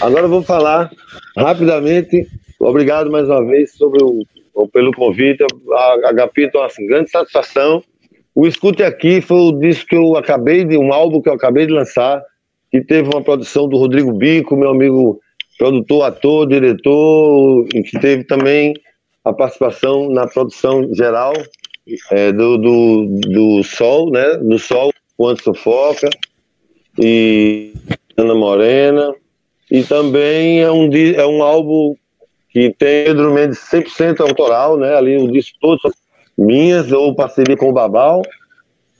Agora 0.00 0.24
eu 0.24 0.28
vou 0.28 0.42
falar 0.42 0.90
rapidamente. 1.36 2.26
Obrigado 2.58 3.10
mais 3.10 3.28
uma 3.28 3.44
vez 3.44 3.72
sobre 3.72 4.02
o, 4.02 4.24
pelo 4.68 4.92
convite. 4.92 5.44
A 5.72 6.08
Agapito, 6.08 6.58
uma 6.58 6.68
grande 6.88 7.10
satisfação. 7.10 7.82
O 8.34 8.46
Escute 8.46 8.82
Aqui 8.82 9.20
foi 9.20 9.36
o 9.36 9.52
disco 9.52 9.88
que 9.88 9.96
eu 9.96 10.16
acabei 10.16 10.64
de, 10.64 10.76
um 10.76 10.92
álbum 10.92 11.20
que 11.20 11.28
eu 11.28 11.34
acabei 11.34 11.66
de 11.66 11.72
lançar, 11.72 12.22
que 12.70 12.80
teve 12.80 13.08
uma 13.08 13.22
produção 13.22 13.68
do 13.68 13.76
Rodrigo 13.76 14.12
Bico, 14.12 14.56
meu 14.56 14.70
amigo 14.70 15.20
produtor, 15.58 16.04
ator, 16.04 16.46
diretor, 16.46 17.66
que 17.66 17.98
teve 18.00 18.24
também 18.24 18.74
a 19.24 19.32
participação 19.32 20.08
na 20.10 20.26
produção 20.26 20.88
geral 20.94 21.32
é, 22.10 22.32
do, 22.32 22.56
do, 22.58 23.20
do 23.20 23.64
Sol, 23.64 24.10
né? 24.10 24.36
Do 24.36 24.58
Sol, 24.58 24.92
o 25.16 25.26
Anderson 25.26 25.54
Foca, 25.54 26.08
e 26.98 27.72
Ana 28.16 28.34
Morena. 28.34 29.14
E 29.70 29.82
também 29.82 30.60
é 30.60 30.70
um, 30.70 30.90
é 30.92 31.26
um 31.26 31.42
álbum 31.42 31.94
que 32.50 32.74
tem 32.74 33.04
Pedro 33.04 33.32
Mendes 33.32 33.58
100% 33.70 34.20
autoral, 34.20 34.76
né? 34.76 34.94
Ali 34.96 35.16
o 35.16 35.30
disco 35.30 35.56
todo 35.60 35.78
minhas 36.36 36.92
ou 36.92 37.14
parceria 37.14 37.56
com 37.56 37.68
o 37.68 37.72
Babal. 37.72 38.22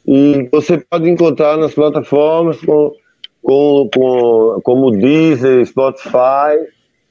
E 0.07 0.49
você 0.51 0.79
pode 0.79 1.09
encontrar 1.09 1.57
nas 1.57 1.75
plataformas 1.75 2.61
com, 2.61 2.93
com, 3.43 3.89
com, 3.95 4.61
como 4.63 4.91
Deezer, 4.91 5.65
Spotify, 5.67 6.59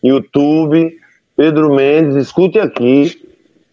YouTube. 0.03 0.97
Pedro 1.35 1.73
Mendes, 1.73 2.15
escute 2.15 2.59
aqui. 2.59 3.26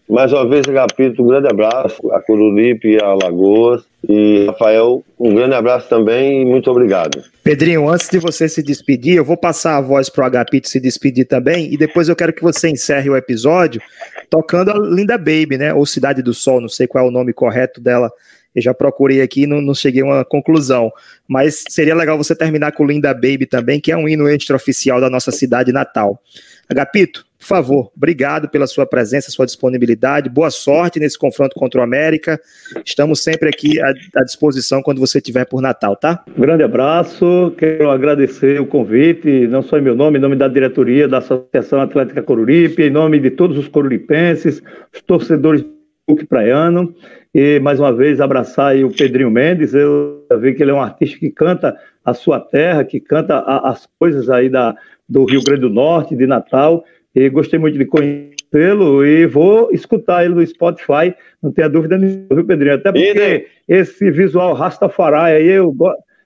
Mais 0.07 0.31
uma 0.31 0.47
vez, 0.47 0.67
Agapito, 0.67 1.23
um 1.23 1.27
grande 1.27 1.47
abraço 1.47 2.11
a 2.11 2.21
Cururipe, 2.21 3.01
a 3.01 3.07
Alagoas. 3.07 3.83
E, 4.07 4.45
Rafael, 4.45 5.03
um 5.19 5.33
grande 5.33 5.55
abraço 5.55 5.89
também 5.89 6.43
e 6.43 6.45
muito 6.45 6.69
obrigado. 6.69 7.23
Pedrinho, 7.43 7.89
antes 7.89 8.07
de 8.07 8.19
você 8.19 8.47
se 8.47 8.61
despedir, 8.61 9.15
eu 9.15 9.25
vou 9.25 9.35
passar 9.35 9.77
a 9.77 9.81
voz 9.81 10.07
para 10.07 10.23
o 10.23 10.27
Agapito 10.27 10.69
se 10.69 10.79
despedir 10.79 11.25
também. 11.25 11.73
E 11.73 11.77
depois 11.77 12.07
eu 12.07 12.15
quero 12.15 12.31
que 12.31 12.43
você 12.43 12.69
encerre 12.69 13.09
o 13.09 13.17
episódio 13.17 13.81
tocando 14.29 14.71
a 14.71 14.77
Linda 14.77 15.17
Baby, 15.17 15.57
né? 15.57 15.73
Ou 15.73 15.85
Cidade 15.87 16.21
do 16.21 16.35
Sol, 16.35 16.61
não 16.61 16.69
sei 16.69 16.85
qual 16.85 17.03
é 17.03 17.07
o 17.07 17.11
nome 17.11 17.33
correto 17.33 17.81
dela. 17.81 18.11
Eu 18.53 18.61
já 18.61 18.75
procurei 18.75 19.21
aqui 19.21 19.43
e 19.43 19.47
não, 19.47 19.59
não 19.59 19.73
cheguei 19.73 20.03
a 20.03 20.05
uma 20.05 20.25
conclusão. 20.25 20.91
Mas 21.27 21.63
seria 21.67 21.95
legal 21.95 22.15
você 22.15 22.35
terminar 22.35 22.73
com 22.73 22.85
Linda 22.85 23.11
Baby 23.11 23.47
também, 23.47 23.81
que 23.81 23.91
é 23.91 23.97
um 23.97 24.07
hino 24.07 24.29
extraoficial 24.29 25.01
da 25.01 25.09
nossa 25.09 25.31
cidade 25.31 25.71
natal. 25.71 26.21
Agapito, 26.69 27.24
por 27.45 27.49
favor, 27.49 27.91
obrigado 27.95 28.49
pela 28.49 28.65
sua 28.65 28.87
presença, 28.87 29.29
sua 29.29 29.45
disponibilidade. 29.45 30.29
Boa 30.29 30.49
sorte 30.49 30.99
nesse 30.99 31.17
confronto 31.17 31.53
contra 31.53 31.79
o 31.79 31.83
América. 31.83 32.41
Estamos 32.83 33.21
sempre 33.21 33.47
aqui 33.47 33.79
à, 33.79 33.93
à 34.15 34.23
disposição 34.23 34.81
quando 34.81 34.99
você 34.99 35.19
estiver 35.19 35.45
por 35.45 35.61
Natal, 35.61 35.95
tá? 35.95 36.25
Grande 36.35 36.63
abraço. 36.63 37.53
Quero 37.55 37.91
agradecer 37.91 38.59
o 38.59 38.65
convite, 38.65 39.45
não 39.45 39.61
só 39.61 39.77
em 39.77 39.81
meu 39.83 39.95
nome, 39.95 40.17
em 40.17 40.21
nome 40.21 40.35
da 40.35 40.47
diretoria 40.47 41.07
da 41.07 41.19
Associação 41.19 41.79
Atlética 41.81 42.23
Coruripe, 42.23 42.81
em 42.81 42.89
nome 42.89 43.19
de 43.19 43.29
todos 43.29 43.59
os 43.59 43.67
coruripenses, 43.67 44.63
os 44.91 45.01
torcedores 45.03 45.63
do 46.07 46.25
Praiano. 46.27 46.95
E 47.31 47.59
mais 47.59 47.79
uma 47.79 47.93
vez 47.93 48.19
abraçar 48.19 48.75
o 48.77 48.89
Pedrinho 48.89 49.29
Mendes. 49.29 49.75
Eu 49.75 50.25
vi 50.39 50.55
que 50.55 50.63
ele 50.63 50.71
é 50.71 50.73
um 50.73 50.81
artista 50.81 51.19
que 51.19 51.29
canta 51.29 51.77
a 52.03 52.13
sua 52.15 52.39
terra, 52.39 52.83
que 52.83 52.99
canta 52.99 53.35
a, 53.35 53.69
as 53.69 53.87
coisas 53.99 54.31
aí 54.31 54.49
da, 54.49 54.75
do 55.07 55.25
Rio 55.25 55.43
Grande 55.43 55.61
do 55.61 55.69
Norte, 55.69 56.15
de 56.15 56.25
Natal 56.25 56.83
e 57.15 57.29
gostei 57.29 57.57
muito 57.57 57.77
de 57.77 57.85
conhecê-lo 57.85 59.05
e 59.05 59.25
vou 59.25 59.71
escutar 59.71 60.25
ele 60.25 60.35
no 60.35 60.45
Spotify, 60.45 61.15
não 61.41 61.51
tenha 61.51 61.69
dúvida 61.69 61.97
nenhuma, 61.97 62.27
viu, 62.29 62.45
Pedrinho? 62.45 62.75
Até 62.75 62.91
porque 62.91 63.47
esse 63.67 64.11
visual 64.11 64.53
Rastafari 64.53 65.15
aí 65.15 65.47
eu, 65.47 65.73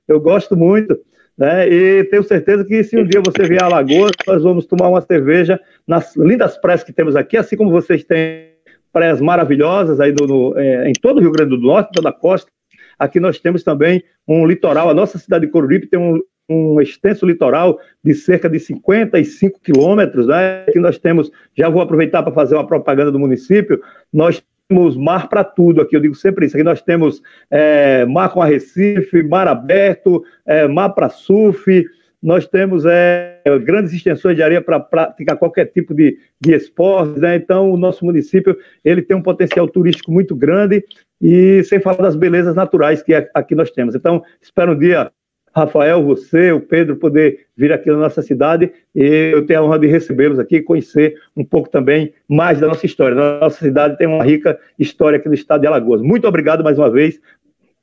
eu 0.08 0.20
gosto 0.20 0.58
muito, 0.58 1.00
né? 1.38 1.70
E 1.70 2.04
tenho 2.06 2.24
certeza 2.24 2.66
que 2.66 2.84
se 2.84 2.98
um 2.98 3.06
dia 3.06 3.22
você 3.24 3.48
vier 3.48 3.62
a 3.62 3.68
Alagoas, 3.68 4.12
nós 4.28 4.44
vamos 4.44 4.66
tomar 4.66 4.90
uma 4.90 5.02
cerveja 5.02 5.60
nas 5.88 6.16
lindas 6.16 6.58
praias 6.58 6.84
que 6.84 6.92
temos 6.92 7.16
aqui, 7.16 7.38
assim 7.38 7.56
como 7.56 7.70
vocês 7.70 8.04
têm 8.04 8.50
praias 8.92 9.22
maravilhosas 9.22 10.00
aí 10.00 10.14
no, 10.20 10.26
no 10.26 10.58
é, 10.58 10.90
em 10.90 10.94
todo 10.94 11.18
o 11.18 11.22
Rio 11.22 11.32
Grande 11.32 11.52
do 11.52 11.62
Norte, 11.62 11.92
toda 11.94 12.10
a 12.10 12.14
costa. 12.14 12.52
Aqui 12.98 13.20
nós 13.20 13.40
temos 13.40 13.64
também 13.64 14.04
um 14.28 14.46
litoral, 14.46 14.90
a 14.90 14.94
nossa 14.94 15.18
cidade 15.18 15.46
de 15.46 15.52
Coruripe 15.52 15.88
tem 15.88 16.00
um, 16.00 16.20
um 16.50 16.82
extenso 16.82 17.26
litoral 17.26 17.80
de 18.04 18.14
cerca 18.14 18.50
de 18.50 18.60
55 18.60 19.60
quilômetros, 19.62 20.28
né? 20.28 20.66
Que 20.72 20.80
nós 20.80 20.98
temos, 20.98 21.32
já 21.56 21.70
vou 21.70 21.82
aproveitar 21.82 22.24
para 22.24 22.34
fazer 22.34 22.56
uma 22.56 22.66
propaganda 22.66 23.12
do 23.12 23.20
município, 23.20 23.82
nós 24.12 24.44
temos 24.68 24.96
mar 24.96 25.28
para 25.30 25.44
tudo 25.44 25.82
aqui, 25.82 25.96
eu 25.96 26.00
digo 26.00 26.16
sempre 26.16 26.46
isso, 26.46 26.56
aqui 26.56 26.64
nós 26.64 26.82
temos 26.82 27.22
é, 27.50 28.06
mar 28.06 28.30
com 28.30 28.42
arrecife, 28.42 29.24
mar 29.24 29.48
aberto, 29.48 30.24
é, 30.46 30.68
mar 30.68 30.90
para 30.90 31.10
surf, 31.10 31.86
nós 32.22 32.46
temos 32.46 32.86
é, 32.86 33.42
grandes 33.64 33.94
extensões 33.94 34.36
de 34.36 34.44
areia 34.44 34.62
para 34.62 34.80
praticar 34.80 35.38
qualquer 35.38 35.66
tipo 35.66 35.94
de, 35.94 36.18
de 36.40 36.54
esporte, 36.54 37.20
né? 37.20 37.36
então 37.36 37.72
o 37.72 37.78
nosso 37.78 38.06
município 38.06 38.56
ele 38.84 39.02
tem 39.02 39.16
um 39.16 39.24
potencial 39.24 39.68
turístico 39.68 40.12
muito 40.12 40.36
grande 40.36 40.84
e 41.22 41.64
sem 41.64 41.80
falar 41.80 41.98
das 41.98 42.16
belezas 42.16 42.56
naturais 42.56 43.02
que 43.02 43.14
aqui 43.14 43.56
nós 43.56 43.72
temos. 43.72 43.96
Então, 43.96 44.22
espero 44.42 44.74
um 44.74 44.78
dia 44.78 45.12
Rafael, 45.54 46.04
você, 46.04 46.52
o 46.52 46.62
Pedro, 46.62 46.96
poder 46.96 47.48
vir 47.56 47.72
aqui 47.72 47.90
na 47.90 47.98
nossa 47.98 48.22
cidade 48.22 48.72
e 48.96 49.32
eu 49.34 49.46
tenho 49.46 49.60
a 49.60 49.64
honra 49.64 49.80
de 49.80 49.88
recebê-los 49.88 50.40
aqui, 50.40 50.62
conhecer 50.62 51.16
um 51.36 51.44
pouco 51.44 51.70
também 51.70 52.14
mais 52.28 52.60
da 52.60 52.68
nossa 52.68 52.86
história. 52.86 53.16
Nossa 53.16 53.60
cidade 53.60 53.98
tem 53.98 54.08
uma 54.08 54.24
rica 54.24 54.58
história 54.78 55.18
aqui 55.18 55.28
no 55.28 55.34
estado 55.34 55.62
de 55.62 55.68
Alagoas. 55.68 56.02
Muito 56.02 56.28
obrigado 56.28 56.64
mais 56.64 56.78
uma 56.78 56.90
vez 56.90 57.20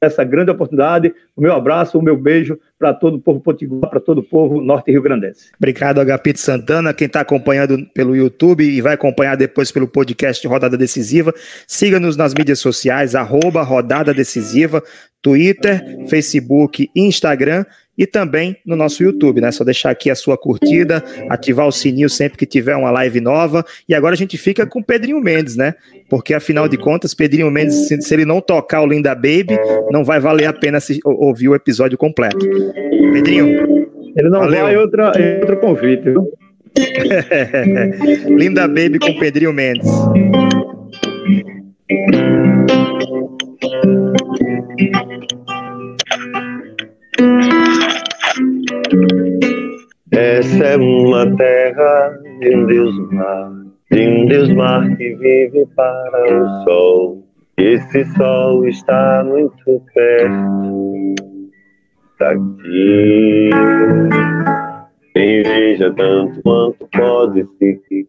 essa 0.01 0.25
grande 0.25 0.51
oportunidade. 0.51 1.15
O 1.35 1.41
meu 1.41 1.53
abraço, 1.53 1.99
o 1.99 2.03
meu 2.03 2.17
beijo 2.17 2.59
para 2.79 2.93
todo 2.93 3.17
o 3.17 3.21
povo 3.21 3.41
potiguar, 3.41 3.91
para 3.91 4.01
todo 4.01 4.19
o 4.19 4.23
povo 4.23 4.61
norte 4.61 4.91
rio 4.91 5.03
grandense. 5.03 5.51
Obrigado, 5.59 6.01
Agapito 6.01 6.39
Santana. 6.39 6.93
Quem 6.93 7.07
está 7.07 7.21
acompanhando 7.21 7.87
pelo 7.95 8.15
YouTube 8.15 8.63
e 8.63 8.81
vai 8.81 8.95
acompanhar 8.95 9.37
depois 9.37 9.73
pelo 9.73 9.89
podcast 9.89 10.47
Rodada 10.47 10.77
Decisiva, 10.77 11.33
siga-nos 11.67 12.17
nas 12.17 12.35
mídias 12.35 12.59
sociais, 12.59 13.15
arroba 13.15 13.63
Rodada 13.63 14.13
Decisiva, 14.13 14.83
Twitter, 15.23 16.07
Facebook 16.09 16.91
Instagram 16.95 17.65
e 17.97 18.07
também 18.07 18.57
no 18.65 18.77
nosso 18.77 19.03
YouTube, 19.03 19.41
né? 19.41 19.51
Só 19.51 19.65
deixar 19.65 19.91
aqui 19.91 20.11
a 20.11 20.15
sua 20.15 20.37
curtida, 20.37 21.03
ativar 21.29 21.67
o 21.67 21.73
sininho 21.73 22.11
sempre 22.11 22.39
que 22.39 22.47
tiver 22.47 22.77
uma 22.77 22.91
live 22.91 23.21
nova. 23.21 23.65
E 23.89 23.95
agora 23.95 24.15
a 24.15 24.17
gente 24.17 24.37
fica 24.37 24.67
com 24.67 24.83
Pedrinho 24.83 25.21
Mendes, 25.21 25.57
né? 25.57 25.75
Porque 26.09 26.35
afinal 26.35 26.69
de 26.69 26.77
contas, 26.77 27.15
Pedrinho 27.15 27.51
Mendes, 27.51 27.89
se, 27.89 28.15
ele 28.15 28.25
não 28.25 28.41
tocar 28.41 28.83
o 28.83 28.87
Linda 28.87 29.15
Baby, 29.15 29.59
não 29.91 30.05
vai 30.05 30.21
valer 30.21 30.47
a 30.47 30.53
pena 30.53 30.81
se, 30.81 31.01
ouvir 31.05 31.49
o 31.49 31.55
episódio 31.55 31.97
completo. 31.97 32.39
Pedrinho. 33.13 33.87
Ele 34.17 34.29
não 34.31 34.41
valeu. 34.41 34.63
vai 34.63 34.77
outra, 34.77 35.13
outro 35.41 35.57
convite, 35.59 36.05
viu? 36.05 36.33
Linda 38.29 38.69
Baby 38.69 38.99
com 38.99 39.19
Pedrinho 39.19 39.53
Mendes. 39.53 39.91
Essa 50.13 50.65
é 50.65 50.77
uma 50.77 51.27
terra 51.37 52.21
de 52.39 52.55
um 52.55 52.67
Deus 52.67 53.13
mar, 53.13 53.51
de 53.91 54.07
um 54.07 54.27
Deus 54.27 54.53
mar 54.53 54.97
que 54.97 55.15
vive 55.17 55.67
para 55.75 56.43
o 56.43 56.65
sol. 56.65 57.25
Esse 57.57 58.05
sol 58.17 58.69
está 58.69 59.25
muito 59.25 59.83
perto 59.93 61.15
daqui. 62.21 63.51
veja 65.15 65.93
tanto 65.95 66.41
quanto 66.43 66.89
pode 66.97 67.45
seguir 67.59 68.07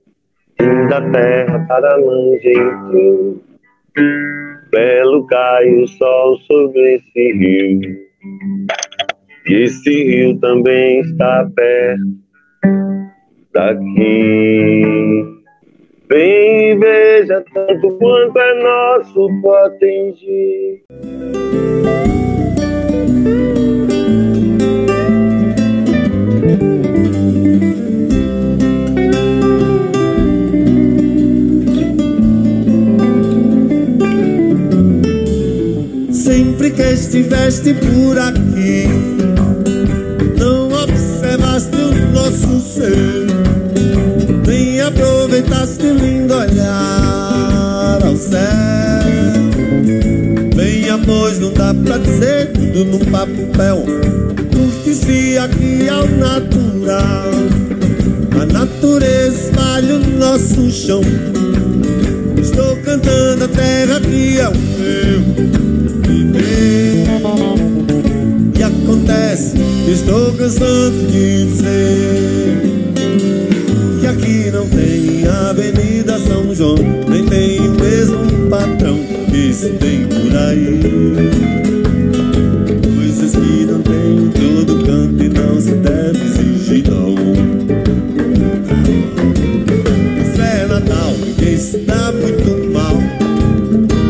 da 0.89 1.02
terra 1.10 1.66
para 1.68 1.95
longe 1.95 2.48
enfim. 2.48 3.41
Belo 4.70 5.26
cai 5.26 5.74
o 5.82 5.88
sol 5.88 6.38
sobre 6.41 6.95
esse 6.95 7.32
rio 7.34 8.08
esse 9.54 9.89
rio 9.89 10.38
também 10.39 11.00
está 11.02 11.50
perto 11.56 12.28
daqui. 13.54 14.84
Vem 16.10 16.72
e 16.72 16.76
veja 16.78 17.43
tanto 17.54 17.91
quanto 17.98 18.39
é 18.39 18.64
nosso 18.64 19.30
potengi. 19.41 20.84
Sempre 36.12 36.72
que 36.72 36.82
estiveste 36.82 37.74
por 37.74 38.18
aqui 38.18 39.16
nosso 42.30 42.60
ser. 42.60 43.28
O 44.40 46.00
lindo 46.00 46.34
olhar 46.34 48.00
ao 48.04 48.16
céu. 48.16 48.42
Venha, 50.56 50.98
pois 51.06 51.40
não 51.40 51.54
dá 51.54 51.74
pra 51.74 51.98
dizer 51.98 52.52
tudo 52.52 52.86
num 52.86 53.00
papel. 53.12 53.84
Curte-se 54.52 55.38
aqui 55.38 55.88
ao 55.90 56.08
natural. 56.08 57.32
A 58.42 58.46
natureza 58.46 59.50
espalha 59.50 59.96
o 59.96 60.00
nosso 60.18 60.70
chão. 60.72 61.02
Estou 62.42 62.76
cantando 62.78 63.46
a 63.46 63.48
terra 63.48 64.00
que 64.02 64.40
é 64.40 64.50
o 64.50 64.58
meu 64.58 65.22
viver. 66.02 67.08
E 68.58 68.64
acontece 68.64 69.77
Estou 69.90 70.34
cansado 70.34 70.92
de 71.10 71.46
dizer 71.46 72.62
que 74.02 74.06
aqui 74.08 74.52
não 74.52 74.68
tem 74.68 75.26
Avenida 75.28 76.20
São 76.20 76.54
João, 76.54 76.76
nem 77.08 77.26
tem 77.26 77.60
o 77.62 77.72
mesmo 77.72 78.50
patrão 78.50 79.00
que 79.32 79.54
se 79.54 79.70
tem 79.70 80.06
por 80.08 80.36
aí. 80.36 80.82
Coisas 82.98 83.32
que 83.32 83.66
não 83.66 83.82
tem 83.82 84.18
em 84.18 84.30
todo 84.30 84.86
canto 84.86 85.24
e 85.24 85.30
não 85.30 85.62
se 85.62 85.72
deve 85.72 86.20
exigir 86.22 86.84
não. 86.92 87.16
Isso 90.22 90.42
é 90.42 90.68
Natal, 90.68 91.14
ninguém 91.18 91.58
dá 91.86 92.12
muito 92.12 92.74
mal. 92.74 92.98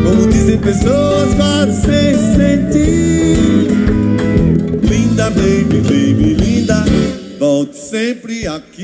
Como 0.02 0.26
dizem 0.28 0.58
pessoas 0.58 1.34
quase 1.34 1.82
sem 1.82 1.97
aqui. 8.46 8.77